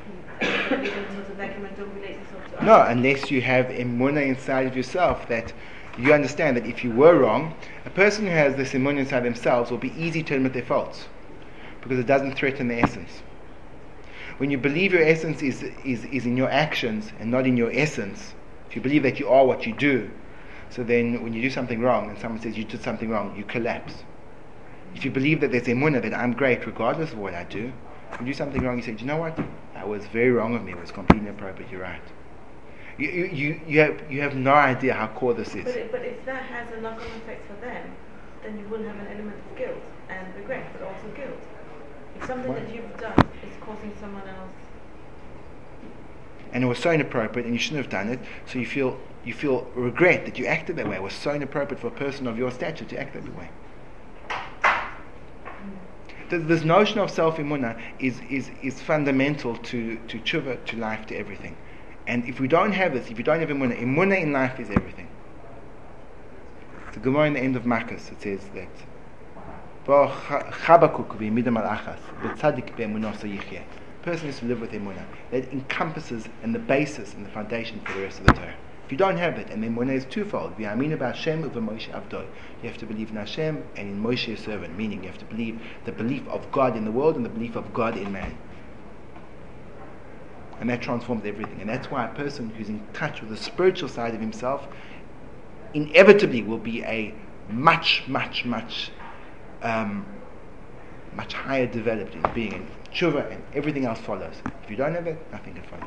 you 0.08 0.14
live 0.70 0.96
in 0.96 1.04
a 1.04 1.06
total 1.16 1.34
vacuum 1.36 1.64
and 1.66 1.76
don't 1.76 1.94
relate 1.94 2.16
yourself 2.16 2.62
No, 2.62 2.80
unless 2.82 3.30
you 3.30 3.42
have 3.42 3.66
emuna 3.66 4.26
inside 4.26 4.66
of 4.66 4.74
yourself 4.76 5.28
that 5.28 5.52
you 5.98 6.12
understand 6.14 6.56
that 6.56 6.66
if 6.66 6.82
you 6.82 6.90
were 6.90 7.18
wrong, 7.18 7.54
a 7.84 7.90
person 7.90 8.24
who 8.24 8.30
has 8.30 8.54
this 8.56 8.72
emuna 8.72 9.00
inside 9.00 9.20
themselves 9.20 9.70
will 9.70 9.78
be 9.78 9.92
easy 10.02 10.22
to 10.22 10.34
admit 10.36 10.54
their 10.54 10.62
faults 10.62 11.08
because 11.88 11.98
it 11.98 12.06
doesn't 12.06 12.34
threaten 12.36 12.68
the 12.68 12.78
essence. 12.80 13.22
When 14.36 14.50
you 14.50 14.58
believe 14.58 14.92
your 14.92 15.02
essence 15.02 15.42
is, 15.42 15.62
is, 15.84 16.04
is 16.04 16.26
in 16.26 16.36
your 16.36 16.50
actions 16.50 17.12
and 17.18 17.30
not 17.30 17.46
in 17.46 17.56
your 17.56 17.72
essence, 17.72 18.34
if 18.68 18.76
you 18.76 18.82
believe 18.82 19.02
that 19.02 19.18
you 19.18 19.28
are 19.28 19.44
what 19.46 19.66
you 19.66 19.72
do, 19.74 20.10
so 20.70 20.84
then 20.84 21.22
when 21.22 21.32
you 21.32 21.40
do 21.42 21.50
something 21.50 21.80
wrong 21.80 22.10
and 22.10 22.18
someone 22.18 22.40
says 22.40 22.56
you 22.56 22.64
did 22.64 22.82
something 22.82 23.08
wrong, 23.08 23.34
you 23.36 23.44
collapse. 23.44 24.04
If 24.94 25.04
you 25.04 25.10
believe 25.10 25.40
that 25.40 25.50
there's 25.50 25.64
emuna, 25.64 26.02
that 26.02 26.14
I'm 26.14 26.32
great 26.32 26.66
regardless 26.66 27.12
of 27.12 27.18
what 27.18 27.34
I 27.34 27.44
do, 27.44 27.72
if 28.12 28.20
you 28.20 28.26
do 28.26 28.34
something 28.34 28.62
wrong, 28.62 28.76
you 28.76 28.82
say, 28.82 28.92
"Do 28.92 29.00
you 29.00 29.06
know 29.06 29.16
what? 29.16 29.36
That 29.74 29.88
was 29.88 30.06
very 30.06 30.30
wrong 30.30 30.54
of 30.54 30.64
me. 30.64 30.72
It 30.72 30.80
was 30.80 30.90
completely 30.92 31.28
inappropriate. 31.28 31.70
You're 31.70 31.82
right. 31.82 32.02
You, 32.98 33.08
you, 33.10 33.24
you, 33.26 33.60
you, 33.66 33.80
have, 33.80 34.12
you 34.12 34.20
have 34.22 34.34
no 34.34 34.52
idea 34.54 34.94
how 34.94 35.06
core 35.08 35.34
this 35.34 35.50
But, 35.54 35.66
is. 35.68 35.76
it, 35.76 35.92
but 35.92 36.02
if 36.02 36.24
that 36.26 36.42
has 36.42 36.70
a 36.72 36.80
knock-on 36.80 37.06
effect 37.22 37.46
for 37.46 37.54
them, 37.64 37.94
then 38.42 38.58
you 38.58 38.66
will 38.68 38.82
have 38.82 38.96
an 38.98 39.06
element 39.06 39.36
of 39.38 39.56
guilt 39.56 39.82
and 40.08 40.34
regret, 40.34 40.66
but 40.72 40.82
also 40.82 41.06
guilt. 41.14 41.38
Something 42.26 42.52
Why? 42.52 42.60
that 42.60 42.74
you've 42.74 42.96
done 42.98 43.26
is 43.42 43.56
causing 43.60 43.92
someone 44.00 44.22
else, 44.28 44.50
And 46.52 46.64
it 46.64 46.66
was 46.66 46.78
so 46.78 46.90
inappropriate, 46.90 47.46
and 47.46 47.54
you 47.54 47.60
shouldn't 47.60 47.82
have 47.84 47.90
done 47.90 48.08
it. 48.08 48.20
So 48.46 48.58
you 48.58 48.66
feel 48.66 48.98
you 49.24 49.34
feel 49.34 49.66
regret 49.74 50.24
that 50.24 50.38
you 50.38 50.46
acted 50.46 50.76
that 50.76 50.88
way. 50.88 50.96
It 50.96 51.02
was 51.02 51.12
so 51.12 51.32
inappropriate 51.32 51.80
for 51.80 51.88
a 51.88 51.90
person 51.90 52.26
of 52.26 52.38
your 52.38 52.50
stature 52.50 52.84
to 52.86 52.98
act 52.98 53.12
that 53.14 53.36
way. 53.36 53.50
Mm. 54.30 56.30
Th- 56.30 56.42
This 56.46 56.64
notion 56.64 56.98
of 56.98 57.10
self 57.10 57.36
emuna 57.36 57.78
is, 57.98 58.20
is, 58.30 58.50
is 58.62 58.80
fundamental 58.80 59.56
to, 59.56 59.96
to 60.08 60.18
tshuva, 60.20 60.64
to 60.66 60.76
life, 60.76 61.06
to 61.08 61.16
everything. 61.16 61.56
And 62.06 62.24
if 62.26 62.40
we 62.40 62.48
don't 62.48 62.72
have 62.72 62.94
this, 62.94 63.10
if 63.10 63.18
you 63.18 63.24
don't 63.24 63.40
have 63.40 63.50
emuna, 63.50 63.78
emuna 63.78 64.18
in 64.20 64.32
life 64.32 64.58
is 64.60 64.70
everything. 64.70 65.08
The 66.94 67.00
Gemara 67.00 67.26
in 67.26 67.32
the 67.34 67.40
end 67.40 67.56
of 67.56 67.64
Makkos, 67.64 68.10
it 68.10 68.22
says 68.22 68.40
that 68.54 68.68
"Bo 69.88 70.06
cha- 70.06 70.42
Chabakuk 70.50 71.16
v'yimidam 71.16 71.56
al 71.58 71.78
achas, 71.78 71.98
v'tzadik 72.20 72.76
yichyeh." 72.76 73.62
person 74.02 74.28
is 74.28 74.38
to 74.38 74.44
live 74.44 74.60
with 74.60 74.72
emunah. 74.72 75.06
That 75.30 75.50
encompasses 75.50 76.28
and 76.42 76.54
the 76.54 76.58
basis 76.58 77.14
and 77.14 77.24
the 77.24 77.30
foundation 77.30 77.80
for 77.80 77.94
the 77.94 78.02
rest 78.02 78.20
of 78.20 78.26
the 78.26 78.34
Torah. 78.34 78.54
If 78.84 78.92
you 78.92 78.98
don't 78.98 79.16
have 79.16 79.38
it, 79.38 79.48
and 79.48 79.62
the 79.62 79.68
emunah 79.68 79.94
is 79.94 80.04
twofold, 80.04 80.58
v'yamina 80.58 80.98
b'Hashem 80.98 81.42
u'v'Moshe 81.42 81.88
avdoi. 81.88 82.26
You 82.62 82.68
have 82.68 82.76
to 82.76 82.84
believe 82.84 83.08
in 83.08 83.16
Hashem 83.16 83.64
and 83.76 83.88
in 83.88 84.02
Moshe 84.02 84.24
his 84.26 84.40
servant, 84.40 84.76
meaning 84.76 85.04
you 85.04 85.08
have 85.08 85.18
to 85.20 85.24
believe 85.24 85.58
the 85.86 85.92
belief 85.92 86.28
of 86.28 86.52
God 86.52 86.76
in 86.76 86.84
the 86.84 86.92
world 86.92 87.16
and 87.16 87.24
the 87.24 87.30
belief 87.30 87.56
of 87.56 87.72
God 87.72 87.96
in 87.96 88.12
man. 88.12 88.36
And 90.60 90.68
that 90.68 90.82
transforms 90.82 91.24
everything. 91.24 91.62
And 91.62 91.70
that's 91.70 91.90
why 91.90 92.04
a 92.04 92.14
person 92.14 92.50
who's 92.50 92.68
in 92.68 92.86
touch 92.92 93.22
with 93.22 93.30
the 93.30 93.38
spiritual 93.38 93.88
side 93.88 94.14
of 94.14 94.20
himself 94.20 94.68
inevitably 95.72 96.42
will 96.42 96.58
be 96.58 96.82
a 96.82 97.14
much, 97.50 98.04
much, 98.08 98.44
much, 98.44 98.90
um, 99.62 100.04
much 101.14 101.32
higher 101.34 101.66
developed 101.66 102.14
in 102.14 102.22
being 102.34 102.52
in 102.52 102.66
tshuva 102.92 103.30
and 103.32 103.42
everything 103.54 103.84
else 103.84 103.98
follows. 104.00 104.34
If 104.62 104.70
you 104.70 104.76
don't 104.76 104.94
have 104.94 105.06
it, 105.06 105.18
nothing 105.32 105.54
can 105.54 105.62
follow. 105.64 105.86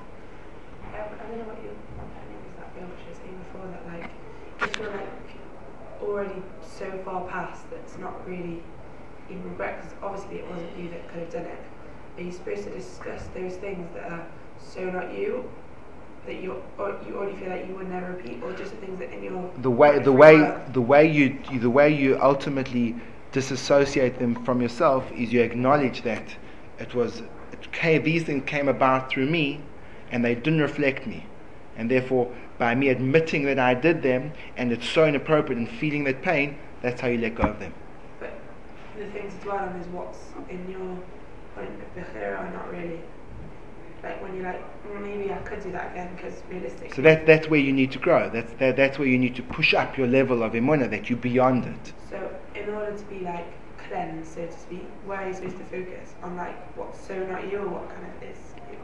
I, 0.93 0.97
I 0.97 1.01
don't 1.01 1.37
know 1.37 1.45
what 1.45 1.61
your 1.63 1.71
opinion 1.71 2.41
is 2.49 2.55
that 2.57 3.07
was 3.07 3.17
saying 3.17 3.37
before 3.47 3.67
that 3.71 3.87
like 3.87 4.09
if 4.61 4.77
you're 4.79 4.91
like 4.91 5.07
already 6.01 6.41
so 6.61 6.91
far 7.05 7.27
past 7.29 7.69
that 7.69 7.77
it's 7.77 7.97
not 7.97 8.27
really 8.27 8.61
even 9.29 9.43
regret 9.49 9.81
because 9.81 9.95
obviously 10.01 10.39
it 10.39 10.47
wasn't 10.49 10.77
you 10.77 10.89
that 10.89 11.07
could 11.09 11.19
have 11.19 11.31
done 11.31 11.45
it. 11.45 11.59
Are 12.17 12.21
you 12.23 12.31
supposed 12.31 12.63
to 12.63 12.71
discuss 12.71 13.27
those 13.33 13.55
things 13.55 13.87
that 13.93 14.11
are 14.11 14.27
so 14.59 14.89
not 14.89 15.13
you 15.13 15.49
that 16.25 16.35
you 16.35 16.61
or 16.77 16.99
you 17.07 17.17
already 17.17 17.35
feel 17.37 17.49
like 17.49 17.67
you 17.67 17.75
would 17.75 17.89
never 17.89 18.11
repeat, 18.11 18.43
or 18.43 18.53
just 18.53 18.71
the 18.71 18.77
things 18.77 18.99
that 18.99 19.11
in 19.11 19.23
your 19.23 19.51
The 19.61 19.71
way, 19.71 19.97
the 19.99 20.11
way, 20.11 20.37
will? 20.37 20.61
the 20.71 20.81
way 20.81 21.09
you, 21.11 21.39
the 21.59 21.69
way 21.69 21.89
you 21.93 22.19
ultimately 22.21 22.95
disassociate 23.31 24.19
them 24.19 24.43
from 24.43 24.61
yourself 24.61 25.09
is 25.13 25.31
you 25.31 25.41
acknowledge 25.41 26.01
that 26.03 26.35
it 26.79 26.93
was, 26.93 27.21
it 27.51 27.71
came, 27.71 28.03
these 28.03 28.23
things 28.23 28.43
came 28.45 28.67
about 28.67 29.09
through 29.09 29.27
me, 29.27 29.61
and 30.11 30.23
they 30.25 30.35
didn't 30.35 30.59
reflect 30.59 31.07
me, 31.07 31.25
and 31.77 31.89
therefore, 31.89 32.33
by 32.57 32.75
me 32.75 32.89
admitting 32.89 33.43
that 33.45 33.59
I 33.59 33.73
did 33.73 34.01
them, 34.01 34.33
and 34.57 34.71
it's 34.71 34.87
so 34.87 35.05
inappropriate 35.05 35.57
and 35.57 35.69
feeling 35.69 36.03
that 36.05 36.21
pain, 36.21 36.57
that's 36.81 36.99
how 37.01 37.07
you 37.07 37.17
let 37.17 37.35
go 37.35 37.43
of 37.43 37.59
them. 37.59 37.73
But 38.19 38.33
the 38.97 39.05
things 39.11 39.33
to 39.35 39.39
dwell 39.39 39.59
on 39.59 39.69
is 39.79 39.87
what's 39.87 40.19
in 40.49 40.69
your 40.69 40.99
point 41.55 41.69
of 41.69 41.95
Bechira 41.95 42.39
are 42.39 42.51
not 42.51 42.71
really. 42.71 42.99
Like 44.03 44.21
when 44.21 44.35
you're 44.35 44.45
like, 44.45 44.61
"Mm, 44.85 45.03
maybe 45.03 45.31
I 45.31 45.37
could 45.39 45.61
do 45.61 45.71
that 45.73 45.91
again 45.91 46.15
because 46.15 46.41
realistically. 46.49 46.91
So 46.95 47.01
that, 47.03 47.25
that's 47.25 47.47
where 47.49 47.59
you 47.59 47.71
need 47.71 47.91
to 47.91 47.99
grow. 47.99 48.29
That's, 48.29 48.51
that, 48.53 48.75
that's 48.75 48.97
where 48.97 49.07
you 49.07 49.19
need 49.19 49.35
to 49.35 49.43
push 49.43 49.73
up 49.73 49.97
your 49.97 50.07
level 50.07 50.41
of 50.43 50.53
emunah, 50.53 50.89
that 50.89 51.09
you're 51.09 51.19
beyond 51.19 51.65
it. 51.65 51.93
So 52.09 52.35
in 52.55 52.69
order 52.69 52.97
to 52.97 53.03
be 53.05 53.19
like 53.19 53.45
cleansed, 53.77 54.33
so 54.33 54.45
to 54.45 54.51
speak, 54.51 54.87
where 55.05 55.19
are 55.19 55.27
you 55.27 55.33
supposed 55.33 55.57
to 55.57 55.63
focus? 55.65 56.15
On 56.23 56.35
like 56.35 56.55
what's 56.77 56.99
so 56.99 57.25
not 57.27 57.49
you 57.51 57.59
or 57.59 57.67
what 57.69 57.89
kind 57.89 58.05
of 58.05 58.23
is 58.23 58.37
you? 58.71 58.77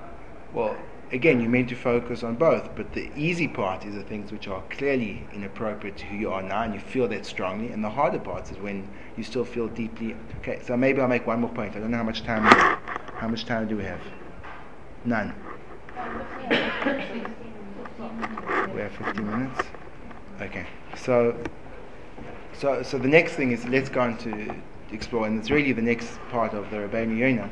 Well, 0.54 0.78
again, 1.12 1.42
you're 1.42 1.50
meant 1.50 1.70
to 1.70 1.76
focus 1.76 2.24
on 2.24 2.36
both, 2.36 2.76
but 2.76 2.94
the 2.94 3.12
easy 3.16 3.48
part 3.48 3.86
is 3.86 3.96
the 3.96 4.04
things 4.04 4.32
which 4.32 4.48
are 4.48 4.62
clearly 4.70 5.28
inappropriate 5.34 5.98
to 5.98 6.06
who 6.06 6.18
you 6.18 6.32
are 6.32 6.44
now, 6.44 6.62
and 6.62 6.74
you 6.74 6.80
feel 6.80 7.08
that 7.08 7.26
strongly. 7.26 7.72
And 7.72 7.84
the 7.84 7.90
harder 7.90 8.20
part 8.20 8.52
is 8.52 8.58
when 8.60 8.88
you 9.16 9.24
still 9.24 9.46
feel 9.46 9.68
deeply. 9.68 10.16
Okay, 10.40 10.60
so 10.64 10.78
maybe 10.78 11.02
I'll 11.02 11.08
make 11.08 11.26
one 11.26 11.42
more 11.42 11.50
point. 11.50 11.76
I 11.76 11.80
don't 11.80 11.92
know 11.92 11.98
how 11.98 12.04
much 12.04 12.24
time. 12.24 12.44
How 13.16 13.28
much 13.28 13.46
time 13.46 13.68
do 13.68 13.76
we 13.76 13.84
have? 13.84 14.00
None. 15.08 15.34
We 18.76 18.82
have 18.82 18.92
15 18.92 19.26
minutes. 19.26 19.62
Okay. 20.42 20.68
So, 20.96 21.36
so, 22.54 22.84
so 22.84 22.98
the 22.98 23.08
next 23.08 23.34
thing 23.34 23.52
is 23.54 23.66
let's 23.66 23.90
go 23.90 24.02
on 24.02 24.18
to 24.20 24.54
explore, 24.92 25.26
and 25.26 25.40
it's 25.40 25.50
really 25.50 25.72
the 25.72 25.82
next 25.82 26.20
part 26.30 26.54
of 26.54 26.70
the 26.70 26.78
Rabbeinu 26.78 27.18
Yonah. 27.18 27.50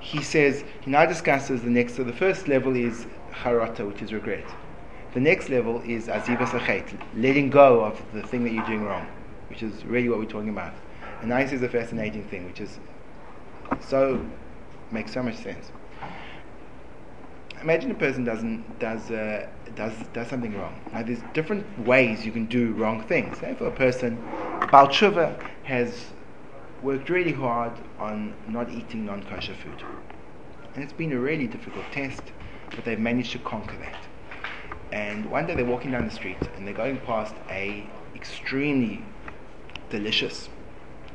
He 0.00 0.22
says 0.22 0.64
he 0.80 0.90
now 0.90 1.04
discusses 1.04 1.62
the 1.62 1.70
next. 1.70 1.96
So 1.96 2.02
the 2.02 2.14
first 2.14 2.48
level 2.48 2.74
is 2.74 3.06
charata, 3.42 3.86
which 3.86 4.00
is 4.00 4.12
regret. 4.14 4.46
The 5.12 5.20
next 5.20 5.50
level 5.50 5.82
is 5.82 6.08
azivas 6.08 6.58
chet, 6.66 6.94
letting 7.14 7.50
go 7.50 7.84
of 7.84 8.02
the 8.14 8.22
thing 8.22 8.42
that 8.44 8.52
you're 8.52 8.66
doing 8.66 8.84
wrong, 8.84 9.06
which 9.50 9.62
is 9.62 9.84
really 9.84 10.08
what 10.08 10.18
we're 10.18 10.24
talking 10.24 10.48
about. 10.48 10.72
And 11.20 11.28
now 11.28 11.38
he 11.38 11.46
says 11.46 11.62
a 11.62 11.68
fascinating 11.68 12.24
thing, 12.24 12.46
which 12.46 12.60
is 12.60 12.80
so 13.80 14.24
makes 14.90 15.12
so 15.12 15.22
much 15.22 15.36
sense. 15.36 15.70
Imagine 17.66 17.90
a 17.90 17.94
person 17.94 18.22
doesn't 18.22 18.78
does 18.78 19.10
uh, 19.10 19.44
does 19.74 19.92
does 20.12 20.28
something 20.28 20.56
wrong. 20.56 20.80
Now 20.92 21.02
there's 21.02 21.18
different 21.34 21.66
ways 21.84 22.24
you 22.24 22.30
can 22.30 22.46
do 22.46 22.70
wrong 22.74 23.02
things. 23.08 23.38
Say 23.38 23.56
for 23.58 23.66
a 23.66 23.72
person, 23.72 24.22
Baal 24.70 24.86
Tshuva 24.86 25.36
has 25.64 26.12
worked 26.80 27.10
really 27.10 27.32
hard 27.32 27.72
on 27.98 28.36
not 28.46 28.70
eating 28.70 29.04
non-kosher 29.04 29.54
food, 29.54 29.82
and 30.76 30.84
it's 30.84 30.92
been 30.92 31.12
a 31.12 31.18
really 31.18 31.48
difficult 31.48 31.90
test, 31.90 32.22
but 32.70 32.84
they've 32.84 33.00
managed 33.00 33.32
to 33.32 33.40
conquer 33.40 33.76
that. 33.78 34.06
And 34.92 35.28
one 35.28 35.48
day 35.48 35.56
they're 35.56 35.64
walking 35.64 35.90
down 35.90 36.04
the 36.04 36.14
street 36.14 36.38
and 36.56 36.64
they're 36.64 36.80
going 36.84 36.98
past 36.98 37.34
a 37.50 37.90
extremely 38.14 39.02
delicious 39.90 40.50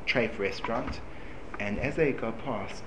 treif 0.06 0.38
restaurant, 0.38 1.00
and 1.62 1.80
as 1.80 1.96
they 1.96 2.12
go 2.12 2.34
past, 2.34 2.84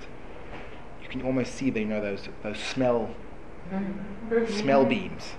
you 1.01 1.09
can 1.09 1.23
almost 1.23 1.55
see 1.55 1.71
they 1.71 1.79
you 1.79 1.87
know 1.87 1.99
those 1.99 2.29
those 2.43 2.59
smell 2.59 3.09
smell 4.49 4.85
beams 4.85 5.33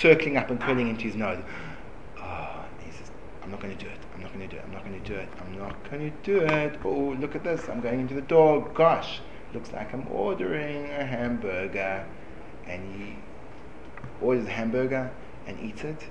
circling 0.00 0.36
up 0.36 0.50
and 0.50 0.60
curling 0.60 0.88
into 0.88 1.02
his 1.02 1.14
nose. 1.14 1.42
Oh, 2.18 2.64
he 2.84 2.90
says, 2.90 3.10
I'm 3.42 3.50
not 3.50 3.60
going 3.60 3.76
to 3.76 3.84
do 3.84 3.90
it. 3.90 3.98
I'm 4.14 4.22
not 4.22 4.32
going 4.32 4.48
to 4.48 4.54
do 4.54 4.56
it. 4.56 4.64
I'm 4.64 4.72
not 4.72 4.84
going 4.84 5.02
to 5.02 5.08
do 5.08 5.14
it. 5.14 5.28
I'm 5.40 5.58
not 5.58 5.90
going 5.90 6.10
to 6.10 6.16
do 6.22 6.40
it. 6.40 6.78
Oh, 6.84 7.16
look 7.20 7.34
at 7.34 7.44
this. 7.44 7.68
I'm 7.68 7.80
going 7.80 8.00
into 8.00 8.14
the 8.14 8.22
door. 8.22 8.68
Gosh, 8.74 9.20
looks 9.52 9.72
like 9.72 9.92
I'm 9.92 10.06
ordering 10.10 10.86
a 10.90 11.04
hamburger. 11.04 12.06
And 12.66 12.94
he 12.94 13.16
orders 14.20 14.46
a 14.46 14.50
hamburger 14.50 15.10
and 15.46 15.58
eats 15.60 15.84
it. 15.84 16.04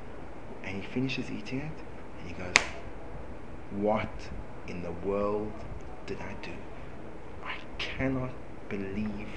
And 0.64 0.84
he 0.84 0.90
finishes 0.90 1.32
eating 1.32 1.60
it. 1.60 1.72
And 2.20 2.28
he 2.28 2.34
goes, 2.34 2.54
What 3.72 4.10
in 4.68 4.84
the 4.84 4.92
world 5.08 5.52
did 6.06 6.20
I 6.22 6.36
do? 6.44 6.52
I 7.44 7.56
cannot 7.78 8.32
believe 8.68 9.28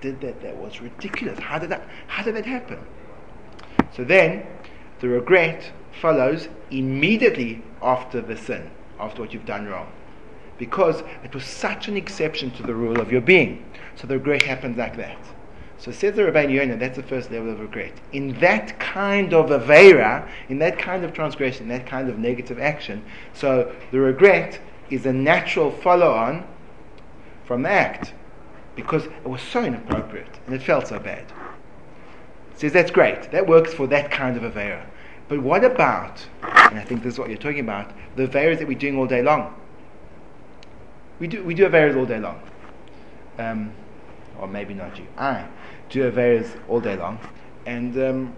did 0.00 0.20
that. 0.20 0.42
That 0.42 0.56
was 0.56 0.80
ridiculous. 0.80 1.38
How 1.38 1.58
did 1.58 1.70
that, 1.70 1.86
how 2.06 2.22
did 2.22 2.36
that 2.36 2.46
happen? 2.46 2.78
So 3.94 4.04
then, 4.04 4.46
the 5.00 5.08
regret 5.08 5.72
follows 6.00 6.48
immediately 6.70 7.62
after 7.82 8.20
the 8.20 8.36
sin, 8.36 8.70
after 8.98 9.22
what 9.22 9.32
you've 9.32 9.46
done 9.46 9.66
wrong. 9.66 9.90
Because 10.58 11.02
it 11.24 11.34
was 11.34 11.44
such 11.44 11.88
an 11.88 11.96
exception 11.96 12.50
to 12.52 12.62
the 12.62 12.74
rule 12.74 13.00
of 13.00 13.10
your 13.10 13.22
being. 13.22 13.64
So 13.96 14.06
the 14.06 14.18
regret 14.18 14.42
happens 14.42 14.76
like 14.76 14.96
that. 14.96 15.18
So 15.78 15.90
says 15.90 16.14
the 16.14 16.22
Rabbeinu 16.22 16.52
Yonah, 16.52 16.76
that's 16.76 16.96
the 16.96 17.02
first 17.02 17.30
level 17.30 17.50
of 17.50 17.60
regret. 17.60 17.94
In 18.12 18.38
that 18.40 18.78
kind 18.78 19.32
of 19.32 19.46
avera, 19.46 20.28
in 20.50 20.58
that 20.58 20.78
kind 20.78 21.04
of 21.04 21.14
transgression, 21.14 21.68
that 21.68 21.86
kind 21.86 22.10
of 22.10 22.18
negative 22.18 22.58
action, 22.58 23.02
so 23.32 23.74
the 23.90 23.98
regret 23.98 24.60
is 24.90 25.06
a 25.06 25.12
natural 25.12 25.70
follow-on 25.70 26.46
from 27.46 27.62
the 27.62 27.70
act. 27.70 28.12
Because 28.80 29.06
it 29.06 29.28
was 29.28 29.42
so 29.42 29.62
inappropriate 29.64 30.38
and 30.46 30.54
it 30.54 30.62
felt 30.62 30.88
so 30.88 30.98
bad. 30.98 31.24
Says 32.54 32.72
that's 32.72 32.90
great. 32.90 33.30
That 33.30 33.46
works 33.46 33.72
for 33.72 33.86
that 33.86 34.10
kind 34.10 34.36
of 34.36 34.42
avera. 34.42 34.84
But 35.28 35.40
what 35.40 35.64
about, 35.64 36.26
and 36.42 36.78
I 36.78 36.84
think 36.84 37.02
this 37.02 37.14
is 37.14 37.18
what 37.18 37.28
you're 37.28 37.38
talking 37.38 37.60
about, 37.60 37.92
the 38.16 38.26
averas 38.26 38.58
that 38.58 38.68
we're 38.68 38.78
doing 38.78 38.98
all 38.98 39.06
day 39.06 39.22
long? 39.22 39.54
We 41.20 41.28
do, 41.28 41.44
we 41.44 41.54
do 41.54 41.68
averas 41.68 41.96
all 41.96 42.06
day 42.06 42.18
long. 42.18 42.40
Um, 43.38 43.72
or 44.38 44.48
maybe 44.48 44.74
not 44.74 44.98
you. 44.98 45.06
I 45.16 45.46
do 45.88 46.10
averas 46.10 46.58
all 46.68 46.80
day 46.80 46.96
long. 46.96 47.18
And 47.66 47.96
um, 48.02 48.34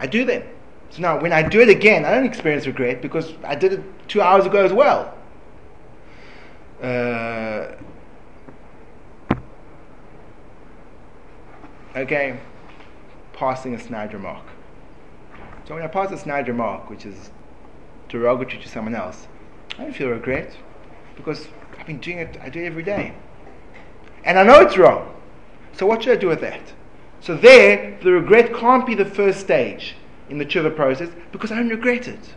I 0.00 0.06
do 0.06 0.24
them. 0.24 0.42
So 0.90 1.00
now, 1.00 1.20
when 1.20 1.32
I 1.32 1.42
do 1.42 1.60
it 1.60 1.68
again, 1.68 2.04
I 2.04 2.10
don't 2.10 2.26
experience 2.26 2.66
regret 2.66 3.00
because 3.00 3.32
I 3.44 3.54
did 3.54 3.74
it 3.74 4.08
two 4.08 4.20
hours 4.20 4.46
ago 4.46 4.64
as 4.64 4.72
well. 4.72 5.14
Uh, 6.82 7.72
okay, 11.96 12.38
passing 13.32 13.74
a 13.74 13.78
snide 13.78 14.12
remark. 14.12 14.44
So 15.66 15.74
when 15.74 15.82
I 15.82 15.88
pass 15.88 16.10
a 16.10 16.18
snide 16.18 16.48
remark, 16.48 16.90
which 16.90 17.06
is 17.06 17.30
derogatory 18.08 18.62
to 18.62 18.68
someone 18.68 18.94
else, 18.94 19.28
I 19.78 19.84
don't 19.84 19.94
feel 19.94 20.08
regret 20.08 20.54
because 21.16 21.48
I've 21.78 21.86
been 21.86 22.00
doing 22.00 22.18
it, 22.18 22.38
I 22.42 22.48
do 22.48 22.60
it 22.60 22.66
every 22.66 22.82
day. 22.82 23.14
And 24.24 24.38
I 24.38 24.42
know 24.42 24.60
it's 24.60 24.76
wrong. 24.76 25.14
So 25.72 25.86
what 25.86 26.02
should 26.02 26.16
I 26.16 26.20
do 26.20 26.28
with 26.28 26.40
that? 26.40 26.72
So 27.20 27.36
there, 27.36 27.98
the 28.02 28.12
regret 28.12 28.54
can't 28.54 28.84
be 28.84 28.94
the 28.94 29.04
first 29.04 29.40
stage 29.40 29.94
in 30.28 30.38
the 30.38 30.44
tshuva 30.44 30.74
process 30.74 31.08
because 31.30 31.52
I 31.52 31.56
don't 31.56 31.68
regret 31.68 32.08
it. 32.08 32.34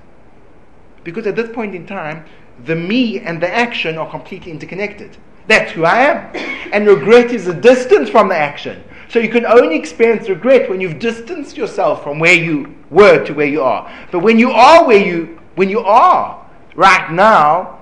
Because 1.03 1.27
at 1.27 1.35
this 1.35 1.51
point 1.51 1.75
in 1.75 1.85
time, 1.85 2.25
the 2.63 2.75
me 2.75 3.19
and 3.19 3.41
the 3.41 3.53
action 3.53 3.97
are 3.97 4.09
completely 4.09 4.51
interconnected. 4.51 5.17
That's 5.47 5.71
who 5.71 5.85
I 5.85 6.01
am. 6.01 6.71
And 6.73 6.87
regret 6.87 7.31
is 7.31 7.47
a 7.47 7.53
distance 7.53 8.09
from 8.09 8.29
the 8.29 8.35
action. 8.35 8.83
So 9.09 9.19
you 9.19 9.29
can 9.29 9.45
only 9.45 9.75
experience 9.75 10.29
regret 10.29 10.69
when 10.69 10.81
you've 10.81 10.99
distanced 10.99 11.57
yourself 11.57 12.03
from 12.03 12.19
where 12.19 12.33
you 12.33 12.75
were 12.89 13.23
to 13.25 13.33
where 13.33 13.47
you 13.47 13.61
are. 13.61 13.91
But 14.11 14.19
when 14.19 14.39
you 14.39 14.51
are 14.51 14.85
where 14.85 15.03
you 15.03 15.39
when 15.55 15.69
you 15.69 15.79
are 15.79 16.45
right 16.75 17.11
now, 17.11 17.79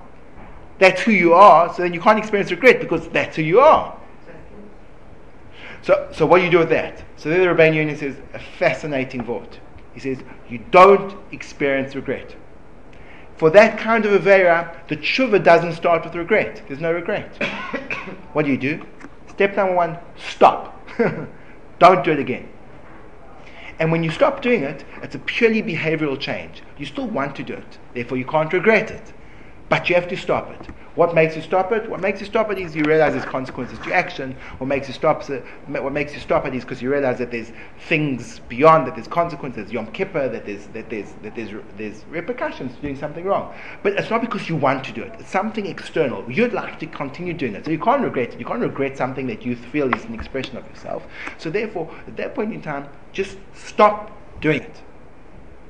that's 0.80 1.02
who 1.02 1.12
you 1.12 1.34
are, 1.34 1.74
so 1.74 1.82
then 1.82 1.94
you 1.94 2.00
can't 2.00 2.20
experience 2.20 2.52
regret 2.52 2.80
because 2.80 3.08
that's 3.10 3.36
who 3.36 3.42
you 3.42 3.60
are. 3.60 3.98
So, 5.82 6.10
so 6.14 6.26
what 6.26 6.38
do 6.38 6.46
you 6.46 6.52
do 6.52 6.60
with 6.60 6.70
that? 6.70 7.04
So 7.18 7.30
there 7.30 7.40
the 7.40 7.46
Rabbeinu 7.46 7.76
Yonah 7.76 7.98
says 7.98 8.16
a 8.34 8.40
fascinating 8.40 9.26
thought. 9.26 9.60
He 9.94 10.00
says, 10.00 10.20
you 10.50 10.60
don't 10.72 11.16
experience 11.32 11.96
regret. 11.96 12.36
For 13.36 13.50
that 13.50 13.78
kind 13.78 14.06
of 14.06 14.22
Avera, 14.22 14.76
the 14.88 14.96
tshuva 14.96 15.44
doesn't 15.44 15.74
start 15.74 16.06
with 16.06 16.16
regret. 16.16 16.62
There's 16.68 16.80
no 16.80 16.94
regret. 16.94 17.36
what 18.34 18.46
do 18.46 18.52
you 18.52 18.58
do? 18.58 18.86
Step 19.28 19.56
number 19.56 19.76
one, 19.76 19.98
stop. 20.16 20.73
Don't 21.80 22.04
do 22.04 22.12
it 22.12 22.20
again. 22.20 22.50
And 23.80 23.92
when 23.92 24.04
you 24.04 24.12
stop 24.12 24.42
doing 24.42 24.64
it, 24.64 24.86
it's 25.02 25.16
a 25.16 25.20
purely 25.20 25.64
behavioral 25.64 26.20
change. 26.20 26.62
You 26.78 26.86
still 26.86 27.08
want 27.08 27.36
to 27.38 27.44
do 27.44 27.54
it, 27.54 27.78
therefore 27.94 28.18
you 28.18 28.26
can't 28.26 28.52
regret 28.54 28.92
it. 28.92 29.14
But 29.70 29.90
you 29.90 29.96
have 29.96 30.08
to 30.10 30.18
stop 30.18 30.52
it. 30.52 30.68
What 30.96 31.16
makes 31.16 31.36
you 31.36 31.42
stop 31.42 31.72
it? 31.72 31.90
What 31.90 32.02
makes 32.02 32.20
you 32.20 32.28
stop 32.28 32.52
it 32.52 32.60
is 32.60 32.76
you 32.76 32.84
realize 32.84 33.14
there's 33.14 33.26
consequences 33.26 33.80
to 33.80 33.94
action. 33.94 34.36
What 34.60 34.68
makes 34.68 34.88
you 34.88 34.94
stop 34.94 35.28
it? 35.28 35.44
What 35.68 35.92
makes 35.92 36.14
you 36.14 36.20
stop 36.20 36.46
it 36.46 36.54
is 36.54 36.64
because 36.64 36.84
you 36.84 36.92
realize 36.92 37.18
that 37.18 37.32
there's 37.32 37.52
things 37.88 38.40
beyond 38.48 38.86
that. 38.86 38.94
There's 38.96 39.08
consequences. 39.08 39.72
Yom 39.72 39.88
Kippur. 39.88 40.30
That 40.30 40.46
there's 40.46 40.68
that 40.68 40.92
there's 40.92 41.12
that 41.24 41.36
there's 41.36 41.50
there's 41.78 42.06
repercussions 42.10 42.76
to 42.76 42.82
doing 42.82 42.96
something 42.96 43.26
wrong. 43.26 43.56
But 43.82 43.94
it's 43.94 44.12
not 44.12 44.22
because 44.22 44.48
you 44.48 44.56
want 44.56 44.84
to 44.84 44.92
do 44.92 45.02
it. 45.02 45.14
It's 45.20 45.32
something 45.32 45.66
external. 45.66 46.30
You'd 46.32 46.54
like 46.54 46.80
to 46.80 46.86
continue 46.86 47.34
doing 47.34 47.56
it, 47.56 47.66
so 47.66 47.72
you 47.72 47.80
can't 47.80 48.04
regret 48.04 48.34
it. 48.34 48.40
You 48.40 48.46
can't 48.46 48.62
regret 48.62 48.96
something 48.96 49.26
that 49.28 49.44
you 49.44 49.56
feel 49.56 49.92
is 49.96 50.06
an 50.06 50.14
expression 50.14 50.58
of 50.58 50.68
yourself. 50.70 51.08
So 51.40 51.50
therefore, 51.50 51.90
at 52.06 52.16
that 52.18 52.36
point 52.36 52.54
in 52.54 52.62
time, 52.62 52.88
just 53.12 53.38
stop 53.56 54.12
doing 54.42 54.62
it, 54.62 54.82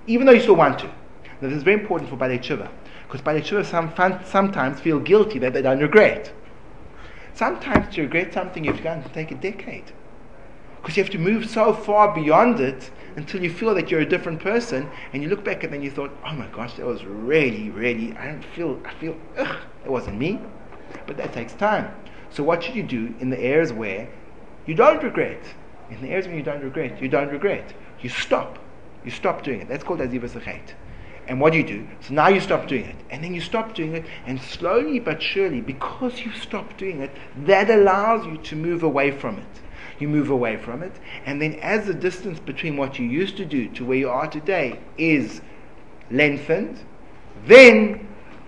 even 0.05 0.25
though 0.25 0.33
you 0.33 0.41
still 0.41 0.55
want 0.55 0.79
to. 0.79 0.87
Now, 0.87 1.49
this 1.49 1.57
is 1.57 1.63
very 1.63 1.79
important 1.79 2.09
for 2.09 2.17
Baalei 2.17 2.39
Tshuva. 2.39 2.69
Because 3.13 3.27
Baalei 3.27 3.43
Tshuva 3.43 3.63
some, 3.63 4.25
sometimes 4.25 4.79
feel 4.79 4.99
guilty 4.99 5.37
that 5.37 5.53
they 5.53 5.61
don't 5.61 5.81
regret. 5.81 6.33
Sometimes 7.35 7.93
to 7.93 8.01
regret 8.01 8.33
something, 8.33 8.65
you 8.65 8.73
have 8.73 9.03
to 9.03 9.09
take 9.13 9.29
a 9.29 9.35
decade. 9.35 9.91
Because 10.81 10.97
you 10.97 11.03
have 11.03 11.11
to 11.11 11.19
move 11.19 11.47
so 11.47 11.73
far 11.73 12.11
beyond 12.11 12.59
it 12.59 12.89
until 13.15 13.43
you 13.43 13.51
feel 13.51 13.75
that 13.75 13.91
you're 13.91 13.99
a 13.99 14.09
different 14.09 14.39
person, 14.39 14.89
and 15.13 15.21
you 15.21 15.29
look 15.29 15.43
back 15.43 15.63
and 15.63 15.71
then 15.71 15.83
you 15.83 15.91
thought, 15.91 16.09
oh 16.25 16.33
my 16.33 16.47
gosh, 16.47 16.73
that 16.73 16.87
was 16.87 17.05
really, 17.05 17.69
really, 17.69 18.17
I 18.17 18.25
don't 18.25 18.43
feel, 18.43 18.81
I 18.83 18.95
feel, 18.95 19.15
ugh, 19.37 19.57
it 19.85 19.91
wasn't 19.91 20.17
me. 20.17 20.39
But 21.05 21.17
that 21.17 21.33
takes 21.33 21.53
time. 21.53 21.93
So 22.31 22.41
what 22.41 22.63
should 22.63 22.75
you 22.75 22.81
do 22.81 23.13
in 23.19 23.29
the 23.29 23.39
areas 23.39 23.71
where 23.71 24.09
you 24.65 24.73
don't 24.73 25.03
regret? 25.03 25.53
In 25.91 26.01
the 26.01 26.09
areas 26.09 26.25
where 26.25 26.35
you 26.35 26.41
don't 26.41 26.63
regret, 26.63 26.99
you 26.99 27.09
don't 27.09 27.29
regret. 27.29 27.75
You 28.01 28.09
stop. 28.09 28.57
You 29.05 29.11
stop 29.11 29.43
doing 29.43 29.61
it. 29.61 29.67
That's 29.67 29.83
called 29.83 29.99
azivas 29.99 30.43
chet. 30.43 30.73
And 31.27 31.39
what 31.39 31.53
do 31.53 31.59
you 31.59 31.65
do? 31.65 31.87
So 32.01 32.13
now 32.13 32.27
you 32.27 32.41
stop 32.41 32.67
doing 32.67 32.85
it. 32.85 32.95
And 33.09 33.23
then 33.23 33.33
you 33.33 33.41
stop 33.41 33.73
doing 33.75 33.95
it, 33.95 34.05
and 34.25 34.41
slowly 34.41 34.99
but 34.99 35.21
surely, 35.21 35.61
because 35.61 36.19
you 36.19 36.33
stop 36.33 36.77
doing 36.77 37.01
it, 37.01 37.11
that 37.45 37.69
allows 37.69 38.25
you 38.25 38.37
to 38.37 38.55
move 38.55 38.83
away 38.83 39.11
from 39.11 39.37
it. 39.37 39.61
You 39.99 40.09
move 40.09 40.31
away 40.31 40.57
from 40.57 40.81
it, 40.81 40.91
and 41.25 41.41
then 41.41 41.53
as 41.61 41.85
the 41.85 41.93
distance 41.93 42.39
between 42.39 42.75
what 42.75 42.97
you 42.97 43.05
used 43.05 43.37
to 43.37 43.45
do 43.45 43.69
to 43.69 43.85
where 43.85 43.97
you 43.97 44.09
are 44.09 44.27
today 44.27 44.79
is 44.97 45.39
lengthened, 46.09 46.79
then 47.45 48.07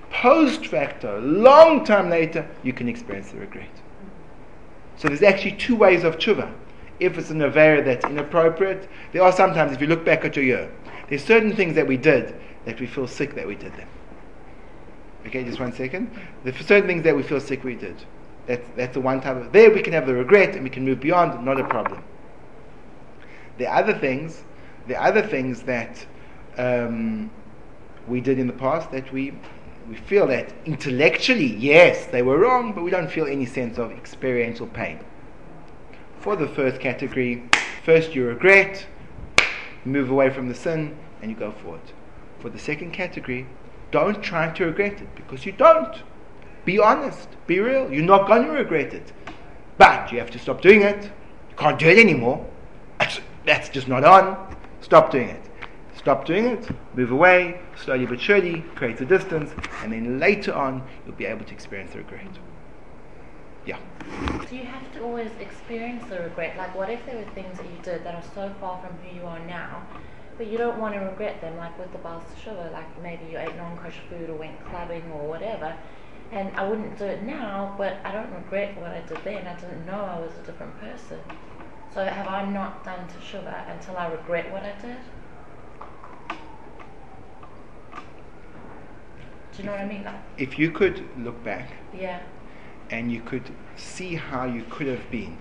post 0.09 0.65
facto, 0.65 1.21
long 1.21 1.85
time 1.85 2.09
later, 2.09 2.49
you 2.63 2.73
can 2.73 2.89
experience 2.89 3.31
the 3.31 3.37
regret. 3.37 3.69
So 4.97 5.07
there's 5.07 5.21
actually 5.21 5.53
two 5.53 5.75
ways 5.75 6.03
of 6.03 6.17
tshuva. 6.17 6.51
If 6.99 7.17
it's 7.17 7.29
an 7.29 7.39
avera 7.39 7.85
that's 7.85 8.05
inappropriate, 8.05 8.89
there 9.11 9.21
are 9.21 9.31
sometimes, 9.31 9.71
if 9.71 9.81
you 9.81 9.87
look 9.87 10.03
back 10.03 10.25
at 10.25 10.35
your 10.35 10.45
year, 10.45 10.71
there's 11.09 11.23
certain 11.23 11.55
things 11.55 11.75
that 11.75 11.87
we 11.87 11.97
did 11.97 12.35
that 12.65 12.79
we 12.79 12.87
feel 12.87 13.07
sick 13.07 13.35
that 13.35 13.47
we 13.47 13.55
did 13.55 13.73
them. 13.73 13.87
Okay, 15.27 15.43
just 15.43 15.59
one 15.59 15.73
second. 15.73 16.11
There's 16.43 16.57
certain 16.57 16.87
things 16.87 17.03
that 17.03 17.15
we 17.15 17.23
feel 17.23 17.39
sick 17.39 17.63
we 17.63 17.75
did. 17.75 17.95
That's, 18.45 18.67
that's 18.75 18.93
the 18.93 19.01
one 19.01 19.21
type 19.21 19.37
of. 19.37 19.51
There 19.51 19.71
we 19.71 19.81
can 19.81 19.93
have 19.93 20.05
the 20.05 20.13
regret 20.13 20.55
and 20.55 20.63
we 20.63 20.69
can 20.69 20.85
move 20.85 20.99
beyond, 20.99 21.43
not 21.43 21.59
a 21.59 21.63
problem. 21.67 22.03
The 23.57 23.67
other 23.67 23.97
things, 23.97 24.43
the 24.87 25.01
other 25.01 25.21
things 25.21 25.63
that 25.63 26.05
um, 26.57 27.31
we 28.07 28.21
did 28.21 28.37
in 28.37 28.47
the 28.47 28.53
past 28.53 28.91
that 28.91 29.11
we 29.11 29.33
we 29.87 29.95
feel 29.95 30.27
that 30.27 30.51
intellectually, 30.65 31.45
yes, 31.45 32.07
they 32.07 32.23
were 32.23 32.39
wrong, 32.39 32.73
but 32.73 32.83
we 32.83 32.89
don't 32.89 33.09
feel 33.09 33.27
any 33.27 33.45
sense 33.45 33.77
of 33.77 33.91
experiential 33.91 34.65
pain. 34.67 34.99
For 36.19 36.35
the 36.35 36.47
first 36.47 36.81
category, 36.81 37.47
first 37.83 38.15
you 38.15 38.25
regret, 38.25 38.87
move 39.85 40.09
away 40.09 40.31
from 40.31 40.47
the 40.47 40.55
sin, 40.55 40.97
and 41.21 41.29
you 41.29 41.37
go 41.37 41.51
forward. 41.51 41.81
For 42.39 42.49
the 42.49 42.59
second 42.59 42.91
category, 42.91 43.47
don't 43.91 44.21
try 44.21 44.51
to 44.51 44.65
regret 44.65 45.01
it 45.01 45.15
because 45.15 45.45
you 45.45 45.51
don't. 45.51 46.03
Be 46.65 46.79
honest, 46.79 47.29
be 47.47 47.59
real. 47.59 47.91
You're 47.91 48.03
not 48.03 48.27
going 48.27 48.45
to 48.45 48.51
regret 48.51 48.93
it. 48.93 49.13
But 49.77 50.11
you 50.11 50.19
have 50.19 50.31
to 50.31 50.39
stop 50.39 50.61
doing 50.61 50.81
it. 50.81 51.03
You 51.03 51.55
can't 51.57 51.79
do 51.79 51.87
it 51.87 51.97
anymore. 51.97 52.45
That's, 53.45 53.69
just 53.69 53.87
not 53.87 54.03
on. 54.03 54.55
Stop 54.81 55.11
doing 55.11 55.29
it. 55.29 55.41
Stop 55.95 56.25
doing 56.25 56.45
it, 56.45 56.69
move 56.95 57.11
away, 57.11 57.59
slowly 57.75 58.05
but 58.05 58.19
surely, 58.19 58.61
create 58.75 58.99
a 59.01 59.05
distance, 59.05 59.51
and 59.81 59.91
then 59.91 60.19
later 60.19 60.53
on 60.53 60.83
you'll 61.05 61.15
be 61.15 61.25
able 61.25 61.45
to 61.45 61.53
experience 61.53 61.93
the 61.93 61.99
regret. 61.99 62.27
Yeah. 63.65 63.79
Do 64.47 64.55
you 64.55 64.65
have 64.65 64.93
to 64.93 65.01
always 65.01 65.31
experience 65.39 66.03
the 66.09 66.19
regret? 66.19 66.57
Like, 66.57 66.75
what 66.75 66.89
if 66.89 67.03
there 67.05 67.15
were 67.17 67.31
things 67.31 67.57
that 67.57 67.65
you 67.65 67.77
did 67.81 68.03
that 68.03 68.13
are 68.13 68.23
so 68.35 68.53
far 68.59 68.79
from 68.81 68.95
who 68.97 69.15
you 69.15 69.25
are 69.25 69.39
now 69.47 69.81
But 70.37 70.47
you 70.47 70.57
don't 70.57 70.79
want 70.79 70.93
to 70.95 70.99
regret 70.99 71.39
them, 71.39 71.57
like 71.57 71.77
with 71.79 71.91
the 71.93 71.97
Baal 71.99 72.21
Tshuva, 72.21 72.71
like 72.73 73.01
maybe 73.01 73.25
you 73.31 73.37
ate 73.37 73.55
non-kosher 73.55 74.01
food 74.09 74.29
or 74.29 74.35
went 74.35 74.63
clubbing 74.65 75.03
or 75.13 75.27
whatever. 75.27 75.75
And 76.31 76.53
I 76.57 76.67
wouldn't 76.67 76.97
do 76.97 77.05
it 77.05 77.23
now, 77.23 77.73
but 77.77 77.97
I 78.03 78.11
don't 78.11 78.31
regret 78.33 78.75
what 78.77 78.91
I 78.91 79.01
did 79.01 79.17
then. 79.23 79.47
I 79.47 79.55
didn't 79.55 79.85
know 79.85 80.01
I 80.01 80.19
was 80.19 80.31
a 80.41 80.45
different 80.45 80.77
person. 80.79 81.19
So 81.93 82.03
have 82.03 82.27
I 82.27 82.43
not 82.49 82.83
done 82.83 83.07
tshuva 83.07 83.71
until 83.71 83.95
I 83.95 84.07
regret 84.07 84.51
what 84.51 84.63
I 84.63 84.73
did? 84.81 84.97
Do 89.55 89.61
you 89.61 89.63
know 89.63 89.71
what 89.71 89.81
I 89.81 89.85
mean? 89.85 90.03
Like, 90.03 90.15
If 90.37 90.59
you 90.59 90.71
could 90.71 91.07
look 91.17 91.41
back 91.45 91.71
yeah, 91.97 92.19
and 92.89 93.09
you 93.09 93.21
could 93.21 93.49
see 93.77 94.15
how 94.15 94.43
you 94.43 94.65
could 94.69 94.87
have 94.87 95.09
been. 95.09 95.37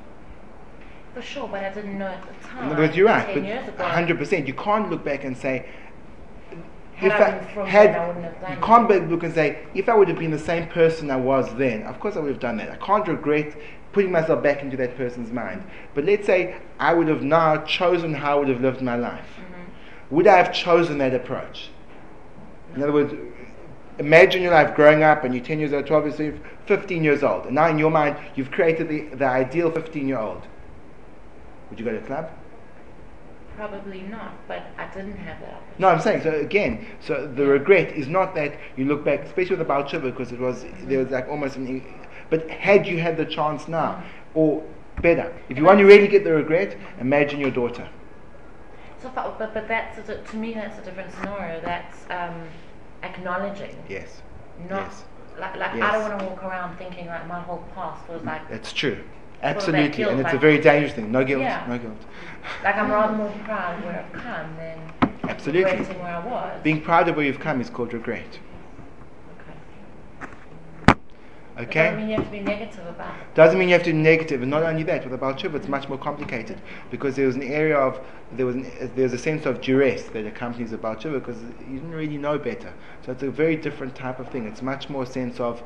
For 1.14 1.22
sure, 1.22 1.48
but 1.48 1.64
I 1.64 1.72
didn't 1.72 1.98
know 1.98 2.06
at 2.06 2.22
the 2.22 2.48
time. 2.48 2.72
Other 2.72 2.86
you're 2.86 3.06
right, 3.06 3.34
but 3.76 3.78
100%. 3.78 4.46
You 4.46 4.54
can't 4.54 4.90
look 4.90 5.04
back 5.04 5.24
and 5.24 5.36
say, 5.36 5.66
Had 6.96 7.12
if 7.12 7.56
I 7.56 7.62
I 7.62 7.68
had, 7.68 7.90
I 7.94 8.06
wouldn't 8.08 8.24
have 8.24 8.40
done 8.40 8.52
you 8.52 8.64
can't 8.64 9.10
look 9.10 9.22
and 9.22 9.34
say, 9.34 9.66
if 9.74 9.88
I 9.88 9.94
would 9.94 10.08
have 10.08 10.18
been 10.18 10.32
the 10.32 10.38
same 10.38 10.68
person 10.68 11.10
I 11.10 11.16
was 11.16 11.54
then, 11.54 11.84
of 11.84 12.00
course 12.00 12.16
I 12.16 12.20
would 12.20 12.30
have 12.30 12.40
done 12.40 12.56
that. 12.58 12.70
I 12.70 12.76
can't 12.76 13.06
regret 13.06 13.56
putting 13.92 14.10
myself 14.10 14.42
back 14.42 14.62
into 14.62 14.76
that 14.76 14.96
person's 14.96 15.30
mind. 15.30 15.62
But 15.94 16.04
let's 16.04 16.26
say 16.26 16.56
I 16.80 16.92
would 16.92 17.06
have 17.08 17.22
now 17.22 17.58
chosen 17.64 18.12
how 18.12 18.32
I 18.32 18.38
would 18.40 18.48
have 18.48 18.60
lived 18.60 18.82
my 18.82 18.96
life. 18.96 19.24
Mm-hmm. 19.38 20.16
Would 20.16 20.26
I 20.26 20.36
have 20.36 20.52
chosen 20.52 20.98
that 20.98 21.14
approach? 21.14 21.70
In 22.74 22.82
other 22.82 22.92
words, 22.92 23.14
imagine 23.98 24.42
your 24.42 24.52
life 24.52 24.74
growing 24.74 25.04
up 25.04 25.22
and 25.22 25.32
you're 25.32 25.44
10 25.44 25.60
years 25.60 25.72
old, 25.72 25.86
12 25.86 26.06
years 26.06 26.20
old, 26.20 26.40
15 26.66 27.04
years 27.04 27.22
old. 27.22 27.46
And 27.46 27.54
now 27.54 27.68
in 27.68 27.78
your 27.78 27.90
mind, 27.90 28.16
you've 28.34 28.50
created 28.50 28.88
the, 28.88 29.02
the 29.14 29.26
ideal 29.26 29.70
15 29.70 30.08
year 30.08 30.18
old. 30.18 30.42
Would 31.70 31.78
you 31.78 31.84
go 31.84 31.92
to 31.92 31.98
a 31.98 32.02
club? 32.02 32.30
Probably 33.56 34.02
not, 34.02 34.34
but 34.48 34.64
I 34.76 34.92
didn't 34.92 35.16
have 35.16 35.38
that 35.40 35.54
opportunity. 35.54 35.78
No, 35.78 35.88
I'm 35.88 36.00
saying 36.00 36.22
so 36.22 36.32
again. 36.32 36.86
So 37.00 37.26
the 37.26 37.46
regret 37.46 37.92
is 37.92 38.08
not 38.08 38.34
that 38.34 38.58
you 38.76 38.84
look 38.84 39.04
back, 39.04 39.20
especially 39.20 39.56
with 39.56 39.60
the 39.60 39.64
Baal 39.64 39.84
because 39.84 40.32
it 40.32 40.40
was 40.40 40.64
mm-hmm. 40.64 40.88
there 40.88 40.98
was 40.98 41.10
like 41.10 41.28
almost 41.28 41.56
an. 41.56 41.84
But 42.30 42.50
had 42.50 42.86
you 42.86 42.98
had 42.98 43.16
the 43.16 43.24
chance 43.24 43.68
now, 43.68 43.92
mm-hmm. 43.92 44.38
or 44.38 44.64
better, 45.02 45.32
if 45.48 45.56
you 45.56 45.64
want 45.64 45.78
to 45.78 45.84
really 45.84 46.08
get 46.08 46.24
the 46.24 46.32
regret, 46.32 46.76
imagine 46.98 47.38
your 47.38 47.52
daughter. 47.52 47.88
So, 49.00 49.12
but, 49.14 49.38
but, 49.38 49.54
but 49.54 49.68
that's 49.68 50.08
a, 50.08 50.16
to 50.16 50.36
me 50.36 50.54
that's 50.54 50.78
a 50.78 50.82
different 50.82 51.12
scenario. 51.12 51.60
That's 51.60 51.98
um, 52.10 52.48
acknowledging, 53.02 53.76
Yes, 53.88 54.22
not 54.68 54.86
yes, 54.88 55.04
like 55.38 55.56
like 55.56 55.74
I 55.74 55.92
don't 55.92 56.10
want 56.10 56.18
to 56.20 56.26
walk 56.26 56.42
around 56.42 56.76
thinking 56.76 57.06
like 57.06 57.28
my 57.28 57.40
whole 57.40 57.62
past 57.74 58.08
was 58.08 58.22
mm, 58.22 58.26
like 58.26 58.48
that's 58.48 58.72
true. 58.72 59.04
Absolutely, 59.44 60.04
and 60.04 60.20
it's 60.20 60.32
a 60.32 60.38
very 60.38 60.58
dangerous 60.58 60.94
thing. 60.94 61.12
No 61.12 61.22
guilt, 61.22 61.42
Yeah. 61.42 61.64
no 61.68 61.78
guilt. 61.78 62.00
like 62.62 62.76
I'm 62.76 62.90
rather 62.90 63.14
more 63.14 63.30
proud 63.44 63.84
where 63.84 64.04
I've 64.04 64.12
come 64.12 64.56
than 64.56 64.78
Absolutely. 65.28 65.70
regretting 65.70 66.02
where 66.02 66.16
I 66.16 66.26
was. 66.26 66.62
Being 66.62 66.80
proud 66.80 67.08
of 67.08 67.16
where 67.16 67.26
you've 67.26 67.40
come 67.40 67.60
is 67.60 67.68
called 67.68 67.92
regret. 67.92 68.38
okay. 71.58 71.84
Doesn't 71.84 71.98
mean 71.98 72.08
you 72.08 72.16
have 72.16 72.24
to 72.24 72.30
be 72.32 72.40
negative 72.40 72.86
about 72.86 73.14
it. 73.20 73.34
Doesn't 73.34 73.58
mean 73.58 73.68
you 73.68 73.74
have 73.74 73.84
to 73.84 73.92
be 73.92 73.98
negative, 73.98 74.40
and 74.40 74.50
not 74.50 74.62
only 74.62 74.82
that, 74.84 75.02
with 75.02 75.12
the 75.12 75.18
Baal 75.18 75.34
Tshuva, 75.34 75.56
it's 75.56 75.68
much 75.68 75.88
more 75.90 75.98
complicated 75.98 76.58
because 76.90 77.14
there 77.14 77.26
was 77.26 77.36
an 77.36 77.42
area 77.42 77.76
of 77.76 78.00
there 78.32 78.46
was 78.46 78.56
an, 78.56 78.70
there 78.96 79.04
was 79.04 79.12
a 79.12 79.18
sense 79.18 79.44
of 79.44 79.60
duress 79.60 80.04
that 80.04 80.26
accompanies 80.26 80.70
the 80.70 80.78
Baal 80.78 80.96
Tshuva 80.96 81.20
because 81.24 81.40
you 81.68 81.74
didn't 81.80 81.92
really 81.92 82.16
know 82.16 82.38
better. 82.38 82.72
So 83.04 83.12
it's 83.12 83.22
a 83.22 83.30
very 83.30 83.56
different 83.56 83.94
type 83.94 84.18
of 84.18 84.28
thing. 84.30 84.46
It's 84.46 84.62
much 84.62 84.88
more 84.88 85.02
a 85.02 85.06
sense 85.06 85.38
of 85.38 85.62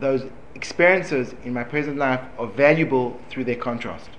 those 0.00 0.24
experiences 0.54 1.34
in 1.44 1.52
my 1.52 1.64
present 1.64 1.96
life 1.96 2.20
are 2.38 2.46
valuable 2.46 3.18
through 3.30 3.44
their 3.44 3.56
contrast, 3.56 4.10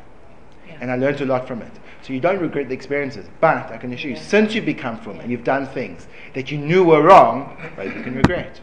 Yeah. 0.68 0.78
and 0.82 0.92
I 0.92 0.96
learned 0.96 1.22
a 1.22 1.26
lot 1.26 1.48
from 1.48 1.62
it. 1.62 1.72
So 2.02 2.14
you 2.14 2.20
don't 2.22 2.40
regret 2.40 2.70
the 2.70 2.74
experiences, 2.74 3.28
but 3.42 3.72
I 3.72 3.78
can 3.78 3.92
assure 3.92 4.12
you, 4.12 4.16
Yeah. 4.16 4.22
since 4.24 4.56
you've 4.56 4.66
become 4.66 4.98
from 4.98 5.20
and 5.20 5.30
you've 5.32 5.44
done 5.44 5.66
things 5.66 6.08
that 6.34 6.50
you 6.52 6.58
knew 6.58 6.84
were 6.86 7.02
wrong, 7.04 7.58
well, 7.76 7.86
you 7.86 8.02
can 8.02 8.16
regret. 8.16 8.62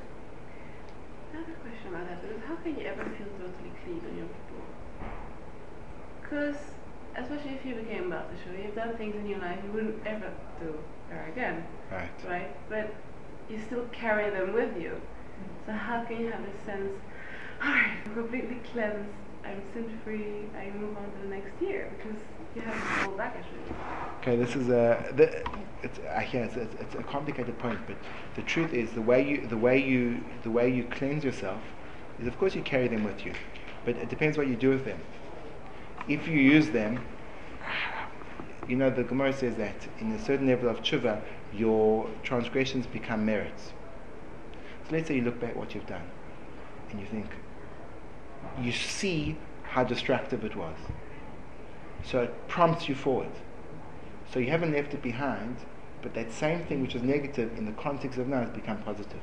I 1.32 1.36
have 1.36 1.48
a 1.48 1.52
question 1.60 1.88
about 1.88 2.08
that 2.08 2.22
because 2.22 2.42
how 2.48 2.56
can 2.56 2.78
you 2.78 2.86
ever 2.86 3.04
feel 3.04 3.26
totally 3.38 3.72
clean 3.84 4.00
on 4.10 4.16
Yom 4.18 4.28
Kippur? 4.28 5.10
Because, 6.22 6.56
especially 7.16 7.52
if 7.52 7.66
you 7.66 7.74
became 7.74 8.10
Baal 8.10 8.22
Teshuvah, 8.22 8.64
you've 8.64 8.74
done 8.74 8.96
things 8.96 9.14
in 9.16 9.28
your 9.28 9.38
life 9.38 9.58
you 9.64 9.70
wouldn't 9.72 10.06
ever 10.06 10.30
do 10.60 10.74
ever 11.12 11.30
again, 11.30 11.64
Right. 11.92 12.08
right? 12.28 12.50
But 12.68 12.94
you 13.50 13.58
still 13.58 13.84
carry 13.92 14.30
them 14.30 14.52
with 14.52 14.80
you. 14.80 15.00
So 15.66 15.72
how 15.72 16.04
can 16.04 16.20
you 16.20 16.30
have 16.30 16.42
this 16.46 16.64
sense, 16.64 16.92
alright, 17.60 17.90
I'm 18.04 18.14
completely 18.14 18.58
cleansed, 18.72 19.10
I'm 19.44 19.60
sin 19.74 19.98
free, 20.04 20.44
I 20.56 20.70
move 20.70 20.96
on 20.96 21.04
to 21.04 21.18
the 21.22 21.28
next 21.28 21.60
year 21.60 21.90
because 21.98 22.20
you 22.54 22.62
have 22.62 22.74
whole 22.74 23.16
baggage 23.16 23.44
with 23.52 23.68
you. 23.68 23.76
Okay, 24.20 24.36
this 24.36 24.54
is 24.54 24.68
a 24.68 25.12
the, 25.16 25.44
it's 25.82 25.98
I 26.14 26.22
hear 26.22 26.44
it's, 26.44 26.56
it's, 26.56 26.74
it's 26.80 26.94
a 26.94 27.02
complicated 27.02 27.58
point, 27.58 27.80
but 27.88 27.96
the 28.36 28.42
truth 28.42 28.72
is 28.72 28.92
the 28.92 29.02
way 29.02 29.28
you 29.28 29.46
the 29.48 29.56
way 29.56 29.76
you 29.82 30.22
the 30.44 30.50
way 30.52 30.68
you 30.72 30.84
cleanse 30.84 31.24
yourself 31.24 31.60
is 32.20 32.28
of 32.28 32.38
course 32.38 32.54
you 32.54 32.62
carry 32.62 32.86
them 32.86 33.02
with 33.02 33.26
you, 33.26 33.32
but 33.84 33.96
it 33.96 34.08
depends 34.08 34.38
what 34.38 34.46
you 34.46 34.54
do 34.54 34.70
with 34.70 34.84
them. 34.84 35.00
If 36.08 36.28
you 36.28 36.38
use 36.38 36.70
them, 36.70 37.04
you 38.68 38.76
know 38.76 38.90
the 38.90 39.02
Gemara 39.02 39.32
says 39.32 39.56
that 39.56 39.74
in 39.98 40.12
a 40.12 40.24
certain 40.24 40.46
level 40.46 40.68
of 40.68 40.80
tshuva, 40.82 41.20
your 41.52 42.08
transgressions 42.22 42.86
become 42.86 43.26
merits. 43.26 43.72
So 44.88 44.94
let's 44.94 45.08
say 45.08 45.16
you 45.16 45.22
look 45.22 45.40
back 45.40 45.50
at 45.50 45.56
what 45.56 45.74
you've 45.74 45.86
done, 45.86 46.08
and 46.90 47.00
you 47.00 47.06
think, 47.06 47.26
you 48.60 48.70
see 48.72 49.36
how 49.64 49.82
destructive 49.82 50.44
it 50.44 50.54
was. 50.54 50.76
So 52.04 52.22
it 52.22 52.48
prompts 52.48 52.88
you 52.88 52.94
forward. 52.94 53.32
So 54.32 54.38
you 54.38 54.50
haven't 54.50 54.72
left 54.72 54.94
it 54.94 55.02
behind, 55.02 55.56
but 56.02 56.14
that 56.14 56.32
same 56.32 56.64
thing 56.64 56.82
which 56.82 56.94
was 56.94 57.02
negative 57.02 57.56
in 57.58 57.64
the 57.64 57.72
context 57.72 58.18
of 58.18 58.28
now 58.28 58.42
has 58.42 58.50
become 58.50 58.78
positive. 58.82 59.20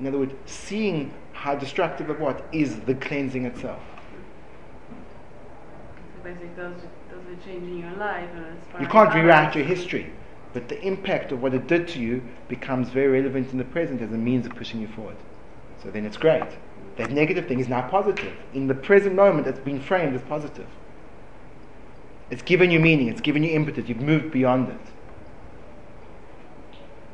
In 0.00 0.06
other 0.06 0.18
words, 0.18 0.34
seeing 0.46 1.14
how 1.32 1.54
destructive 1.54 2.10
of 2.10 2.20
what 2.20 2.44
is 2.52 2.80
the 2.80 2.94
cleansing 2.94 3.44
itself. 3.46 3.80
So 6.16 6.24
basically 6.24 6.50
those, 6.56 6.74
those 7.10 7.38
are 7.38 7.44
changing 7.44 7.78
your 7.78 7.92
life 7.92 8.28
uh, 8.34 8.74
and 8.74 8.82
You 8.82 8.88
can't 8.88 9.14
rewrite 9.14 9.54
your 9.54 9.64
history, 9.64 10.12
but 10.56 10.70
the 10.70 10.82
impact 10.82 11.32
of 11.32 11.42
what 11.42 11.52
it 11.52 11.66
did 11.66 11.86
to 11.86 12.00
you 12.00 12.22
becomes 12.48 12.88
very 12.88 13.08
relevant 13.08 13.52
in 13.52 13.58
the 13.58 13.64
present 13.64 14.00
as 14.00 14.10
a 14.10 14.16
means 14.16 14.46
of 14.46 14.54
pushing 14.54 14.80
you 14.80 14.88
forward. 14.88 15.16
So 15.82 15.90
then 15.90 16.06
it's 16.06 16.16
great. 16.16 16.48
That 16.96 17.10
negative 17.10 17.46
thing 17.46 17.60
is 17.60 17.68
now 17.68 17.86
positive. 17.90 18.32
In 18.54 18.66
the 18.66 18.74
present 18.74 19.14
moment, 19.14 19.46
it's 19.46 19.60
been 19.60 19.82
framed 19.82 20.16
as 20.16 20.22
positive. 20.22 20.66
It's 22.30 22.40
given 22.40 22.70
you 22.70 22.80
meaning, 22.80 23.08
it's 23.08 23.20
given 23.20 23.42
you 23.42 23.50
impetus, 23.50 23.86
you've 23.86 24.00
moved 24.00 24.30
beyond 24.30 24.70
it. 24.70 24.80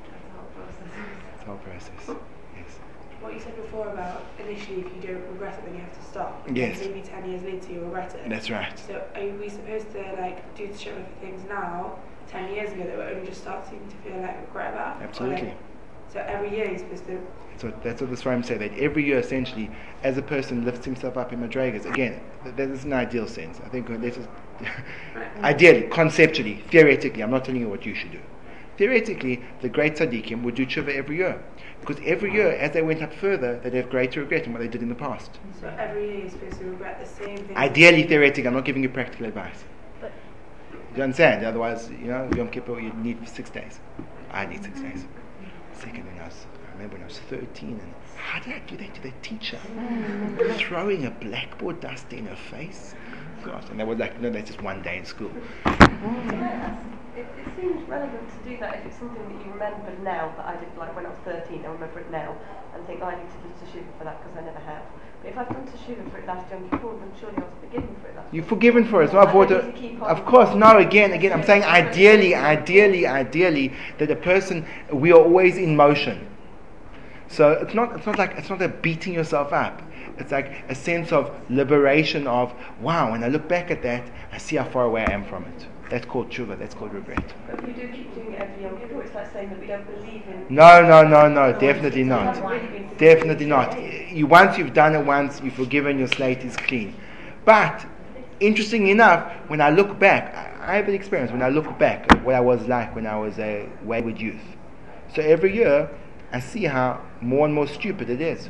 That's 0.07 1.41
the 1.41 1.47
whole 1.47 1.57
process. 1.59 1.91
It's 1.97 2.07
the 2.07 2.13
whole 2.13 2.21
process. 2.21 2.23
Yes. 2.57 2.79
What 3.21 3.35
you 3.35 3.41
said 3.41 3.57
before 3.57 3.89
about 3.89 4.25
initially 4.39 4.83
if 4.83 4.87
you 4.95 5.01
don't 5.03 5.27
regret 5.33 5.59
it 5.59 5.65
then 5.65 5.75
you 5.75 5.81
have 5.81 5.99
to 5.99 6.05
stop. 6.05 6.49
Yes. 6.55 6.79
Maybe 6.79 7.03
ten 7.03 7.29
years 7.29 7.43
later 7.43 7.73
you 7.73 7.81
regret 7.81 8.15
it. 8.15 8.29
That's 8.29 8.51
right. 8.51 8.79
So 8.79 9.05
are 9.17 9.29
we 9.37 9.49
supposed 9.49 9.91
to 9.95 10.15
like 10.21 10.55
do 10.55 10.69
tshuva 10.69 11.05
for 11.05 11.21
things 11.21 11.43
now, 11.49 11.99
ten 12.33 12.53
years 12.53 12.73
ago 12.73 12.85
that 12.85 12.97
we're 12.97 13.11
only 13.11 13.27
just 13.27 13.43
starting 13.43 13.81
to 13.89 13.97
feel 13.97 14.21
like 14.21 14.41
regret 14.41 14.73
about? 14.73 15.01
Or, 15.01 15.05
Absolutely. 15.05 15.49
like, 15.49 15.57
so 16.13 16.25
every 16.27 16.51
year 16.51 16.69
you're 16.69 16.79
supposed 16.79 17.07
to 17.07 17.21
So 17.59 17.73
that's 17.83 18.01
what 18.01 18.11
the 18.11 18.17
Sfarim 18.17 18.45
say 18.45 18.57
that 18.57 18.73
every 18.79 19.05
year, 19.05 19.19
essentially, 19.19 19.71
as 20.03 20.19
a 20.19 20.23
person 20.23 20.65
lifts 20.65 20.85
himself 20.85 21.17
up 21.17 21.33
in 21.33 21.41
Madrigas, 21.41 21.87
again, 21.87 22.21
th- 22.43 22.57
that 22.57 22.71
is 22.71 22.85
an 22.85 22.93
ideal 22.93 23.27
sense. 23.27 23.61
I 23.65 23.69
think 23.69 23.91
uh, 23.91 23.97
this 23.99 24.17
is 24.17 24.27
ideally, 25.43 25.89
conceptually, 25.89 26.63
theoretically, 26.71 27.23
I'm 27.23 27.31
not 27.31 27.45
telling 27.45 27.61
you 27.61 27.69
what 27.69 27.87
you 27.87 27.95
should 27.95 28.13
do. 28.13 28.21
Theoretically, 28.79 29.43
the 29.61 29.69
great 29.69 29.97
tzaddikim 29.97 30.43
would 30.43 30.55
do 30.55 30.67
tshuva 30.67 30.95
every 30.95 31.17
year. 31.17 31.43
Because 31.81 31.99
every 32.05 32.33
year, 32.33 32.53
as 32.53 32.73
they 32.73 32.83
went 32.83 33.03
up 33.03 33.13
further, 33.13 33.59
they'd 33.59 33.75
have 33.75 33.91
greater 33.91 34.21
regret 34.21 34.47
in 34.47 34.53
what 34.53 34.61
they 34.61 34.69
did 34.69 34.83
in 34.83 34.89
the 34.89 34.95
past. 34.95 35.39
so 35.61 35.69
every 35.79 36.07
year 36.07 36.19
you're 36.21 36.31
supposed 36.31 36.59
to 36.59 36.65
regret 36.65 36.99
the 37.01 37.07
same 37.07 37.37
thing. 37.37 37.57
Ideally, 37.57 38.05
theoretically, 38.05 38.47
I'm 38.47 38.55
not 38.55 38.65
giving 38.65 38.83
you 38.83 38.89
practical 38.89 39.27
advice. 39.27 39.65
You 40.95 41.03
understand? 41.03 41.45
Otherwise, 41.45 41.91
you 41.91 42.09
know, 42.09 42.29
Yom 42.37 42.51
Kippur, 42.51 42.79
you 42.79 42.93
need 42.93 43.27
six 43.27 43.49
days. 43.49 43.81
I 44.31 44.45
need 44.45 44.63
six 44.63 44.79
days. 44.81 45.07
Second, 45.73 46.05
when 46.05 46.21
I 46.21 46.27
was, 46.27 46.47
I 46.69 46.73
remember 46.75 46.97
when 46.97 47.03
I 47.03 47.07
was 47.07 47.19
13, 47.19 47.71
and 47.71 47.95
how 48.17 48.41
did 48.41 48.55
I 48.55 48.59
do 48.67 48.77
that 48.77 48.95
to 48.97 49.03
the 49.03 49.13
teacher? 49.23 49.59
Throwing 50.59 51.07
a 51.07 51.11
blackboard 51.11 51.81
dust 51.81 52.13
in 52.13 52.27
her 52.27 52.37
face? 52.37 52.95
Gosh, 53.43 53.65
and 53.71 53.81
that 53.81 53.87
was 53.87 53.99
like, 53.99 54.21
no, 54.21 54.29
that's 54.29 54.51
just 54.51 54.63
one 54.63 54.83
day 54.83 54.99
in 54.99 55.07
school. 55.07 55.31
It, 57.15 57.27
it 57.37 57.49
seems 57.61 57.87
relevant 57.89 58.25
to 58.25 58.49
do 58.49 58.57
that 58.61 58.79
if 58.79 58.87
it's 58.87 58.97
something 58.97 59.23
that 59.23 59.45
you 59.45 59.53
remember 59.53 59.93
now 60.03 60.33
that 60.39 60.47
I 60.47 60.57
did 60.57 60.75
like 60.79 60.97
when 60.97 61.05
I 61.05 61.11
was 61.11 61.19
13, 61.25 61.65
I 61.65 61.69
remember 61.69 62.01
it 62.01 62.11
now 62.11 62.35
and 62.75 62.87
think, 62.87 63.01
oh, 63.03 63.07
I 63.07 63.17
need 63.17 63.29
to 63.29 63.37
do 63.37 63.53
teshuva 63.61 63.99
for 63.99 64.05
that 64.05 64.23
because 64.23 64.39
I 64.39 64.45
never 64.47 64.59
have. 64.61 64.83
But 65.21 65.29
if 65.29 65.37
I've 65.37 65.49
done 65.51 65.67
teshuva 65.67 66.11
for 66.11 66.19
it 66.19 66.27
last 66.27 66.51
Yom 66.51 66.71
Kippur, 66.71 66.97
then 66.99 67.13
surely 67.21 67.37
I 67.37 67.41
was 67.41 67.53
forgiven 67.61 67.95
for 68.01 68.09
it 68.09 68.17
last 68.17 68.33
year. 68.33 68.43
You're 68.43 68.49
forgiven 68.49 68.89
for 68.89 69.03
it. 69.03 69.07
It's 69.07 69.15
I 69.15 69.25
not 69.25 69.31
about 69.31 69.49
don't 69.51 69.75
the, 69.75 69.81
need 69.81 69.99
to 69.99 70.05
Of 70.07 70.25
course, 70.25 70.55
no, 70.55 70.79
again, 70.79 71.13
again, 71.13 71.35
I'm 71.35 71.45
saying 71.45 71.65
ideally, 71.65 72.35
ideally, 72.35 73.07
ideally, 73.07 73.75
that 73.99 74.11
a 74.11 74.17
person, 74.17 74.65
we 74.91 75.13
are 75.13 75.21
always 75.21 75.59
in 75.59 75.77
motion. 75.77 76.27
So 77.29 77.53
it's 77.53 77.75
not, 77.75 77.95
it's 77.95 78.07
not 78.07 78.17
like, 78.17 78.37
it's 78.39 78.49
not 78.49 78.63
a 78.63 78.69
beating 78.69 79.13
yourself 79.13 79.53
up. 79.53 79.83
It's 80.17 80.33
like 80.33 80.65
a 80.71 80.75
sense 80.75 81.13
of 81.13 81.31
liberation 81.51 82.27
of, 82.27 82.55
wow, 82.81 83.13
when 83.13 83.23
I 83.23 83.29
look 83.29 83.49
back 83.49 83.71
at 83.71 83.83
that, 83.83 84.03
I 84.33 84.39
see 84.39 84.57
how 84.57 84.65
far 84.65 84.85
away 84.85 85.05
I 85.05 85.13
am 85.13 85.25
from 85.27 85.45
it. 85.45 85.67
That's 85.93 86.07
called 86.07 86.31
tshuva. 86.31 86.59
That's 86.59 86.75
called 86.75 86.95
regret. 86.95 87.35
But 87.47 87.67
we 87.67 87.75
do 87.75 87.87
keep 87.89 88.15
doing 88.15 88.33
it 88.33 88.41
every 88.41 88.63
Yom 88.63 88.81
Kippur, 88.81 89.03
it's 89.03 89.15
like 89.15 89.31
saying 89.31 89.51
that 89.51 89.61
we 89.61 89.67
don't 89.67 89.85
believe 89.85 90.23
in. 90.27 90.47
No, 90.49 90.81
no, 90.81 91.07
no, 91.07 91.29
no. 91.29 91.53
Definitely 91.53 92.03
not. 92.03 92.43
really 92.43 92.89
Definitely 92.97 93.45
not. 93.45 93.79
You 94.11 94.27
once 94.27 94.57
you've 94.57 94.73
done 94.73 94.95
it 94.95 95.05
once, 95.05 95.43
you've 95.43 95.53
forgiven. 95.53 95.99
Your 95.99 96.09
slate 96.09 96.45
is 96.45 96.57
clean. 96.57 96.95
But 97.45 97.85
interesting 98.41 98.87
enough, 98.87 99.31
when 99.49 99.61
I 99.61 99.69
look 99.69 99.99
back, 99.99 100.35
I 100.35 100.73
I 100.73 100.77
have 100.77 100.89
an 100.89 100.95
experience. 100.95 101.31
When 101.31 101.43
I 101.43 101.51
look 101.51 101.79
back 101.79 102.11
at 102.11 102.25
what 102.25 102.37
I 102.37 102.41
was 102.41 102.67
like 102.67 102.95
when 102.95 103.07
I 103.07 103.19
was 103.19 103.39
a 103.39 103.69
wayward 103.83 104.19
youth. 104.19 104.41
So 105.15 105.21
every 105.21 105.55
year, 105.55 105.91
I 106.33 106.41
see 106.41 106.65
how 106.65 107.03
more 107.21 107.45
and 107.45 107.55
more 107.55 107.67
stupid 107.67 108.09
it 108.09 108.23
is. 108.23 108.49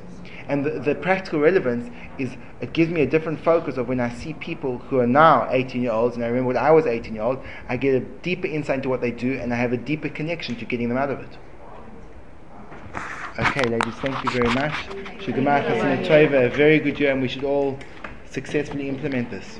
And 0.49 0.64
the, 0.64 0.70
the 0.78 0.95
practical 0.95 1.40
relevance 1.40 1.90
is 2.18 2.36
it 2.61 2.72
gives 2.72 2.90
me 2.90 3.03
a 3.03 3.07
different 3.07 3.40
focus 3.40 3.76
of 3.76 3.88
when 3.88 4.01
I 4.01 4.12
see 4.12 4.34
people 4.34 4.78
who 4.78 4.99
are 5.01 5.07
now 5.07 5.49
18 5.51 5.82
year 5.82 5.93
olds, 5.93 6.16
and 6.16 6.24
I 6.24 6.28
remember 6.28 6.49
when 6.49 6.57
I 6.57 6.70
was 6.70 6.86
18 6.86 7.14
year 7.14 7.22
old, 7.22 7.43
I 7.68 7.76
get 7.76 7.95
a 7.95 8.01
deeper 8.01 8.47
insight 8.47 8.76
into 8.76 8.88
what 8.88 9.01
they 9.01 9.11
do, 9.11 9.34
and 9.34 9.53
I 9.53 9.57
have 9.57 9.72
a 9.72 9.76
deeper 9.76 10.09
connection 10.09 10.57
to 10.57 10.64
getting 10.64 10.88
them 10.88 10.99
out 10.99 11.11
of 11.11 11.20
it. 11.20 11.38
Okay, 13.38 13.62
ladies, 13.62 13.95
thank 13.95 14.22
you 14.24 14.30
very 14.30 14.53
much. 14.55 14.74
A 16.51 16.51
very 16.51 16.78
good 16.78 17.01
year, 17.01 17.12
and 17.12 17.22
we 17.22 17.28
should 17.28 17.45
all 17.45 17.78
successfully 18.26 18.88
implement 18.88 19.30
this. 19.30 19.59